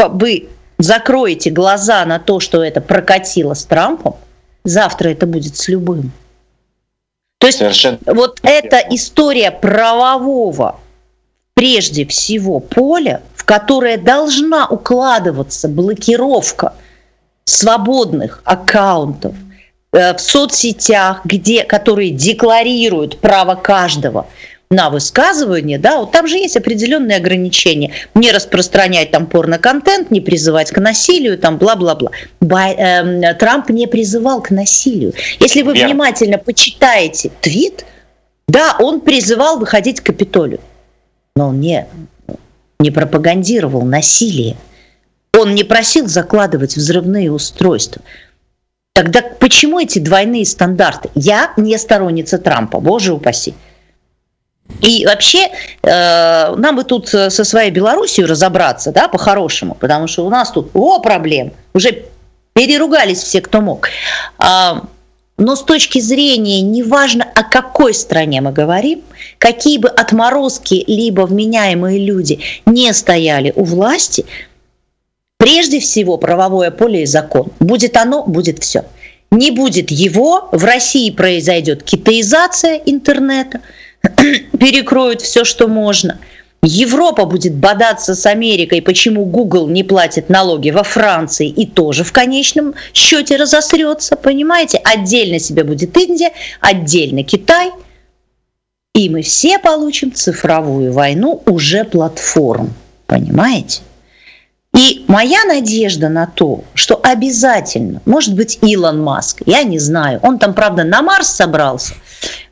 вы 0.10 0.49
закроете 0.78 1.49
глаза 1.49 2.04
на 2.04 2.20
то, 2.20 2.41
что 2.41 2.62
это 2.62 2.82
прокатило 2.82 3.54
с 3.54 3.64
Трампом, 3.64 4.18
завтра 4.66 5.12
это 5.12 5.26
будет 5.28 5.56
с 5.56 5.70
любым. 5.70 6.12
То 7.42 7.48
есть 7.48 7.58
Совершенно 7.58 7.98
вот 8.06 8.39
эта 8.44 8.78
история 8.92 9.52
правового 9.52 10.80
прежде 11.54 12.06
всего 12.06 12.62
поля, 12.62 13.22
в 13.36 13.44
которое 13.44 13.98
должна 13.98 14.66
укладываться 14.68 15.68
блокировка 15.68 16.74
свободных 17.44 18.42
аккаунтов– 18.46 19.36
Э, 19.94 20.14
в 20.14 20.22
соцсетях, 20.22 21.22
где, 21.26 21.66
которые 21.66 22.12
декларируют 22.12 23.20
право 23.20 23.56
каждого 23.56 24.28
на 24.72 24.89
высказывание, 24.89 25.78
да, 25.78 25.99
вот 25.99 26.11
там 26.11 26.28
же 26.28 26.38
есть 26.38 26.55
определенные 26.55 27.17
ограничения. 27.17 27.91
Не 28.15 28.32
распространять 28.32 29.11
там 29.11 29.28
порно-контент, 29.28 30.09
не 30.11 30.22
призывать 30.22 30.72
к 30.72 30.80
насилию, 30.80 31.38
там 31.38 31.57
бла-бла-бла. 31.57 32.11
Э, 32.41 33.34
Трамп 33.36 33.69
не 33.69 33.86
призывал 33.86 34.41
к 34.41 34.49
насилию. 34.49 35.13
Если 35.39 35.61
вы 35.61 35.74
Верно. 35.74 35.89
внимательно 35.89 36.38
почитаете 36.38 37.32
твит, 37.41 37.86
да, 38.47 38.76
он 38.80 39.01
призывал 39.01 39.59
выходить 39.59 39.99
к 39.99 40.05
Капитолию, 40.05 40.61
но 41.36 41.49
он 41.49 41.59
не, 41.59 41.86
не 42.80 42.91
пропагандировал 42.91 43.82
насилие. 43.84 44.55
Он 45.38 45.53
не 45.53 45.63
просил 45.63 46.07
закладывать 46.07 46.76
взрывные 46.76 47.32
устройства. 47.32 48.01
Тогда 48.93 49.22
почему 49.39 49.80
эти 49.80 49.99
двойные 49.99 50.45
стандарты? 50.45 51.09
Я 51.15 51.53
не 51.57 51.78
сторонница 51.78 52.38
Трампа, 52.38 52.80
боже 52.80 53.13
упаси. 53.13 53.53
И 54.82 55.05
вообще 55.05 55.49
э, 55.84 56.55
нам 56.55 56.76
бы 56.76 56.84
тут 56.84 57.09
со 57.09 57.43
своей 57.43 57.72
Белоруссией 57.72 58.26
разобраться, 58.26 58.91
да, 58.91 59.07
по-хорошему, 59.07 59.76
потому 59.76 60.07
что 60.07 60.26
у 60.26 60.30
нас 60.30 60.51
тут 60.51 60.72
о 60.74 60.99
проблем. 60.99 61.51
Уже 61.74 62.05
Переругались 62.53 63.19
все, 63.19 63.41
кто 63.41 63.61
мог. 63.61 63.88
А, 64.38 64.84
но 65.38 65.55
с 65.55 65.63
точки 65.63 65.99
зрения, 65.99 66.61
неважно 66.61 67.26
о 67.36 67.43
какой 67.43 67.93
стране 67.93 68.41
мы 68.41 68.51
говорим, 68.51 69.01
какие 69.38 69.78
бы 69.78 69.88
отморозки 69.88 70.84
либо 70.86 71.22
вменяемые 71.22 71.99
люди 71.99 72.39
не 72.65 72.91
стояли 72.93 73.53
у 73.55 73.63
власти, 73.63 74.26
прежде 75.38 75.80
всего 75.80 76.17
правовое 76.17 76.72
поле 76.72 77.03
и 77.03 77.05
закон. 77.05 77.51
Будет 77.59 77.95
оно, 77.95 78.24
будет 78.24 78.61
все. 78.61 78.84
Не 79.32 79.51
будет 79.51 79.89
его, 79.89 80.49
в 80.51 80.65
России 80.65 81.09
произойдет 81.09 81.84
китаизация 81.84 82.76
интернета, 82.86 83.61
перекроют 84.60 85.22
все, 85.22 85.43
что 85.43 85.68
можно– 85.68 86.20
Европа 86.64 87.26
будет 87.26 87.56
бодаться 87.56 88.14
с 88.14 88.26
Америкой, 88.28 88.84
почему 88.84 89.26
Google 89.26 89.68
не 89.68 89.84
платит 89.84 90.30
налоги 90.30 90.70
во 90.70 90.84
Франции 90.84 91.47
и 91.47 91.66
тоже 91.66 92.04
в 92.04 92.12
конечном 92.12 92.76
счете 92.93 93.36
разосрется, 93.38 94.16
понимаете? 94.16 94.80
Отдельно 94.84 95.39
себе 95.39 95.64
будет 95.64 95.97
Индия, 95.97 96.32
отдельно 96.60 97.24
Китай, 97.24 97.72
и 98.93 99.10
мы 99.10 99.24
все 99.24 99.58
получим 99.58 100.14
цифровую 100.14 100.93
войну 100.93 101.41
уже 101.47 101.84
платформ, 101.84 102.74
понимаете? 103.08 103.82
И 104.78 105.04
моя 105.08 105.43
надежда 105.45 106.10
на 106.10 106.28
то, 106.28 106.64
что 106.76 106.99
обязательно, 107.02 108.02
может 108.06 108.36
быть, 108.36 108.60
Илон 108.62 109.02
Маск, 109.02 109.41
я 109.47 109.64
не 109.64 109.80
знаю, 109.80 110.20
он 110.22 110.38
там, 110.38 110.54
правда, 110.54 110.84
на 110.84 111.02
Марс 111.02 111.28
собрался, 111.28 111.95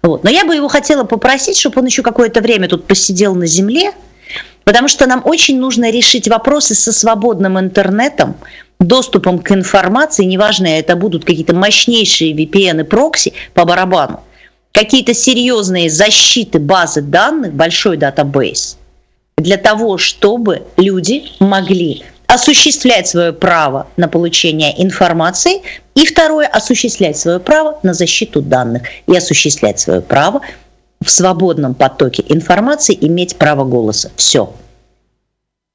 вот, 0.02 0.24
но 0.24 0.30
я 0.30 0.46
бы 0.46 0.56
его 0.56 0.68
хотела 0.68 1.04
попросить, 1.04 1.58
чтобы 1.58 1.82
он 1.82 1.86
еще 1.86 2.02
какое-то 2.02 2.42
время 2.42 2.68
тут 2.68 2.86
посидел 2.86 3.36
на 3.36 3.46
Земле, 3.46 3.92
потому 4.64 4.88
что 4.88 5.08
нам 5.08 5.22
очень 5.26 5.60
нужно 5.60 5.90
решить 5.92 6.28
вопросы 6.28 6.76
со 6.76 6.92
свободным 6.92 7.60
интернетом, 7.60 8.36
доступом 8.80 9.40
к 9.40 9.52
информации, 9.52 10.26
неважно, 10.26 10.68
это 10.68 10.96
будут 10.96 11.26
какие-то 11.26 11.54
мощнейшие 11.54 12.34
VPN 12.34 12.82
и 12.82 12.84
прокси 12.84 13.34
по 13.54 13.66
барабану, 13.66 14.22
какие-то 14.72 15.14
серьезные 15.14 15.90
защиты 15.90 16.60
базы 16.60 17.02
данных, 17.02 17.54
большой 17.54 17.98
датабейс, 17.98 18.78
для 19.38 19.58
того, 19.58 19.98
чтобы 19.98 20.64
люди 20.78 21.26
могли 21.40 22.04
осуществлять 22.30 23.08
свое 23.08 23.34
право 23.34 23.88
на 23.98 24.08
получение 24.08 24.82
информации, 24.82 25.64
и 25.96 26.06
второе, 26.06 26.48
осуществлять 26.48 27.18
свое 27.18 27.40
право 27.40 27.80
на 27.82 27.94
защиту 27.94 28.42
данных 28.42 28.84
и 29.08 29.18
осуществлять 29.18 29.80
свое 29.80 30.02
право 30.02 30.42
в 31.02 31.10
свободном 31.10 31.74
потоке 31.74 32.24
информации 32.30 32.98
иметь 33.02 33.36
право 33.38 33.66
голоса. 33.66 34.12
Все. 34.16 34.54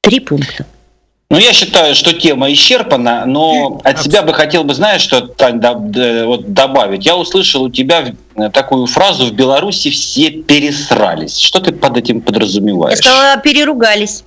Три 0.01 0.21
пункта. 0.21 0.65
Ну, 1.29 1.39
я 1.39 1.51
считаю, 1.53 1.95
что 1.95 2.13
тема 2.13 2.53
исчерпана, 2.53 3.25
но 3.25 3.81
от 3.83 4.01
себя 4.01 4.21
бы 4.21 4.33
хотел 4.33 4.63
бы, 4.63 4.75
знаешь, 4.75 5.01
что 5.01 5.21
Тань, 5.21 5.59
да, 5.59 5.73
вот 5.73 6.53
добавить. 6.53 7.05
Я 7.05 7.17
услышал 7.17 7.63
у 7.63 7.69
тебя 7.69 8.13
такую 8.53 8.85
фразу 8.85 9.25
«в 9.25 9.33
Беларуси 9.33 9.89
все 9.89 10.29
пересрались». 10.29 11.39
Что 11.39 11.59
ты 11.59 11.73
под 11.73 11.97
этим 11.97 12.21
подразумеваешь? 12.21 12.99
Я 12.99 13.09
сказала, 13.09 13.37
переругались. 13.41 14.23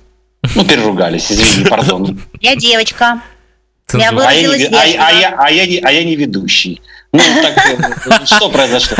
Ну, 0.55 0.65
переругались, 0.65 1.31
извини, 1.31 1.65
пардон. 1.65 2.19
Я 2.41 2.55
девочка. 2.55 3.21
Я 3.93 4.09
а, 4.09 4.31
я 4.33 4.41
не, 4.41 4.65
а, 4.65 5.07
а, 5.07 5.11
я, 5.11 5.35
а, 5.37 5.51
я 5.51 5.65
не, 5.65 5.79
а 5.79 5.91
я 5.91 6.03
не 6.03 6.15
ведущий. 6.15 6.81
Ну, 7.11 7.19
так, 7.41 8.27
что 8.27 8.49
произошло? 8.49 8.97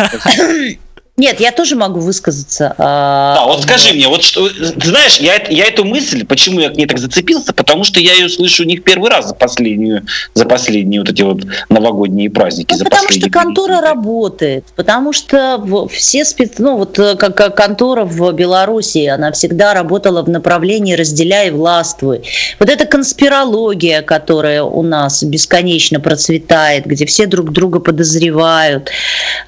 Нет, 1.19 1.41
я 1.41 1.51
тоже 1.51 1.75
могу 1.75 1.99
высказаться. 1.99 2.73
А, 2.77 3.35
да, 3.35 3.45
вот 3.45 3.63
скажи 3.63 3.93
мне, 3.93 4.07
вот 4.07 4.23
что, 4.23 4.47
ты 4.47 4.87
знаешь, 4.87 5.17
я, 5.17 5.35
я 5.49 5.65
эту 5.65 5.83
мысль, 5.83 6.25
почему 6.25 6.61
я 6.61 6.69
к 6.69 6.77
ней 6.77 6.85
так 6.85 6.97
зацепился, 6.97 7.51
потому 7.51 7.83
что 7.83 7.99
я 7.99 8.13
ее 8.13 8.29
слышу 8.29 8.63
у 8.63 8.65
них 8.65 8.85
первый 8.85 9.09
раз 9.09 9.27
за 9.27 9.35
последнюю, 9.35 10.05
за 10.33 10.45
последние 10.45 11.01
вот 11.01 11.09
эти 11.09 11.21
вот 11.23 11.41
новогодние 11.67 12.29
праздники. 12.29 12.73
Ну, 12.73 12.85
потому 12.85 13.09
что 13.09 13.29
контора 13.29 13.73
недели. 13.73 13.85
работает, 13.85 14.65
потому 14.77 15.11
что 15.11 15.87
все 15.91 16.23
спец, 16.23 16.53
ну 16.57 16.77
вот 16.77 16.97
э, 16.97 17.17
как, 17.17 17.35
как 17.35 17.57
контора 17.57 18.05
в 18.05 18.31
Беларуси, 18.31 19.07
она 19.07 19.33
всегда 19.33 19.73
работала 19.73 20.21
в 20.21 20.29
направлении 20.29 20.93
разделяй 20.93 21.51
властвуй. 21.51 22.21
Вот 22.59 22.69
эта 22.69 22.85
конспирология, 22.85 24.03
которая 24.03 24.63
у 24.63 24.83
нас 24.83 25.21
бесконечно 25.21 25.99
процветает, 25.99 26.85
где 26.85 27.05
все 27.05 27.25
друг 27.25 27.51
друга 27.51 27.81
подозревают, 27.81 28.89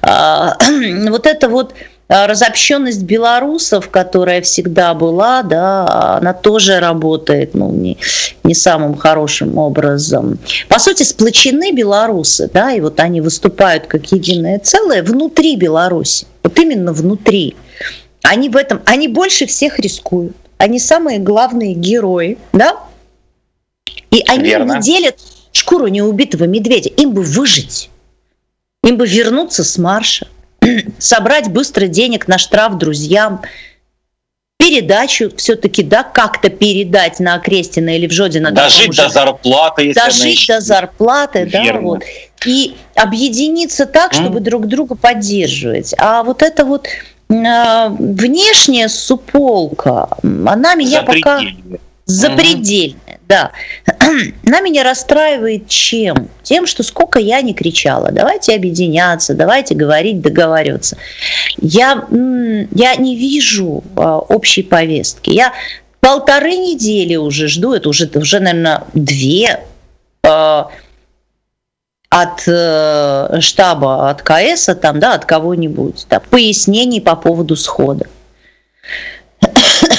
а, 0.02 0.58
вот 1.08 1.26
это 1.26 1.48
вот 1.48 1.61
вот 1.62 1.74
э, 2.08 2.26
разобщенность 2.26 3.02
белорусов, 3.02 3.88
которая 3.88 4.42
всегда 4.42 4.94
была, 4.94 5.42
да, 5.42 6.16
она 6.18 6.32
тоже 6.32 6.80
работает 6.80 7.54
ну, 7.54 7.70
не, 7.72 7.98
не 8.44 8.54
самым 8.54 8.96
хорошим 8.96 9.58
образом. 9.58 10.38
По 10.68 10.78
сути, 10.78 11.02
сплочены 11.04 11.72
белорусы, 11.72 12.50
да, 12.52 12.72
и 12.72 12.80
вот 12.80 13.00
они 13.00 13.20
выступают 13.20 13.86
как 13.86 14.12
единое 14.12 14.58
целое 14.58 15.02
внутри 15.02 15.56
Беларуси, 15.56 16.26
вот 16.42 16.58
именно 16.58 16.92
внутри. 16.92 17.56
Они 18.22 18.48
в 18.48 18.56
этом, 18.56 18.80
они 18.84 19.08
больше 19.08 19.46
всех 19.46 19.78
рискуют. 19.78 20.36
Они 20.58 20.78
самые 20.78 21.18
главные 21.18 21.74
герои, 21.74 22.38
да? 22.52 22.76
И 24.12 24.22
они 24.28 24.44
Верно. 24.44 24.74
не 24.74 24.80
делят 24.80 25.18
шкуру 25.50 25.88
неубитого 25.88 26.44
медведя. 26.44 26.88
Им 26.90 27.14
бы 27.14 27.22
выжить. 27.22 27.90
Им 28.84 28.96
бы 28.96 29.06
вернуться 29.06 29.64
с 29.64 29.76
марша 29.76 30.28
собрать 30.98 31.48
быстро 31.48 31.86
денег 31.86 32.28
на 32.28 32.38
штраф 32.38 32.78
друзьям, 32.78 33.42
передачу 34.62 35.30
все-таки, 35.36 35.82
да, 35.82 36.04
как-то 36.04 36.48
передать 36.48 37.18
на 37.18 37.34
Окрестина 37.34 37.96
или 37.96 38.06
в 38.06 38.12
Жодино. 38.12 38.52
Дожить 38.52 38.96
до 38.96 39.08
зарплаты. 39.08 39.86
Если 39.86 40.00
дожить 40.00 40.46
до 40.46 40.60
зарплаты, 40.60 41.44
Верно. 41.44 41.72
да, 41.72 41.80
вот. 41.80 42.02
И 42.46 42.74
объединиться 42.94 43.86
так, 43.86 44.12
чтобы 44.12 44.38
mm. 44.38 44.42
друг 44.42 44.66
друга 44.66 44.94
поддерживать. 44.94 45.94
А 45.98 46.22
вот 46.22 46.42
это 46.42 46.64
вот 46.64 46.86
э, 46.86 47.88
внешняя 47.88 48.88
суполка, 48.88 50.08
она 50.22 50.74
меня 50.74 51.02
пока 51.02 51.40
запредельная, 52.04 53.00
да. 53.28 53.52
Она 54.46 54.60
меня 54.60 54.84
расстраивает 54.84 55.68
чем? 55.68 56.28
Тем, 56.42 56.66
что 56.66 56.82
сколько 56.82 57.18
я 57.18 57.40
не 57.42 57.54
кричала, 57.54 58.10
давайте 58.10 58.54
объединяться, 58.54 59.34
давайте 59.34 59.74
говорить, 59.74 60.20
договариваться. 60.20 60.96
Я, 61.58 62.06
я 62.10 62.94
не 62.96 63.16
вижу 63.16 63.82
а, 63.96 64.18
общей 64.18 64.62
повестки. 64.62 65.30
Я 65.30 65.52
полторы 66.00 66.56
недели 66.56 67.16
уже 67.16 67.48
жду, 67.48 67.72
это 67.72 67.88
уже, 67.88 68.10
уже 68.14 68.40
наверное, 68.40 68.84
две 68.92 69.60
а, 70.22 70.70
от 72.12 72.42
э, 72.46 73.40
штаба, 73.40 74.10
от 74.10 74.22
КС, 74.22 74.68
там, 74.82 75.00
да, 75.00 75.14
от 75.14 75.24
кого-нибудь, 75.24 76.06
да, 76.10 76.20
пояснений 76.20 77.00
по 77.00 77.16
поводу 77.16 77.56
схода. 77.56 78.06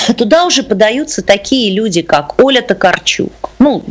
туда 0.18 0.46
уже 0.46 0.64
подаются 0.64 1.22
такие 1.22 1.74
люди, 1.74 2.02
как 2.02 2.42
Оля 2.44 2.62
Токарчук. 2.62 3.52
Ну, 3.60 3.84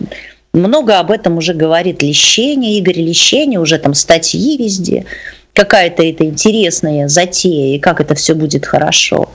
много 0.53 0.99
об 0.99 1.11
этом 1.11 1.39
уже 1.39 1.55
говорит 1.55 2.03
Лещение, 2.03 2.79
Игорь 2.79 3.01
Лещение, 3.01 3.59
уже 3.59 3.79
там 3.79 3.95
статьи 3.95 4.57
везде 4.57 5.07
какая-то 5.55 6.03
это 6.03 6.25
интересная 6.25 7.09
затея 7.09 7.77
и 7.77 7.79
как 7.79 8.01
это 8.01 8.15
все 8.15 8.35
будет 8.35 8.65
хорошо. 8.65 9.29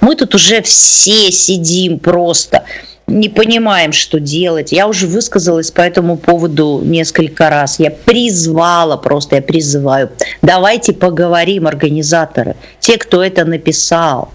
Мы 0.00 0.16
тут 0.16 0.34
уже 0.34 0.60
все 0.62 1.30
сидим 1.30 1.98
просто, 2.00 2.64
не 3.06 3.28
понимаем, 3.28 3.92
что 3.92 4.18
делать. 4.18 4.72
Я 4.72 4.88
уже 4.88 5.06
высказалась 5.06 5.70
по 5.70 5.82
этому 5.82 6.16
поводу 6.16 6.80
несколько 6.82 7.50
раз. 7.50 7.78
Я 7.78 7.90
призвала 7.90 8.96
просто, 8.96 9.36
я 9.36 9.42
призываю. 9.42 10.10
Давайте 10.40 10.92
поговорим, 10.92 11.66
организаторы, 11.66 12.56
те, 12.80 12.98
кто 12.98 13.22
это 13.22 13.44
написал 13.44 14.32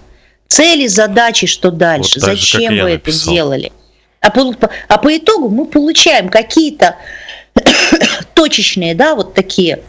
цели, 0.48 0.86
задачи, 0.86 1.46
что 1.46 1.70
дальше, 1.70 2.20
вот 2.20 2.30
зачем 2.30 2.74
же, 2.74 2.82
вы 2.82 2.90
это 2.90 3.06
написал. 3.06 3.34
делали. 3.34 3.72
А 4.20 4.30
по, 4.30 4.54
а 4.88 4.98
по 4.98 5.16
итогу 5.16 5.48
мы 5.48 5.66
получаем 5.66 6.28
какие-то 6.28 6.96
точечные, 8.34 8.94
да, 8.94 9.14
вот 9.14 9.34
такие. 9.34 9.82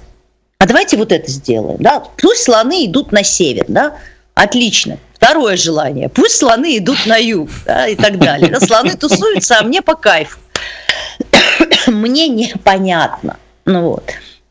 А 0.59 0.65
давайте 0.67 0.97
вот 0.97 1.11
это 1.11 1.29
сделаем, 1.31 1.77
да. 1.79 2.03
Пусть 2.17 2.43
слоны 2.43 2.85
идут 2.85 3.11
на 3.11 3.23
север, 3.23 3.65
да. 3.67 3.95
Отлично. 4.35 4.97
Второе 5.13 5.57
желание. 5.57 6.09
Пусть 6.09 6.37
слоны 6.37 6.77
идут 6.77 7.05
на 7.05 7.17
юг, 7.17 7.49
да, 7.65 7.87
и 7.87 7.95
так 7.95 8.19
далее. 8.19 8.49
Да, 8.49 8.59
слоны 8.59 8.95
тусуются, 8.95 9.59
а 9.59 9.63
мне 9.63 9.81
по 9.81 9.95
кайфу. 9.95 10.39
мне 11.87 12.27
непонятно. 12.27 13.37
Ну 13.65 13.81
вот. 13.81 14.03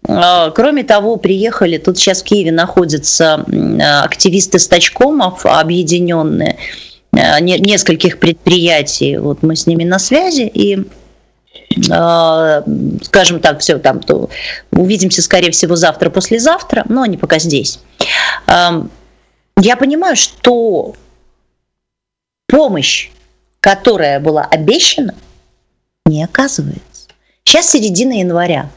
А, 0.08 0.50
кроме 0.50 0.84
того, 0.84 1.16
приехали, 1.16 1.76
тут 1.76 1.98
сейчас 1.98 2.22
в 2.22 2.24
Киеве 2.24 2.50
находятся 2.50 3.44
активисты 4.02 4.58
стачкомов 4.58 5.44
объединенные, 5.44 6.58
а, 7.12 7.40
нескольких 7.40 8.18
предприятий, 8.18 9.18
вот 9.18 9.42
мы 9.42 9.54
с 9.54 9.66
ними 9.66 9.84
на 9.84 9.98
связи, 9.98 10.50
и 10.52 10.86
а, 11.92 12.64
скажем 13.02 13.40
так, 13.40 13.60
все 13.60 13.78
там, 13.78 14.00
то 14.00 14.30
увидимся, 14.72 15.20
скорее 15.20 15.50
всего, 15.50 15.76
завтра, 15.76 16.08
послезавтра, 16.08 16.84
но 16.88 17.02
они 17.02 17.18
пока 17.18 17.38
здесь. 17.38 17.80
Я 18.46 19.76
понимаю, 19.76 20.16
что 20.16 20.94
помощь, 22.46 23.10
которая 23.60 24.20
была 24.20 24.42
обещана, 24.44 25.14
не 26.06 26.24
оказывается. 26.24 27.08
Сейчас 27.44 27.70
середина 27.70 28.12
января. 28.20 28.70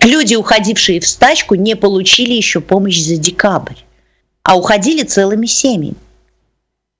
Люди, 0.00 0.34
уходившие 0.34 1.00
в 1.00 1.06
стачку, 1.06 1.54
не 1.54 1.74
получили 1.76 2.32
еще 2.32 2.60
помощь 2.60 2.98
за 3.00 3.16
декабрь, 3.16 3.74
а 4.42 4.56
уходили 4.56 5.02
целыми 5.02 5.46
семьями. 5.46 5.96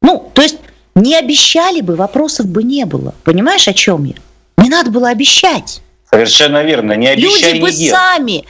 Ну, 0.02 0.30
то 0.34 0.42
есть 0.42 0.56
не 0.94 1.14
обещали 1.16 1.80
бы, 1.80 1.96
вопросов 1.96 2.46
бы 2.46 2.62
не 2.62 2.84
было. 2.84 3.14
Понимаешь, 3.24 3.68
о 3.68 3.72
чем 3.72 4.04
я? 4.04 4.14
Не 4.58 4.68
надо 4.68 4.90
было 4.90 5.08
обещать. 5.10 5.80
Совершенно 6.10 6.62
верно. 6.62 6.92
Не 6.94 7.08
обещай, 7.08 7.52
Люди 7.54 7.60
бы 7.60 7.70
делай. 7.72 7.90
сами 7.90 8.44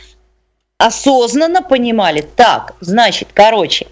осознанно 0.79 1.63
понимали, 1.63 2.21
так, 2.37 2.75
значит, 2.81 3.29
короче, 3.33 3.87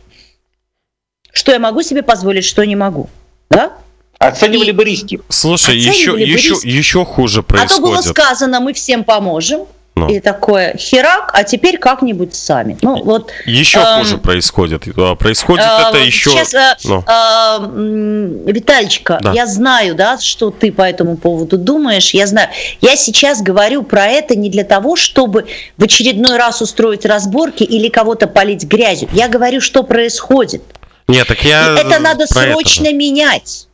что 1.33 1.53
я 1.53 1.59
могу 1.59 1.83
себе 1.83 2.03
позволить, 2.03 2.45
что 2.45 2.65
не 2.65 2.77
могу. 2.77 3.09
Да? 3.51 3.73
Оценивали 4.19 4.71
бы 4.71 4.85
риски. 4.85 5.21
Слушай, 5.29 5.77
Оценивали 5.79 5.95
еще, 5.99 6.13
бы 6.13 6.21
еще, 6.21 6.49
риски. 6.51 6.67
еще 6.67 7.05
хуже 7.05 7.41
А 7.41 7.43
то 7.67 7.81
было 7.81 7.93
происходит. 7.95 8.17
сказано, 8.17 8.61
мы 8.61 8.73
всем 8.75 9.03
поможем. 9.05 9.67
Ну. 9.97 10.09
И 10.09 10.19
такое, 10.19 10.77
херак, 10.77 11.31
а 11.35 11.45
теперь 11.45 11.79
как-нибудь 11.79 12.35
сами. 12.35 12.77
Ну, 12.83 13.05
вот 13.05 13.31
Еще 13.47 13.79
Эм, 13.79 13.99
хуже 14.01 14.19
происходит. 14.19 14.83
А, 14.97 15.15
Происходит 15.15 15.65
А, 15.65 15.89
это 15.91 15.99
еще... 15.99 16.31
Сейчас, 16.31 16.53
а, 16.55 16.77
ну. 16.83 17.05
а, 17.07 17.59
м, 17.59 18.45
Витальчика, 18.45 19.21
Да. 19.23 19.33
я 19.33 19.47
знаю, 19.47 19.95
да, 19.95 20.19
что 20.19 20.51
ты 20.51 20.73
по 20.73 20.83
этому 20.83 21.17
поводу 21.17 21.59
думаешь. 21.59 22.11
Я 22.13 22.27
знаю. 22.27 22.49
Я 22.81 22.97
сейчас 22.97 23.41
говорю 23.41 23.85
про 23.85 24.07
это 24.07 24.35
не 24.35 24.51
для 24.51 24.65
того, 24.65 24.97
чтобы 24.97 25.47
в 25.79 25.85
очередной 25.85 26.39
раз 26.39 26.61
устроить 26.61 27.07
разборки 27.07 27.63
или 27.63 27.89
кого-то 27.89 28.27
полить 28.27 28.65
грязью. 28.65 29.09
Я 29.13 29.29
говорю, 29.29 29.61
что 29.61 29.85
происходит. 29.85 30.65
Нет, 31.07 31.29
так 31.29 31.45
я... 31.45 31.73
И 31.75 31.79
это 31.79 32.01
надо 32.01 32.25
это 32.25 32.35
срочно 32.35 32.87
же. 32.87 32.93
менять. 32.95 33.69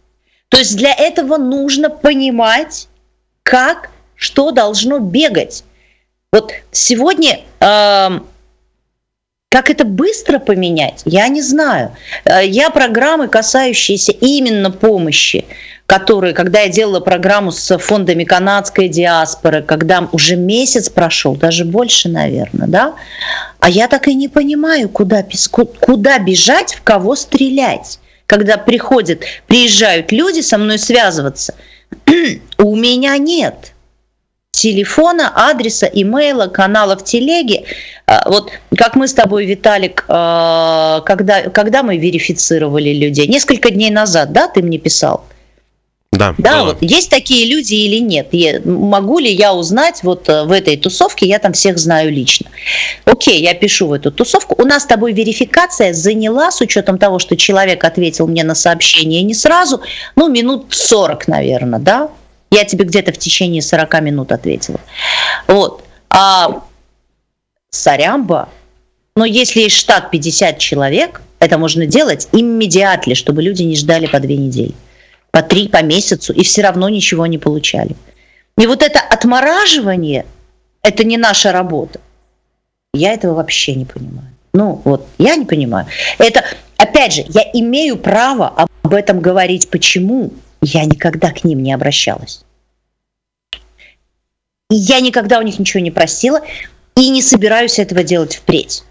То 0.50 0.58
есть 0.58 0.76
для 0.76 0.92
этого 0.92 1.38
нужно 1.38 1.88
понимать, 1.88 2.88
как, 3.42 3.88
что 4.16 4.50
должно 4.50 4.98
бегать. 4.98 5.64
Вот 6.32 6.52
сегодня, 6.70 7.40
эм, 7.58 8.24
как 9.48 9.68
это 9.68 9.84
быстро 9.84 10.38
поменять, 10.38 11.02
я 11.04 11.26
не 11.26 11.42
знаю. 11.42 11.96
Э, 12.24 12.46
Я 12.46 12.70
программы, 12.70 13.26
касающиеся 13.26 14.12
именно 14.12 14.70
помощи, 14.70 15.44
которые, 15.86 16.32
когда 16.32 16.60
я 16.60 16.68
делала 16.68 17.00
программу 17.00 17.50
с 17.50 17.76
фондами 17.78 18.22
канадской 18.22 18.86
диаспоры, 18.86 19.62
когда 19.62 20.08
уже 20.12 20.36
месяц 20.36 20.88
прошел, 20.88 21.34
даже 21.34 21.64
больше, 21.64 22.08
наверное, 22.08 22.68
да, 22.68 22.94
а 23.58 23.68
я 23.68 23.88
так 23.88 24.06
и 24.06 24.14
не 24.14 24.28
понимаю, 24.28 24.88
куда, 24.88 25.26
куда 25.80 26.18
бежать, 26.20 26.74
в 26.74 26.82
кого 26.82 27.16
стрелять. 27.16 27.98
Когда 28.26 28.56
приходят, 28.56 29.24
приезжают 29.48 30.12
люди 30.12 30.42
со 30.42 30.58
мной 30.58 30.78
связываться, 30.78 31.56
у 32.58 32.76
меня 32.76 33.18
нет 33.18 33.72
телефона, 34.53 35.32
адреса, 35.51 35.86
имейла, 35.86 36.46
канала 36.48 36.96
в 36.96 37.05
телеге. 37.05 37.64
А, 38.07 38.28
Вот 38.28 38.51
как 38.76 38.96
мы 38.96 39.07
с 39.09 39.14
тобой, 39.14 39.46
Виталик, 39.46 40.05
а, 40.09 41.01
когда, 41.07 41.42
когда 41.42 41.82
мы 41.82 41.96
верифицировали 41.96 42.90
людей? 42.92 43.26
Несколько 43.28 43.70
дней 43.70 43.90
назад, 43.90 44.32
да, 44.32 44.48
ты 44.48 44.62
мне 44.62 44.78
писал? 44.78 45.24
Да, 46.12 46.34
Да, 46.38 46.59
было. 46.59 46.64
вот 46.72 46.78
есть 46.82 47.09
такие 47.09 47.46
люди 47.46 47.74
или 47.74 47.98
нет? 48.01 48.28
Я- 48.32 48.61
могу 48.64 49.20
ли 49.20 49.32
я 49.32 49.55
узнать 49.55 50.01
вот 50.03 50.28
э, 50.28 50.42
в 50.44 50.51
этой 50.51 50.76
тусовке, 50.76 51.24
я 51.26 51.38
там 51.38 51.53
всех 51.53 51.78
знаю 51.78 52.11
лично. 52.12 52.46
Окей, 53.05 53.40
я 53.40 53.55
пишу 53.55 53.86
в 53.86 53.92
эту 53.92 54.11
тусовку. 54.11 54.57
У 54.61 54.64
нас 54.66 54.82
с 54.82 54.86
тобой 54.86 55.12
верификация 55.12 55.94
заняла, 55.94 56.51
с 56.51 56.61
учетом 56.61 56.98
того, 56.98 57.20
что 57.20 57.36
человек 57.36 57.84
ответил 57.84 58.26
мне 58.26 58.42
на 58.42 58.57
сообщение 58.57 59.22
не 59.22 59.34
сразу, 59.34 59.80
ну, 60.16 60.28
минут 60.28 60.66
40, 60.70 61.28
наверное, 61.28 61.78
да? 61.78 62.09
Я 62.51 62.64
тебе 62.64 62.84
где-то 62.84 63.12
в 63.12 63.18
течение 63.18 63.62
40 63.62 64.01
минут 64.03 64.32
ответила. 64.32 64.80
Вот. 65.46 65.84
А 66.09 66.62
сорямба, 67.70 68.48
но 69.14 69.24
если 69.24 69.61
есть 69.61 69.76
штат 69.76 70.11
50 70.11 70.59
человек, 70.59 71.22
это 71.38 71.59
можно 71.59 71.86
делать 71.86 72.28
иммедиатли, 72.32 73.14
чтобы 73.14 73.42
люди 73.42 73.62
не 73.62 73.76
ждали 73.76 74.07
по 74.07 74.18
две 74.18 74.36
недели 74.36 74.74
по 75.30 75.42
три, 75.42 75.68
по 75.68 75.82
месяцу, 75.82 76.32
и 76.32 76.42
все 76.42 76.62
равно 76.62 76.88
ничего 76.88 77.26
не 77.26 77.38
получали. 77.38 77.96
И 78.59 78.66
вот 78.66 78.82
это 78.82 79.01
отмораживание, 79.01 80.26
это 80.82 81.05
не 81.05 81.16
наша 81.16 81.53
работа. 81.53 82.01
Я 82.92 83.12
этого 83.12 83.34
вообще 83.34 83.74
не 83.74 83.84
понимаю. 83.84 84.28
Ну, 84.53 84.82
вот, 84.84 85.07
я 85.18 85.36
не 85.36 85.46
понимаю. 85.46 85.86
Это, 86.18 86.44
опять 86.76 87.12
же, 87.12 87.24
я 87.28 87.42
имею 87.53 87.96
право 87.96 88.48
об 88.48 88.92
этом 88.92 89.20
говорить. 89.20 89.70
Почему? 89.70 90.32
Я 90.62 90.84
никогда 90.84 91.30
к 91.30 91.44
ним 91.44 91.62
не 91.62 91.72
обращалась. 91.72 92.44
И 94.70 94.74
я 94.74 95.00
никогда 95.00 95.38
у 95.38 95.42
них 95.42 95.58
ничего 95.58 95.82
не 95.82 95.90
просила 95.90 96.40
и 96.96 97.08
не 97.08 97.22
собираюсь 97.22 97.78
этого 97.78 98.02
делать 98.04 98.36
впредь. 98.36 98.84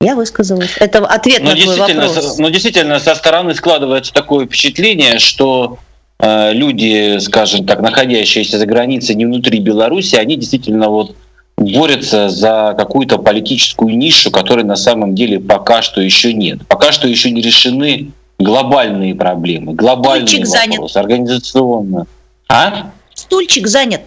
Я 0.00 0.14
высказалась. 0.14 0.76
Это 0.78 1.04
ответ 1.04 1.42
Но 1.42 1.50
на 1.50 1.56
твой 1.56 1.76
вопрос. 1.76 2.38
но 2.38 2.48
действительно, 2.50 3.00
со 3.00 3.16
стороны 3.16 3.54
складывается 3.54 4.12
такое 4.12 4.46
впечатление, 4.46 5.18
что 5.18 5.78
э, 6.20 6.52
люди, 6.52 7.18
скажем 7.18 7.66
так, 7.66 7.80
находящиеся 7.80 8.58
за 8.58 8.66
границей, 8.66 9.16
не 9.16 9.26
внутри 9.26 9.58
Беларуси, 9.58 10.14
они 10.14 10.36
действительно 10.36 10.88
вот 10.88 11.16
борются 11.56 12.28
за 12.28 12.74
какую-то 12.78 13.18
политическую 13.18 13.96
нишу, 13.96 14.30
которой 14.30 14.64
на 14.64 14.76
самом 14.76 15.16
деле 15.16 15.40
пока 15.40 15.82
что 15.82 16.00
еще 16.00 16.32
нет. 16.32 16.64
Пока 16.68 16.92
что 16.92 17.08
еще 17.08 17.32
не 17.32 17.42
решены 17.42 18.12
глобальные 18.38 19.14
проблемы, 19.14 19.74
глобальные 19.74 20.26
Стульчик 20.26 20.46
занят. 20.46 20.70
вопросы, 20.76 20.96
организационно. 20.96 22.06
А? 22.48 22.90
Стульчик 23.14 23.66
занят. 23.66 24.02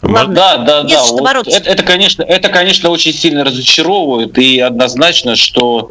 Может, 0.00 0.28
Ладно. 0.28 0.34
Да, 0.34 0.56
да, 0.58 0.82
да. 0.84 1.02
Вот 1.04 1.22
бороться. 1.22 1.56
это, 1.56 1.70
это, 1.70 1.82
конечно, 1.82 2.22
это, 2.22 2.48
конечно, 2.48 2.90
очень 2.90 3.12
сильно 3.12 3.44
разочаровывает. 3.44 4.38
И 4.38 4.60
однозначно, 4.60 5.34
что 5.34 5.90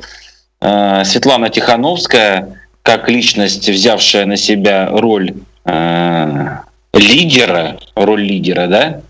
э, 0.62 1.04
Светлана 1.06 1.50
Тихановская, 1.50 2.62
как 2.84 3.10
личность, 3.10 3.70
взявшая 3.70 4.26
на 4.26 4.38
себя 4.38 4.88
роль 4.92 5.34
э, 5.66 6.48
лидера, 6.94 7.80
роль 7.96 8.22
лидера, 8.24 8.68
да, 8.68 9.02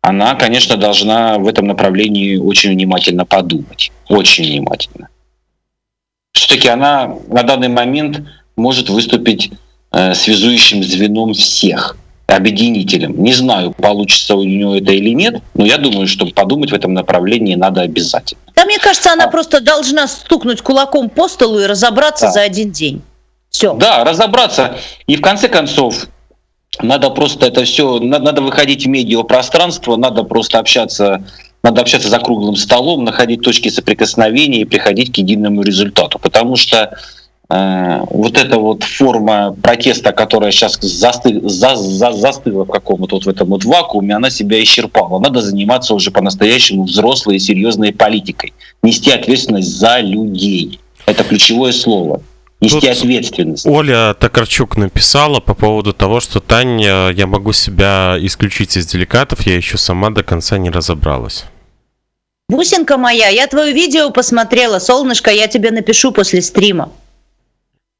она, 0.00 0.34
конечно, 0.34 0.76
должна 0.76 1.38
в 1.38 1.46
этом 1.46 1.66
направлении 1.66 2.36
очень 2.36 2.70
внимательно 2.70 3.24
подумать. 3.24 3.92
Очень 4.08 4.44
внимательно. 4.44 5.08
Все-таки 6.32 6.68
она 6.68 7.14
на 7.28 7.42
данный 7.42 7.68
момент 7.68 8.22
может 8.56 8.88
выступить 8.88 9.52
э, 9.92 10.14
связующим 10.14 10.82
звеном 10.82 11.34
всех 11.34 11.96
объединителем. 12.26 13.22
Не 13.22 13.34
знаю, 13.34 13.72
получится 13.72 14.34
у 14.34 14.42
нее 14.42 14.78
это 14.80 14.92
или 14.92 15.10
нет, 15.10 15.42
но 15.54 15.66
я 15.66 15.76
думаю, 15.76 16.06
что 16.08 16.26
подумать 16.26 16.70
в 16.70 16.74
этом 16.74 16.94
направлении 16.94 17.54
надо 17.54 17.82
обязательно. 17.82 18.40
Да, 18.56 18.64
мне 18.64 18.78
кажется, 18.78 19.12
она 19.12 19.24
А. 19.24 19.28
просто 19.28 19.60
должна 19.60 20.08
стукнуть 20.08 20.62
кулаком 20.62 21.10
по 21.10 21.28
столу 21.28 21.60
и 21.60 21.66
разобраться 21.66 22.26
Да. 22.26 22.32
за 22.32 22.40
один 22.42 22.70
день. 22.72 23.02
Все. 23.50 23.74
Да, 23.74 24.02
разобраться. 24.02 24.76
И 25.06 25.16
в 25.16 25.20
конце 25.20 25.48
концов, 25.48 26.06
надо 26.80 27.10
просто 27.10 27.46
это 27.46 27.64
все, 27.64 27.98
надо 27.98 28.40
выходить 28.40 28.86
в 28.86 28.88
медиапространство, 28.88 29.96
надо 29.96 30.22
просто 30.22 30.58
общаться, 30.58 31.22
надо 31.62 31.80
общаться 31.80 32.08
за 32.08 32.18
круглым 32.18 32.56
столом, 32.56 33.04
находить 33.04 33.42
точки 33.42 33.68
соприкосновения 33.68 34.62
и 34.62 34.64
приходить 34.64 35.12
к 35.12 35.18
единому 35.18 35.62
результату. 35.62 36.18
Потому 36.18 36.56
что 36.56 36.96
э, 37.48 38.00
вот 38.10 38.36
эта 38.36 38.58
вот 38.58 38.82
форма 38.82 39.54
протеста, 39.62 40.12
которая 40.12 40.50
сейчас 40.50 40.78
засты- 40.80 41.48
за- 41.48 41.76
за- 41.76 42.12
застыла 42.12 42.64
в 42.64 42.70
каком-то 42.70 43.16
вот 43.16 43.26
в 43.26 43.28
этом 43.28 43.48
вот 43.48 43.64
вакууме, 43.64 44.16
она 44.16 44.30
себя 44.30 44.62
исчерпала. 44.62 45.20
Надо 45.20 45.40
заниматься 45.40 45.94
уже 45.94 46.10
по-настоящему 46.10 46.84
взрослой 46.84 47.36
и 47.36 47.38
серьезной 47.38 47.92
политикой. 47.92 48.52
Нести 48.82 49.10
ответственность 49.12 49.76
за 49.78 50.00
людей. 50.00 50.80
Это 51.06 51.22
ключевое 51.24 51.72
слово. 51.72 52.22
Нести 52.60 52.78
Тут 52.80 52.90
ответственность. 52.90 53.66
Оля 53.66 54.14
Токарчук 54.14 54.76
написала 54.76 55.40
по 55.40 55.52
поводу 55.54 55.92
того, 55.92 56.20
что 56.20 56.38
Таня, 56.38 57.08
я 57.10 57.26
могу 57.26 57.52
себя 57.52 58.16
исключить 58.20 58.76
из 58.76 58.86
деликатов, 58.86 59.44
я 59.48 59.56
еще 59.56 59.78
сама 59.78 60.10
до 60.10 60.22
конца 60.22 60.58
не 60.58 60.70
разобралась. 60.70 61.44
Бусинка 62.52 62.98
моя, 62.98 63.28
я 63.28 63.46
твое 63.46 63.72
видео 63.72 64.10
посмотрела. 64.10 64.78
Солнышко, 64.78 65.30
я 65.30 65.46
тебе 65.48 65.70
напишу 65.70 66.12
после 66.12 66.42
стрима. 66.42 66.90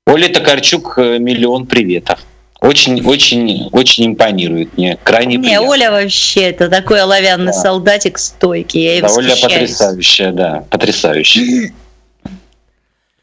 Оля 0.07 0.29
Токарчук, 0.29 0.95
э, 0.99 1.19
миллион 1.19 1.67
приветов. 1.67 2.19
Очень, 2.61 3.05
очень, 3.05 3.69
очень 3.73 4.07
импонирует 4.07 4.77
мне. 4.77 4.97
Крайне 5.03 5.37
Не, 5.37 5.43
приятно. 5.43 5.69
Оля 5.69 5.91
вообще, 5.91 6.43
это 6.51 6.69
такой 6.69 7.01
оловянный 7.01 7.47
Да. 7.47 7.53
солдатик 7.53 8.19
стойкий. 8.19 8.97
Я 8.97 9.01
Да, 9.03 9.13
Оля 9.15 9.35
потрясающая, 9.41 10.33
да, 10.33 10.65
потрясающая. 10.71 11.73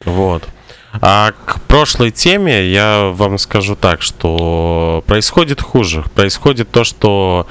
Вот. 0.03 0.43
А 1.01 1.31
к 1.45 1.61
прошлой 1.67 2.11
теме 2.11 2.67
я 2.69 3.11
вам 3.13 3.37
скажу 3.37 3.75
так, 3.75 4.01
что 4.01 5.03
происходит 5.05 5.61
хуже. 5.61 6.03
Происходит 6.15 6.69
то, 6.71 6.83
что 6.83 7.47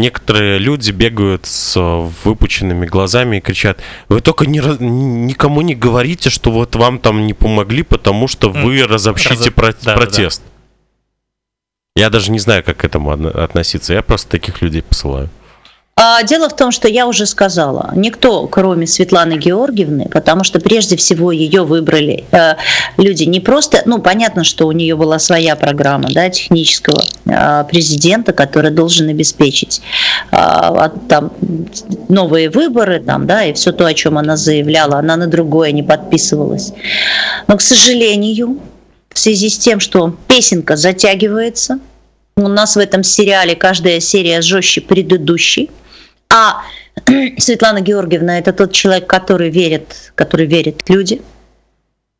некоторые 0.00 0.58
люди 0.58 0.90
бегают 0.90 1.46
с 1.46 1.78
выпученными 2.24 2.86
глазами 2.86 3.36
и 3.36 3.40
кричат, 3.40 3.80
вы 4.08 4.20
только 4.20 4.46
не, 4.46 4.58
никому 4.58 5.60
не 5.62 5.74
говорите, 5.74 6.30
что 6.30 6.50
вот 6.50 6.74
вам 6.76 6.98
там 6.98 7.26
не 7.26 7.34
помогли, 7.34 7.82
потому 7.82 8.28
что 8.28 8.50
вы 8.50 8.82
разобщите 8.84 9.34
разо- 9.34 9.50
про- 9.50 9.72
да-да-да. 9.72 9.96
протест. 9.96 10.42
Я 11.96 12.10
даже 12.10 12.30
не 12.30 12.38
знаю, 12.38 12.62
как 12.62 12.76
к 12.78 12.84
этому 12.84 13.10
отно- 13.12 13.30
относиться. 13.30 13.94
Я 13.94 14.02
просто 14.02 14.28
таких 14.28 14.60
людей 14.62 14.82
посылаю. 14.82 15.30
А, 15.98 16.22
дело 16.24 16.50
в 16.50 16.54
том, 16.54 16.72
что 16.72 16.88
я 16.88 17.06
уже 17.06 17.24
сказала, 17.24 17.90
никто, 17.96 18.46
кроме 18.48 18.86
Светланы 18.86 19.38
Георгиевны, 19.38 20.10
потому 20.12 20.44
что 20.44 20.60
прежде 20.60 20.98
всего 20.98 21.32
ее 21.32 21.64
выбрали 21.64 22.24
э, 22.32 22.56
люди 22.98 23.22
не 23.22 23.40
просто, 23.40 23.80
ну 23.86 23.98
понятно, 23.98 24.44
что 24.44 24.66
у 24.66 24.72
нее 24.72 24.94
была 24.94 25.18
своя 25.18 25.56
программа, 25.56 26.10
да, 26.10 26.28
технического 26.28 27.02
э, 27.24 27.64
президента, 27.70 28.34
который 28.34 28.72
должен 28.72 29.08
обеспечить 29.08 29.80
э, 30.32 30.36
там 31.08 31.32
новые 32.10 32.50
выборы, 32.50 33.00
там, 33.00 33.26
да, 33.26 33.44
и 33.44 33.54
все 33.54 33.72
то, 33.72 33.86
о 33.86 33.94
чем 33.94 34.18
она 34.18 34.36
заявляла, 34.36 34.98
она 34.98 35.16
на 35.16 35.28
другое 35.28 35.72
не 35.72 35.82
подписывалась. 35.82 36.74
Но, 37.46 37.56
к 37.56 37.62
сожалению, 37.62 38.58
в 39.14 39.18
связи 39.18 39.48
с 39.48 39.56
тем, 39.56 39.80
что 39.80 40.14
песенка 40.28 40.76
затягивается, 40.76 41.78
у 42.36 42.48
нас 42.48 42.76
в 42.76 42.78
этом 42.80 43.02
сериале 43.02 43.56
каждая 43.56 43.98
серия 44.00 44.42
жестче 44.42 44.82
предыдущей, 44.82 45.70
а 46.30 46.62
Светлана 47.38 47.80
Георгиевна 47.80 48.38
это 48.38 48.52
тот 48.52 48.72
человек, 48.72 49.06
который 49.06 49.50
верит, 49.50 50.12
который 50.14 50.46
верит 50.46 50.88
люди. 50.88 51.22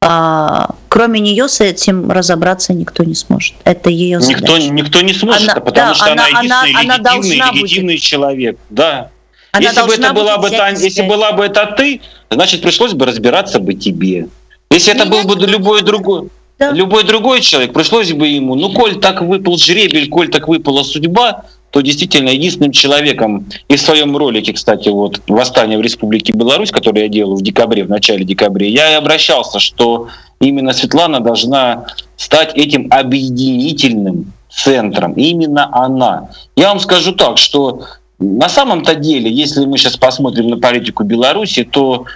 А, 0.02 0.74
кроме 0.88 1.20
нее 1.20 1.48
с 1.48 1.60
этим 1.60 2.10
разобраться 2.10 2.72
никто 2.72 3.02
не 3.02 3.14
сможет. 3.14 3.54
Это 3.64 3.90
ее 3.90 4.20
задача. 4.20 4.42
Никто, 4.42 4.58
никто 4.58 5.00
не 5.00 5.12
сможет, 5.12 5.50
она, 5.50 5.60
потому 5.60 5.88
да, 5.88 5.94
что 5.94 6.12
она, 6.12 6.26
она 6.26 6.64
единственный 6.64 6.84
она, 6.84 6.96
легитимный, 6.96 7.40
она 7.40 7.52
легитимный 7.52 7.94
будет. 7.94 8.02
человек. 8.02 8.58
Да. 8.70 9.10
Она 9.52 9.64
если 9.64 9.82
бы 9.82 9.94
это 9.94 10.12
была 10.12 10.38
бы 10.38 10.50
та, 10.50 10.68
если 10.68 11.02
была 11.02 11.32
бы 11.32 11.44
это 11.44 11.74
ты, 11.76 12.02
значит 12.30 12.62
пришлось 12.62 12.92
бы 12.92 13.06
разбираться 13.06 13.58
бы 13.58 13.74
тебе. 13.74 14.28
Если 14.70 14.94
это 14.94 15.06
был 15.06 15.24
бы 15.24 15.34
любой 15.46 15.82
другой, 15.82 16.28
да. 16.58 16.72
любой 16.72 17.04
другой 17.04 17.40
человек, 17.40 17.72
пришлось 17.72 18.12
бы 18.12 18.28
ему, 18.28 18.54
ну, 18.54 18.72
коль 18.72 19.00
так 19.00 19.22
выпал 19.22 19.56
жребель, 19.56 20.08
коль 20.08 20.28
так 20.28 20.46
выпала 20.48 20.82
судьба, 20.82 21.44
то 21.76 21.82
действительно 21.82 22.30
единственным 22.30 22.72
человеком, 22.72 23.44
и 23.68 23.76
в 23.76 23.80
своем 23.82 24.16
ролике, 24.16 24.54
кстати, 24.54 24.88
вот 24.88 25.20
«Восстание 25.26 25.76
в 25.76 25.82
Республике 25.82 26.32
Беларусь», 26.32 26.70
который 26.70 27.02
я 27.02 27.08
делал 27.08 27.36
в 27.36 27.42
декабре, 27.42 27.84
в 27.84 27.90
начале 27.90 28.24
декабря, 28.24 28.66
я 28.66 28.92
и 28.92 28.94
обращался, 28.94 29.58
что 29.58 30.08
именно 30.40 30.72
Светлана 30.72 31.20
должна 31.20 31.84
стать 32.16 32.56
этим 32.56 32.86
объединительным 32.88 34.32
центром. 34.48 35.12
Именно 35.12 35.68
она. 35.70 36.30
Я 36.56 36.68
вам 36.68 36.80
скажу 36.80 37.12
так, 37.12 37.36
что 37.36 37.82
на 38.18 38.48
самом-то 38.48 38.94
деле, 38.94 39.30
если 39.30 39.66
мы 39.66 39.76
сейчас 39.76 39.98
посмотрим 39.98 40.48
на 40.48 40.56
политику 40.56 41.04
Беларуси, 41.04 41.64
то 41.64 42.06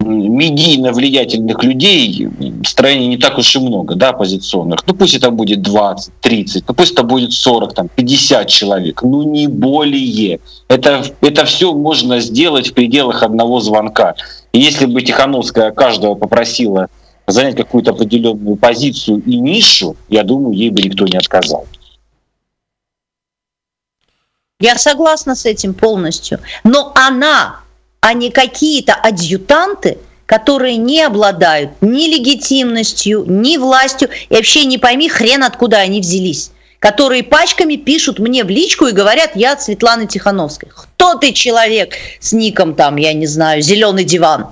медийно 0.00 0.92
влиятельных 0.92 1.62
людей 1.62 2.26
в 2.26 2.64
стране 2.66 3.06
не 3.06 3.16
так 3.16 3.38
уж 3.38 3.56
и 3.56 3.58
много, 3.58 3.94
да, 3.94 4.10
оппозиционных. 4.10 4.80
Ну 4.86 4.94
пусть 4.94 5.14
это 5.14 5.30
будет 5.30 5.62
20, 5.62 6.12
30, 6.20 6.68
ну 6.68 6.74
пусть 6.74 6.92
это 6.92 7.02
будет 7.02 7.32
40, 7.32 7.74
там, 7.74 7.88
50 7.88 8.46
человек, 8.48 9.02
ну 9.02 9.22
не 9.22 9.46
более. 9.46 10.40
Это, 10.68 11.04
это 11.20 11.44
все 11.44 11.72
можно 11.72 12.20
сделать 12.20 12.68
в 12.68 12.74
пределах 12.74 13.22
одного 13.22 13.60
звонка. 13.60 14.14
И 14.52 14.60
если 14.60 14.86
бы 14.86 15.02
Тихановская 15.02 15.70
каждого 15.70 16.14
попросила 16.14 16.88
занять 17.26 17.56
какую-то 17.56 17.92
определенную 17.92 18.56
позицию 18.56 19.22
и 19.24 19.36
нишу, 19.36 19.96
я 20.08 20.22
думаю, 20.22 20.54
ей 20.54 20.70
бы 20.70 20.82
никто 20.82 21.06
не 21.06 21.16
отказал. 21.16 21.66
Я 24.60 24.76
согласна 24.76 25.34
с 25.34 25.46
этим 25.46 25.74
полностью. 25.74 26.38
Но 26.62 26.92
она 26.94 27.63
а 28.04 28.12
не 28.12 28.30
какие-то 28.30 28.92
адъютанты, 28.92 29.96
которые 30.26 30.76
не 30.76 31.00
обладают 31.00 31.70
ни 31.80 32.06
легитимностью, 32.06 33.24
ни 33.26 33.56
властью, 33.56 34.10
и 34.28 34.34
вообще 34.34 34.66
не 34.66 34.76
пойми 34.76 35.08
хрен 35.08 35.42
откуда 35.42 35.78
они 35.78 36.00
взялись 36.00 36.50
которые 36.80 37.22
пачками 37.22 37.76
пишут 37.76 38.18
мне 38.18 38.44
в 38.44 38.50
личку 38.50 38.86
и 38.86 38.92
говорят, 38.92 39.30
я 39.36 39.52
от 39.52 39.62
Светланы 39.62 40.06
Тихановской. 40.06 40.68
Кто 40.68 41.14
ты 41.14 41.32
человек 41.32 41.94
с 42.20 42.34
ником 42.34 42.74
там, 42.74 42.96
я 42.96 43.14
не 43.14 43.26
знаю, 43.26 43.62
зеленый 43.62 44.04
диван? 44.04 44.48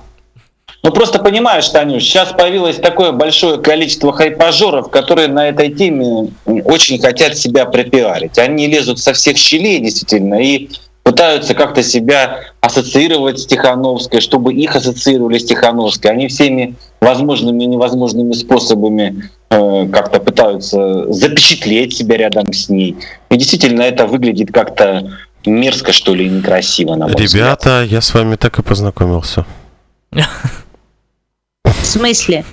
Ну 0.82 0.90
просто 0.92 1.18
понимаешь, 1.18 1.68
Танюш, 1.68 2.02
сейчас 2.02 2.32
появилось 2.32 2.76
такое 2.76 3.12
большое 3.12 3.58
количество 3.58 4.14
хайпажоров, 4.14 4.88
которые 4.88 5.28
на 5.28 5.50
этой 5.50 5.74
теме 5.74 6.32
очень 6.46 6.98
хотят 7.02 7.36
себя 7.36 7.66
пропиарить. 7.66 8.38
Они 8.38 8.66
лезут 8.66 8.98
со 8.98 9.12
всех 9.12 9.36
щелей, 9.36 9.80
действительно, 9.80 10.42
и 10.42 10.70
пытаются 11.02 11.54
как-то 11.54 11.82
себя 11.82 12.40
ассоциировать 12.60 13.40
с 13.40 13.46
Тихановской, 13.46 14.20
чтобы 14.20 14.54
их 14.54 14.76
ассоциировали 14.76 15.38
с 15.38 15.44
Тихановской. 15.44 16.10
Они 16.10 16.28
всеми 16.28 16.76
возможными 17.00 17.64
и 17.64 17.66
невозможными 17.66 18.32
способами 18.32 19.30
э, 19.50 19.88
как-то 19.92 20.20
пытаются 20.20 21.12
запечатлеть 21.12 21.96
себя 21.96 22.16
рядом 22.16 22.52
с 22.52 22.68
ней. 22.68 22.96
И 23.30 23.36
действительно 23.36 23.82
это 23.82 24.06
выглядит 24.06 24.52
как-то 24.52 25.10
мерзко, 25.44 25.92
что 25.92 26.14
ли, 26.14 26.26
и 26.26 26.30
некрасиво. 26.30 26.94
На 26.94 27.06
мой 27.06 27.16
Ребята, 27.16 27.80
взгляд. 27.82 27.92
я 27.92 28.00
с 28.00 28.14
вами 28.14 28.36
так 28.36 28.58
и 28.58 28.62
познакомился. 28.62 29.44
В 31.64 31.84
смысле? 31.84 32.44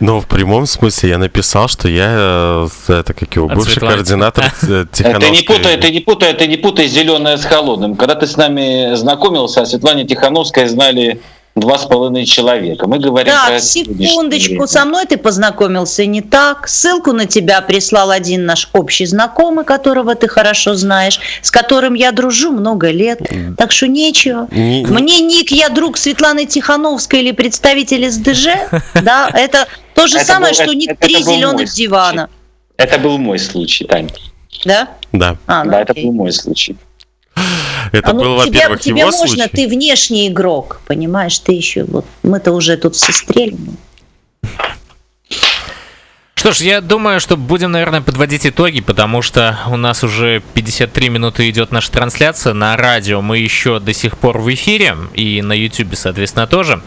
Ну, 0.00 0.20
в 0.20 0.26
прямом 0.26 0.66
смысле 0.66 1.10
я 1.10 1.18
написал, 1.18 1.68
что 1.68 1.88
я 1.88 2.08
э, 2.10 2.68
это 2.88 3.14
как 3.14 3.34
его 3.36 3.48
бывший 3.48 3.80
координатор 3.80 4.50
Тихановской. 4.92 5.12
Это 5.12 5.30
не 5.30 5.42
путай, 5.42 5.74
это 5.74 5.90
не 5.90 6.00
путай, 6.00 6.30
это 6.32 6.46
не 6.46 6.56
путай 6.56 6.86
зеленое 6.88 7.36
с 7.36 7.44
холодным. 7.44 7.94
Когда 7.96 8.14
ты 8.14 8.26
с 8.26 8.36
нами 8.36 8.94
знакомился, 8.94 9.62
о 9.62 9.66
Светлане 9.66 10.04
Тихановской 10.04 10.66
знали 10.66 11.20
два 11.54 11.78
с 11.78 11.86
половиной 11.86 12.26
человека. 12.26 12.86
Мы 12.88 12.98
говорим 12.98 13.32
так, 13.32 13.48
про 13.48 13.60
секундочку, 13.60 14.66
со 14.66 14.84
мной 14.84 15.06
ты 15.06 15.16
познакомился 15.16 16.04
не 16.04 16.20
так. 16.20 16.68
Ссылку 16.68 17.12
на 17.12 17.26
тебя 17.26 17.60
прислал 17.60 18.10
один 18.10 18.44
наш 18.44 18.68
общий 18.72 19.06
знакомый, 19.06 19.64
которого 19.64 20.14
ты 20.14 20.26
хорошо 20.28 20.74
знаешь, 20.74 21.20
с 21.42 21.50
которым 21.50 21.94
я 21.94 22.12
дружу 22.12 22.50
много 22.50 22.90
лет. 22.90 23.20
Так 23.56 23.72
что 23.72 23.86
нечего. 23.86 24.48
Не... 24.50 24.84
Мне 24.86 25.20
ник 25.20 25.50
я 25.50 25.68
друг 25.68 25.96
Светланы 25.96 26.46
Тихановской 26.46 27.20
или 27.20 27.32
представитель 27.32 28.10
СДЖ, 28.10 28.48
да, 29.02 29.30
это 29.32 29.66
то 29.94 30.06
же 30.06 30.18
самое, 30.20 30.54
что 30.54 30.72
ник 30.72 30.98
три 30.98 31.22
зеленых 31.22 31.72
дивана. 31.72 32.28
Это 32.76 32.98
был 32.98 33.18
мой 33.18 33.38
случай, 33.38 33.84
Тань. 33.84 34.10
Да? 34.64 34.88
Да. 35.12 35.36
А, 35.46 35.64
ну, 35.64 35.70
да, 35.70 35.80
это 35.82 35.94
был 35.94 36.12
мой 36.12 36.32
случай. 36.32 36.76
Это 37.94 38.10
а 38.10 38.12
ну, 38.12 38.20
был, 38.20 38.36
во-первых, 38.36 38.80
тебе 38.80 39.00
его 39.00 39.10
можно, 39.12 39.28
случай. 39.28 39.48
ты 39.50 39.68
внешний 39.68 40.26
игрок, 40.26 40.80
понимаешь, 40.86 41.38
ты 41.38 41.52
еще 41.52 41.84
вот 41.84 42.04
мы-то 42.24 42.50
уже 42.50 42.76
тут 42.76 42.96
все 42.96 43.12
стрельнули. 43.12 43.76
Что 46.34 46.52
ж, 46.52 46.58
я 46.58 46.80
думаю, 46.80 47.20
что 47.20 47.36
будем, 47.36 47.70
наверное, 47.70 48.00
подводить 48.00 48.46
итоги, 48.46 48.80
потому 48.80 49.22
что 49.22 49.60
у 49.68 49.76
нас 49.76 50.02
уже 50.02 50.42
53 50.54 51.08
минуты 51.08 51.48
идет 51.48 51.70
наша 51.70 51.90
трансляция. 51.92 52.52
На 52.52 52.76
радио 52.76 53.22
мы 53.22 53.38
еще 53.38 53.78
до 53.78 53.94
сих 53.94 54.18
пор 54.18 54.38
в 54.38 54.52
эфире, 54.52 54.96
и 55.14 55.40
на 55.40 55.52
YouTube, 55.52 55.94
соответственно, 55.94 56.48
тоже. 56.48 56.82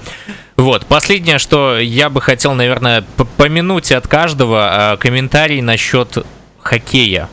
Вот, 0.58 0.86
последнее, 0.86 1.39
что 1.39 1.80
я 1.80 2.10
бы 2.10 2.20
хотел, 2.20 2.53
наверное, 2.53 3.03
помянуть 3.38 3.93
от 3.93 4.08
каждого 4.08 4.93
э, 4.93 4.97
комментарий 4.97 5.62
насчет 5.62 6.26
хоккея 6.60 7.30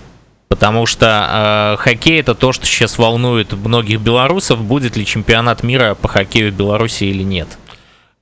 потому 0.49 0.87
что 0.87 1.77
э, 1.77 1.83
хоккей 1.83 2.21
это 2.21 2.35
то, 2.35 2.53
что 2.53 2.67
сейчас 2.67 2.99
волнует 2.99 3.53
многих 3.53 4.01
белорусов. 4.01 4.63
Будет 4.63 4.97
ли 4.97 5.07
чемпионат 5.07 5.63
мира 5.63 5.95
по 5.95 6.09
хоккею 6.09 6.53
в 6.53 6.57
Беларуси 6.57 7.05
или 7.05 7.23
нет? 7.23 7.49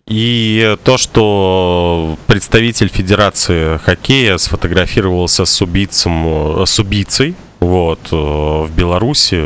И 0.07 0.77
то, 0.83 0.99
что 0.99 2.19
представитель 2.27 2.89
Федерации 2.89 3.79
хоккея 3.79 4.37
сфотографировался 4.37 5.45
с, 5.45 5.63
убийцем, 5.63 6.67
с 6.67 6.79
убийцей 6.79 7.35
вот, 7.61 8.01
э, 8.11 8.17
в 8.17 8.71
Беларуси, 8.77 9.45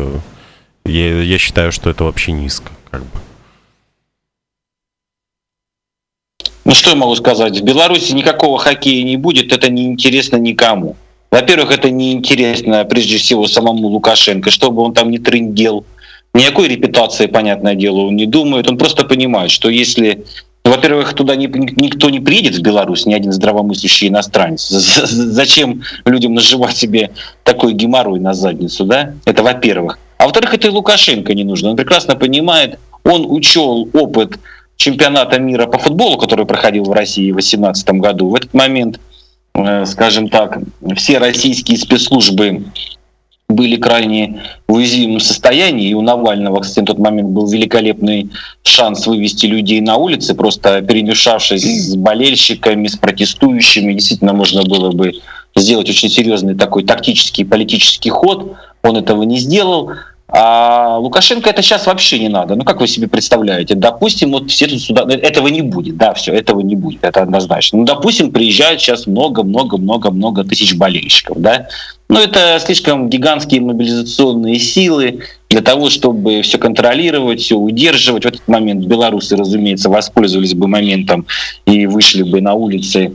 я, 0.86 1.22
я 1.22 1.38
считаю, 1.38 1.72
что 1.72 1.90
это 1.90 2.04
вообще 2.04 2.32
низко. 2.32 2.72
Как 2.90 3.02
бы. 3.02 3.20
Ну 6.64 6.74
что 6.74 6.90
я 6.90 6.96
могу 6.96 7.14
сказать? 7.14 7.60
В 7.60 7.62
Беларуси 7.62 8.12
никакого 8.12 8.58
хоккея 8.58 9.04
не 9.04 9.16
будет, 9.16 9.52
это 9.52 9.70
не 9.70 9.84
интересно 9.84 10.36
никому. 10.36 10.96
Во-первых, 11.36 11.70
это 11.70 11.90
неинтересно 11.90 12.82
прежде 12.86 13.18
всего 13.18 13.46
самому 13.46 13.88
Лукашенко, 13.88 14.50
что 14.50 14.70
бы 14.70 14.80
он 14.80 14.94
там 14.94 15.10
ни 15.10 15.18
трындел. 15.18 15.84
Никакой 16.32 16.66
репутации, 16.68 17.26
понятное 17.26 17.74
дело, 17.74 18.06
он 18.06 18.16
не 18.16 18.24
думает. 18.24 18.70
Он 18.70 18.78
просто 18.78 19.04
понимает, 19.04 19.50
что 19.50 19.68
если 19.68 20.24
во-первых, 20.64 21.12
туда 21.12 21.36
не, 21.36 21.46
никто 21.46 22.08
не 22.08 22.20
приедет 22.20 22.54
в 22.54 22.62
Беларусь, 22.62 23.04
ни 23.04 23.12
один 23.12 23.32
здравомыслящий 23.32 24.08
иностранец. 24.08 24.66
Зачем 24.68 25.82
людям 26.06 26.32
наживать 26.32 26.74
себе 26.74 27.10
такой 27.44 27.74
геморрой 27.74 28.18
на 28.18 28.32
задницу, 28.32 28.86
да? 28.86 29.12
Это 29.26 29.42
во-первых. 29.42 29.98
А 30.16 30.24
во-вторых, 30.24 30.54
это 30.54 30.68
и 30.68 30.70
Лукашенко 30.70 31.34
не 31.34 31.44
нужно. 31.44 31.68
Он 31.68 31.76
прекрасно 31.76 32.16
понимает, 32.16 32.78
он 33.04 33.26
учел 33.30 33.90
опыт 33.92 34.38
чемпионата 34.76 35.38
мира 35.38 35.66
по 35.66 35.76
футболу, 35.76 36.16
который 36.16 36.46
проходил 36.46 36.84
в 36.84 36.92
России 36.92 37.30
в 37.30 37.34
2018 37.34 37.90
году. 37.90 38.30
В 38.30 38.34
этот 38.36 38.54
момент 38.54 39.00
скажем 39.86 40.28
так, 40.28 40.58
все 40.96 41.18
российские 41.18 41.78
спецслужбы 41.78 42.64
были 43.48 43.76
крайне 43.76 44.42
в 44.66 44.74
уязвимом 44.74 45.20
состоянии, 45.20 45.90
и 45.90 45.94
у 45.94 46.00
Навального, 46.00 46.60
кстати, 46.60 46.80
на 46.80 46.86
тот 46.86 46.98
момент 46.98 47.28
был 47.28 47.46
великолепный 47.48 48.30
шанс 48.64 49.06
вывести 49.06 49.46
людей 49.46 49.80
на 49.80 49.96
улицы, 49.96 50.34
просто 50.34 50.82
перемешавшись 50.82 51.90
с 51.90 51.96
болельщиками, 51.96 52.88
с 52.88 52.96
протестующими, 52.96 53.92
действительно 53.92 54.32
можно 54.32 54.64
было 54.64 54.90
бы 54.90 55.12
сделать 55.54 55.88
очень 55.88 56.10
серьезный 56.10 56.56
такой 56.56 56.84
тактический 56.84 57.44
политический 57.44 58.10
ход, 58.10 58.56
он 58.82 58.96
этого 58.96 59.22
не 59.22 59.38
сделал. 59.38 59.92
А 60.28 60.98
Лукашенко 60.98 61.48
это 61.50 61.62
сейчас 61.62 61.86
вообще 61.86 62.18
не 62.18 62.28
надо. 62.28 62.56
Ну, 62.56 62.64
как 62.64 62.80
вы 62.80 62.88
себе 62.88 63.06
представляете? 63.06 63.76
Допустим, 63.76 64.32
вот 64.32 64.50
все 64.50 64.66
тут 64.66 64.80
сюда... 64.80 65.06
Этого 65.08 65.46
не 65.48 65.62
будет, 65.62 65.96
да, 65.96 66.14
все, 66.14 66.32
этого 66.32 66.60
не 66.60 66.74
будет, 66.74 67.04
это 67.04 67.22
однозначно. 67.22 67.78
Ну, 67.78 67.84
допустим, 67.84 68.32
приезжают 68.32 68.80
сейчас 68.80 69.06
много-много-много-много 69.06 70.42
тысяч 70.42 70.74
болельщиков, 70.74 71.40
да? 71.40 71.68
Ну, 72.08 72.18
это 72.18 72.58
слишком 72.64 73.08
гигантские 73.08 73.60
мобилизационные 73.60 74.58
силы 74.58 75.20
для 75.48 75.60
того, 75.60 75.90
чтобы 75.90 76.42
все 76.42 76.58
контролировать, 76.58 77.40
все 77.40 77.56
удерживать. 77.56 78.24
В 78.24 78.28
этот 78.28 78.48
момент 78.48 78.84
белорусы, 78.84 79.36
разумеется, 79.36 79.90
воспользовались 79.90 80.54
бы 80.54 80.66
моментом 80.66 81.26
и 81.66 81.86
вышли 81.86 82.24
бы 82.24 82.40
на 82.40 82.54
улицы 82.54 83.12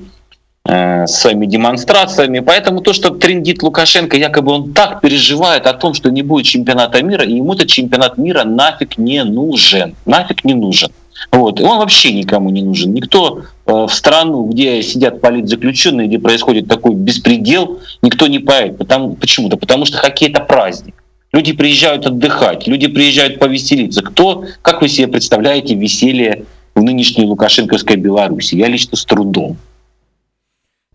своими 1.07 1.47
демонстрациями. 1.47 2.39
Поэтому 2.39 2.82
то, 2.82 2.93
что 2.93 3.09
трендит 3.09 3.64
Лукашенко, 3.64 4.16
якобы 4.16 4.51
он 4.51 4.74
так 4.74 5.01
переживает 5.01 5.66
о 5.66 5.74
том, 5.74 5.93
что 5.93 6.12
не 6.12 6.22
будет 6.22 6.45
чемпионата 6.45 7.03
мира, 7.03 7.26
и 7.26 7.36
ему 7.36 7.53
этот 7.53 7.68
чемпионат 7.68 8.18
мира 8.18 8.43
нафиг 8.43 8.97
не 8.97 9.24
нужен. 9.24 9.95
Нафиг 10.05 10.43
не 10.43 10.53
нужен. 10.53 10.91
Вот. 11.32 11.59
И 11.59 11.64
он 11.64 11.78
вообще 11.78 12.14
никому 12.14 12.49
не 12.49 12.62
нужен. 12.62 12.93
Никто 12.93 13.41
э, 13.66 13.72
в 13.72 13.89
страну, 13.89 14.45
где 14.45 14.82
сидят 14.82 15.22
политзаключенные, 15.22 16.07
где 16.07 16.20
происходит 16.20 16.68
такой 16.68 16.95
беспредел, 16.95 17.80
никто 18.01 18.28
не 18.28 18.39
поедет. 18.39 18.78
Потому, 18.78 19.16
почему? 19.16 19.49
Да 19.49 19.57
потому 19.57 19.86
что 19.86 19.97
хоккей 19.97 20.30
это 20.30 20.41
праздник. 20.41 20.95
Люди 21.34 21.53
приезжают 21.53 22.05
отдыхать, 22.05 22.68
люди 22.68 22.88
приезжают 22.88 23.39
повеселиться. 23.39 24.01
Кто, 24.01 24.43
как 24.62 24.82
вы 24.82 24.89
себе 24.89 25.07
представляете, 25.07 25.76
веселье 25.76 26.43
в 26.76 26.82
нынешней 26.82 27.26
лукашенковской 27.26 27.95
Беларуси? 27.95 28.55
Я 28.55 28.68
лично 28.68 28.97
с 28.97 29.05
трудом. 29.05 29.57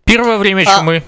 Первое 0.07 0.37
время 0.37 0.63
А, 0.65 0.79
чумы. 0.79 1.03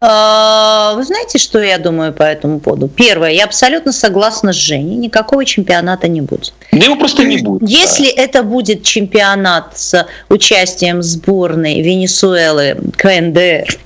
А, 0.00 0.94
Вы 0.96 1.04
знаете, 1.04 1.38
что 1.38 1.60
я 1.62 1.78
думаю 1.78 2.12
по 2.12 2.24
этому 2.24 2.58
поводу? 2.58 2.88
Первое, 2.88 3.30
я 3.30 3.44
абсолютно 3.44 3.92
согласна 3.92 4.52
с 4.52 4.56
Женей, 4.56 4.96
никакого 4.96 5.44
чемпионата 5.44 6.08
не 6.08 6.20
будет. 6.20 6.52
Да 6.72 6.78
его 6.84 6.96
просто 6.96 7.22
не 7.22 7.38
будет. 7.38 7.68
Если 7.68 8.08
это 8.08 8.42
будет 8.42 8.82
чемпионат 8.82 9.78
с 9.78 10.06
участием 10.28 11.02
сборной 11.02 11.82
Венесуэлы, 11.82 12.78
КНДР, 12.96 13.78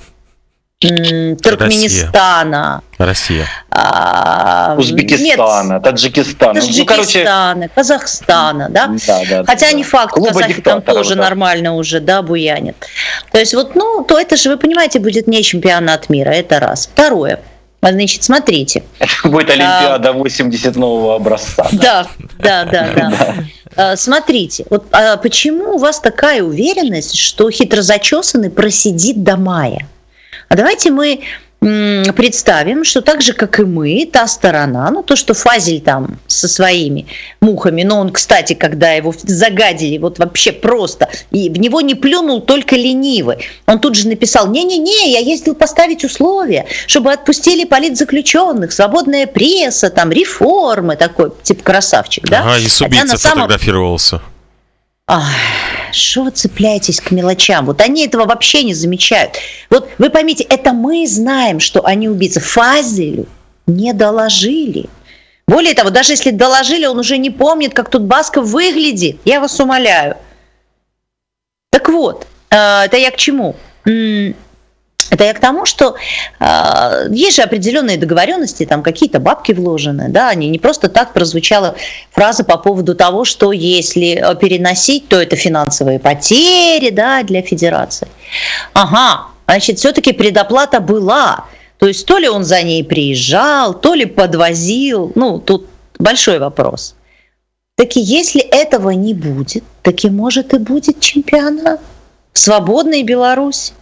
Туркменистана, 1.43 2.83
Россия. 2.99 3.47
а, 3.71 4.75
Узбекистана, 4.79 5.75
нет, 5.75 5.83
Таджикистана. 5.83 6.61
Ну, 6.61 6.85
короче, 6.87 7.25
Таджикистана, 7.25 7.69
Казахстана, 7.69 8.69
да? 8.71 8.89
да, 9.07 9.21
да, 9.29 9.45
Хотя 9.45 9.71
да. 9.71 9.73
не 9.73 9.85
факт, 9.85 10.15
Клуба 10.15 10.33
казахи 10.33 10.63
там 10.63 10.83
тоже 10.83 11.15
да. 11.15 11.23
нормально 11.23 11.75
уже, 11.75 12.01
да, 12.01 12.23
буянит. 12.23 12.77
То 13.33 13.39
есть 13.39 13.55
вот, 13.55 13.75
ну, 13.75 14.05
то 14.05 14.19
это 14.19 14.37
же, 14.37 14.49
вы 14.51 14.57
понимаете, 14.57 14.99
будет 14.99 15.27
не 15.27 15.43
чемпионат 15.43 16.09
мира, 16.09 16.31
это 16.31 16.59
раз. 16.61 16.87
Второе, 16.93 17.41
А, 17.81 17.93
значит, 17.93 18.25
смотрите. 18.25 18.83
Будет 19.25 19.51
Олимпиада 19.51 20.13
80 20.13 20.77
нового 20.77 21.15
образца. 21.17 21.67
Да, 21.73 22.07
да, 22.39 22.65
да, 22.65 22.89
да. 22.97 23.35
А, 23.77 23.97
Смотрите, 23.97 24.65
вот 24.71 24.87
а 24.93 25.17
почему 25.19 25.75
у 25.75 25.79
вас 25.79 26.01
такая 26.01 26.43
уверенность, 26.43 27.17
что 27.17 27.51
хитрозачесанный 27.51 28.51
просидит 28.51 29.23
до 29.23 29.37
мая? 29.37 29.87
А 30.49 30.57
давайте 30.57 30.91
мы 30.91 31.21
представим, 31.61 32.85
что 32.85 33.01
так 33.01 33.23
же, 33.23 33.33
как 33.33 33.59
и 33.59 33.65
мы, 33.65 34.09
та 34.13 34.29
сторона, 34.29 34.91
ну 34.91 35.03
то, 35.03 35.17
что 35.17 35.35
Фазель 35.35 35.81
там 35.81 36.19
со 36.27 36.49
своими 36.49 37.07
мухами, 37.41 37.83
но 37.83 37.99
он, 37.99 38.11
кстати, 38.13 38.53
когда 38.53 38.93
его 38.93 39.13
загадили, 39.17 39.99
вот 39.99 40.19
вообще 40.19 40.53
просто, 40.53 41.09
и 41.31 41.49
в 41.49 41.59
него 41.59 41.81
не 41.81 41.95
плюнул 41.95 42.41
только 42.43 42.77
ленивый. 42.77 43.39
Он 43.67 43.81
тут 43.81 43.97
же 43.97 44.07
написал, 44.07 44.49
не-не-не, 44.49 45.13
я 45.13 45.19
ездил 45.19 45.55
поставить 45.55 46.05
условия, 46.05 46.67
чтобы 46.87 47.11
отпустили 47.11 47.65
политзаключенных, 47.65 48.71
свободная 48.73 49.27
пресса, 49.27 49.91
там, 49.91 50.13
реформы, 50.13 50.95
такой, 50.97 51.33
типа 51.43 51.65
красавчик, 51.65 52.29
да? 52.29 52.41
Ага, 52.41 52.59
и 52.59 52.69
с 52.69 52.81
убийцей 52.81 53.19
самом- 53.19 53.45
фотографировался. 53.45 54.21
Ах, 55.09 55.25
что 55.97 56.25
вы 56.25 56.31
цепляетесь 56.31 57.01
к 57.01 57.11
мелочам? 57.11 57.67
Вот 57.67 57.81
они 57.81 58.07
этого 58.07 58.25
вообще 58.25 58.63
не 58.63 58.75
замечают. 58.75 59.33
Вот 59.71 59.89
вы 59.99 60.11
поймите, 60.11 60.45
это 60.45 60.73
мы 60.73 61.07
знаем, 61.07 61.61
что 61.61 61.85
они 61.85 62.09
убийцы. 62.09 62.41
Фазелю 62.41 63.27
не 63.67 63.93
доложили. 63.93 64.89
Более 65.49 65.75
того, 65.75 65.91
даже 65.91 66.13
если 66.13 66.31
доложили, 66.31 66.87
он 66.87 66.99
уже 66.99 67.19
не 67.19 67.31
помнит, 67.31 67.73
как 67.73 67.91
тут 67.91 68.03
Басков 68.03 68.47
выглядит. 68.47 69.19
Я 69.25 69.41
вас 69.41 69.59
умоляю. 69.61 70.17
Так 71.71 71.89
вот, 71.89 72.27
э, 72.51 72.57
это 72.85 72.97
я 72.97 73.11
к 73.11 73.17
чему? 73.17 73.55
Это 75.11 75.25
я 75.25 75.35
к 75.35 75.41
тому, 75.41 75.67
что 75.67 75.97
э, 76.41 77.07
есть 77.11 77.37
же 77.37 77.43
определенные 77.43 77.97
договоренности, 77.97 78.67
там 78.67 78.83
какие-то 78.83 79.21
бабки 79.21 79.53
вложены, 79.53 80.09
да, 80.09 80.29
они 80.29 80.49
не 80.49 80.59
просто 80.59 80.89
так 80.89 81.13
прозвучала 81.13 81.77
фраза 82.11 82.45
по 82.45 82.57
поводу 82.57 82.95
того, 82.95 83.25
что 83.25 83.53
если 83.53 84.17
э, 84.17 84.37
переносить, 84.37 85.09
то 85.09 85.21
это 85.21 85.37
финансовые 85.37 85.99
потери, 85.99 86.91
да, 86.91 87.23
для 87.23 87.43
федерации. 87.43 88.09
Ага, 88.73 89.29
значит, 89.47 89.79
все-таки 89.79 90.13
предоплата 90.13 90.81
была. 90.81 91.45
То 91.79 91.87
есть 91.87 92.07
то 92.07 92.19
ли 92.19 92.29
он 92.29 92.45
за 92.45 92.63
ней 92.63 92.83
приезжал, 92.83 93.75
то 93.75 93.95
ли 93.95 94.07
подвозил, 94.07 95.13
ну, 95.15 95.39
тут 95.39 95.67
большой 95.99 96.39
вопрос. 96.39 96.95
Так 97.77 97.97
и 97.97 98.01
если 98.01 98.41
этого 98.41 98.91
не 98.91 99.13
будет, 99.13 99.63
так 99.83 100.03
и 100.05 100.11
может 100.11 100.55
и 100.55 100.59
будет 100.59 101.01
чемпионат. 101.01 101.81
Свободная 102.33 103.03
Беларусь. 103.03 103.73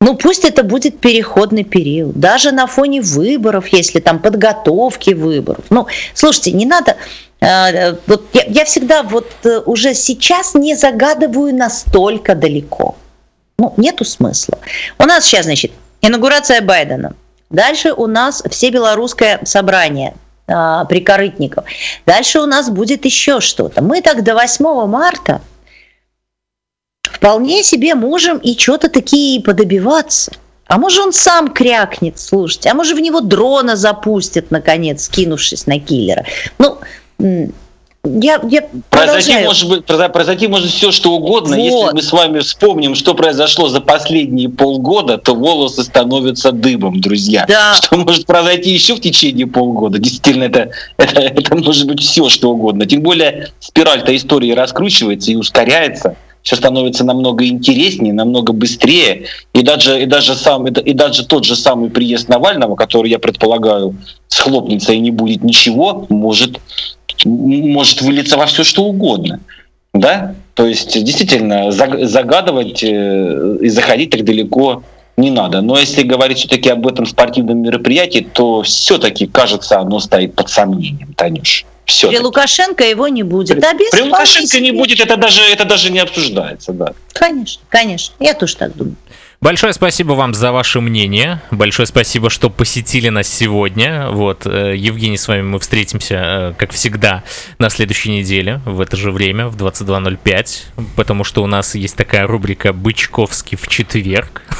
Ну 0.00 0.16
пусть 0.16 0.44
это 0.44 0.62
будет 0.62 1.00
переходный 1.00 1.64
период, 1.64 2.18
даже 2.18 2.52
на 2.52 2.66
фоне 2.66 3.00
выборов, 3.00 3.68
если 3.68 3.98
там 3.98 4.20
подготовки 4.20 5.10
выборов. 5.10 5.64
Ну, 5.70 5.86
слушайте, 6.14 6.52
не 6.52 6.66
надо. 6.66 6.96
э, 7.40 7.96
вот 8.06 8.24
я, 8.32 8.44
я 8.44 8.64
всегда 8.64 9.02
вот 9.02 9.26
э, 9.44 9.58
уже 9.66 9.94
сейчас 9.94 10.54
не 10.54 10.76
загадываю 10.76 11.52
настолько 11.54 12.36
далеко. 12.36 12.94
Ну, 13.58 13.74
нету 13.76 14.04
смысла. 14.04 14.58
У 14.98 15.04
нас 15.04 15.24
сейчас, 15.24 15.46
значит, 15.46 15.72
инаугурация 16.00 16.60
Байдена. 16.60 17.14
Дальше 17.50 17.92
у 17.92 18.06
нас 18.06 18.42
все 18.50 18.70
белорусское 18.70 19.40
собрание 19.44 20.14
а, 20.46 20.84
прикорытников. 20.84 21.64
Дальше 22.06 22.40
у 22.40 22.46
нас 22.46 22.70
будет 22.70 23.04
еще 23.04 23.40
что-то. 23.40 23.82
Мы 23.82 24.00
так 24.00 24.22
до 24.22 24.34
8 24.34 24.86
марта 24.86 25.40
вполне 27.12 27.62
себе 27.62 27.94
можем 27.94 28.38
и 28.38 28.56
что-то 28.58 28.88
такие 28.88 29.40
подобиваться. 29.42 30.32
А 30.66 30.76
может 30.76 31.06
он 31.06 31.12
сам 31.12 31.48
крякнет, 31.48 32.18
слушайте, 32.18 32.68
а 32.68 32.74
может 32.74 32.96
в 32.96 33.00
него 33.00 33.20
дрона 33.20 33.74
запустят, 33.74 34.50
наконец, 34.50 35.04
скинувшись 35.04 35.66
на 35.66 35.80
киллера. 35.80 36.26
Ну, 36.58 36.78
я, 38.04 38.40
я 38.48 38.62
Произойти 38.90 39.32
продолжаю. 39.32 39.46
может, 39.46 39.68
быть, 39.68 39.84
произо- 39.84 40.08
произойти 40.08 40.46
может 40.46 40.70
все 40.70 40.92
что 40.92 41.12
угодно. 41.12 41.56
Вот. 41.56 41.62
Если 41.64 41.94
мы 41.94 42.02
с 42.02 42.12
вами 42.12 42.38
вспомним, 42.40 42.94
что 42.94 43.14
произошло 43.14 43.68
за 43.68 43.80
последние 43.80 44.48
полгода, 44.48 45.18
то 45.18 45.34
волосы 45.34 45.82
становятся 45.82 46.52
дыбом, 46.52 47.00
друзья. 47.00 47.44
Да. 47.48 47.74
Что 47.74 47.96
может 47.96 48.26
произойти 48.26 48.70
еще 48.70 48.94
в 48.94 49.00
течение 49.00 49.46
полгода? 49.46 49.98
Действительно, 49.98 50.44
это, 50.44 50.70
это, 50.96 51.20
это 51.20 51.56
может 51.56 51.86
быть 51.86 52.00
все 52.00 52.28
что 52.28 52.50
угодно. 52.50 52.86
Тем 52.86 53.02
более 53.02 53.48
спираль-то 53.58 54.14
истории 54.16 54.52
раскручивается 54.52 55.32
и 55.32 55.36
ускоряется. 55.36 56.16
Все 56.48 56.56
становится 56.56 57.04
намного 57.04 57.44
интереснее, 57.46 58.14
намного 58.14 58.54
быстрее. 58.54 59.26
И 59.52 59.60
даже, 59.60 60.02
и, 60.02 60.06
даже 60.06 60.34
сам, 60.34 60.66
и, 60.66 60.70
да- 60.70 60.80
и 60.80 60.94
даже 60.94 61.26
тот 61.26 61.44
же 61.44 61.54
самый 61.54 61.90
приезд 61.90 62.30
Навального, 62.30 62.74
который, 62.74 63.10
я 63.10 63.18
предполагаю, 63.18 63.96
схлопнется 64.28 64.94
и 64.94 64.98
не 64.98 65.10
будет 65.10 65.44
ничего, 65.44 66.06
может, 66.08 66.58
может 67.26 68.00
вылиться 68.00 68.38
во 68.38 68.46
все 68.46 68.64
что 68.64 68.84
угодно. 68.84 69.40
Да? 69.92 70.36
То 70.54 70.64
есть 70.64 71.04
действительно 71.04 71.70
заг- 71.70 72.06
загадывать 72.06 72.82
э, 72.82 73.58
и 73.60 73.68
заходить 73.68 74.08
так 74.08 74.24
далеко 74.24 74.82
не 75.18 75.30
надо. 75.30 75.60
Но 75.60 75.76
если 75.76 76.02
говорить 76.02 76.38
все-таки 76.38 76.70
об 76.70 76.86
этом 76.86 77.04
спортивном 77.04 77.58
мероприятии, 77.60 78.26
то 78.32 78.62
все-таки, 78.62 79.26
кажется, 79.26 79.80
оно 79.80 80.00
стоит 80.00 80.34
под 80.34 80.48
сомнением, 80.48 81.12
Танюш. 81.14 81.66
Все. 81.88 82.08
При 82.10 82.18
Лукашенко 82.18 82.84
его 82.84 83.08
не 83.08 83.22
будет. 83.22 83.60
Да, 83.60 83.72
без 83.72 83.90
При 83.90 84.02
Лукашенко 84.02 84.60
не 84.60 84.72
будет, 84.72 85.00
это 85.00 85.16
даже, 85.16 85.40
это 85.40 85.64
даже 85.64 85.90
не 85.90 85.98
обсуждается, 86.00 86.72
да. 86.72 86.92
Конечно, 87.14 87.62
конечно. 87.70 88.14
Я 88.20 88.34
тоже 88.34 88.56
так 88.56 88.76
думаю. 88.76 88.96
Большое 89.40 89.72
спасибо 89.72 90.14
вам 90.14 90.34
за 90.34 90.50
ваше 90.50 90.80
мнение. 90.80 91.40
Большое 91.52 91.86
спасибо, 91.86 92.28
что 92.28 92.50
посетили 92.50 93.08
нас 93.08 93.28
сегодня. 93.28 94.08
Вот, 94.10 94.46
э, 94.46 94.74
Евгений, 94.76 95.16
с 95.16 95.28
вами 95.28 95.42
мы 95.42 95.60
встретимся, 95.60 96.14
э, 96.16 96.54
как 96.58 96.72
всегда, 96.72 97.22
на 97.60 97.70
следующей 97.70 98.10
неделе 98.10 98.60
в 98.64 98.80
это 98.80 98.96
же 98.96 99.12
время, 99.12 99.46
в 99.46 99.56
22.05, 99.56 100.64
потому 100.96 101.22
что 101.22 101.44
у 101.44 101.46
нас 101.46 101.76
есть 101.76 101.94
такая 101.94 102.26
рубрика 102.26 102.72
«Бычковский 102.72 103.56
в 103.56 103.68
четверг». 103.68 104.42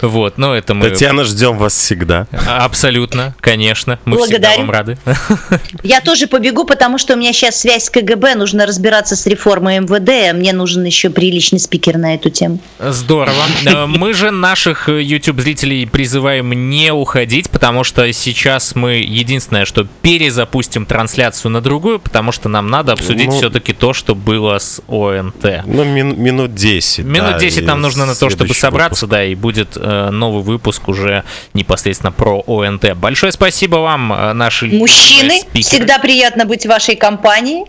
Вот, 0.00 0.38
но 0.38 0.54
это 0.54 0.74
мы... 0.74 0.88
Татьяна, 0.88 1.24
ждем 1.24 1.58
вас 1.58 1.74
всегда. 1.74 2.28
Абсолютно, 2.46 3.34
конечно. 3.40 3.98
Мы 4.04 4.16
всегда 4.24 4.56
вам 4.56 4.70
рады. 4.70 4.96
Я 5.82 6.00
тоже 6.00 6.28
побегу, 6.28 6.64
потому 6.64 6.98
что 6.98 7.14
у 7.14 7.16
меня 7.16 7.32
сейчас 7.32 7.60
связь 7.60 7.86
с 7.86 7.90
КГБ, 7.90 8.36
нужно 8.36 8.64
разбираться 8.64 9.16
с 9.16 9.26
реформой 9.26 9.80
МВД, 9.80 10.30
а 10.30 10.34
мне 10.34 10.52
нужен 10.52 10.84
еще 10.84 11.10
приличный 11.10 11.58
спикер 11.58 11.98
на 11.98 12.14
эту 12.14 12.30
тему. 12.30 12.60
Здорово. 12.78 13.42
Мы 13.86 14.12
же 14.14 14.30
наших 14.30 14.88
э, 14.88 15.02
YouTube-зрителей 15.02 15.86
призываем 15.86 16.52
не 16.70 16.92
уходить, 16.92 17.50
потому 17.50 17.84
что 17.84 18.10
сейчас 18.12 18.74
мы 18.74 18.94
единственное, 18.96 19.64
что 19.64 19.86
перезапустим 20.02 20.86
трансляцию 20.86 21.50
на 21.52 21.60
другую, 21.60 21.98
потому 22.00 22.32
что 22.32 22.48
нам 22.48 22.68
надо 22.68 22.92
обсудить 22.92 23.28
Ну, 23.28 23.32
все-таки 23.38 23.72
то, 23.72 23.92
что 23.92 24.14
было 24.14 24.58
с 24.58 24.80
ОНТ. 24.88 25.62
Ну, 25.66 25.84
мин- 25.84 26.20
минут 26.20 26.54
10. 26.54 27.04
Минут 27.04 27.32
да, 27.32 27.38
10 27.38 27.58
и 27.62 27.64
нам 27.64 27.80
нужно 27.80 28.06
на 28.06 28.14
то, 28.14 28.30
чтобы 28.30 28.54
собраться, 28.54 29.06
выпуск. 29.06 29.10
да, 29.10 29.24
и 29.24 29.34
будет 29.34 29.76
э, 29.76 30.10
новый 30.10 30.42
выпуск 30.42 30.88
уже 30.88 31.24
непосредственно 31.54 32.12
про 32.12 32.42
ОНТ. 32.46 32.94
Большое 32.96 33.32
спасибо 33.32 33.76
вам, 33.76 34.12
э, 34.12 34.32
наши 34.32 34.66
Мужчины, 34.66 35.40
спикеры. 35.40 35.62
всегда 35.62 35.98
приятно 35.98 36.44
быть 36.44 36.64
в 36.64 36.68
вашей 36.68 36.96
компании. 36.96 37.64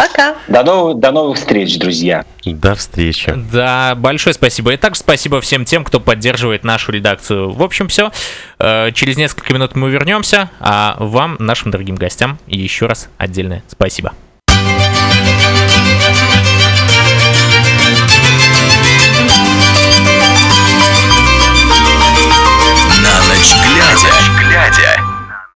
Пока. 0.00 0.36
До, 0.48 0.62
новых 0.62 0.98
до 0.98 1.12
новых 1.12 1.36
встреч, 1.36 1.76
друзья. 1.78 2.24
До 2.46 2.74
встречи. 2.74 3.34
Да, 3.52 3.94
большое 3.94 4.32
спасибо. 4.32 4.72
И 4.72 4.78
также 4.78 5.00
спасибо 5.00 5.42
всем 5.42 5.66
тем, 5.66 5.84
кто 5.84 6.00
поддерживает 6.00 6.64
нашу 6.64 6.90
редакцию. 6.92 7.50
В 7.50 7.62
общем, 7.62 7.88
все. 7.88 8.10
Э, 8.58 8.92
через 8.92 9.18
несколько 9.18 9.52
минут 9.52 9.74
мы 9.74 9.90
вернемся. 9.90 10.48
А 10.58 10.96
вам, 10.98 11.36
нашим 11.38 11.70
дорогим 11.70 11.96
гостям, 11.96 12.38
еще 12.46 12.86
раз 12.86 13.10
отдельное 13.18 13.62
спасибо. 13.68 14.14
На 23.02 23.22
ночь 23.22 23.54
глядя. 24.38 24.89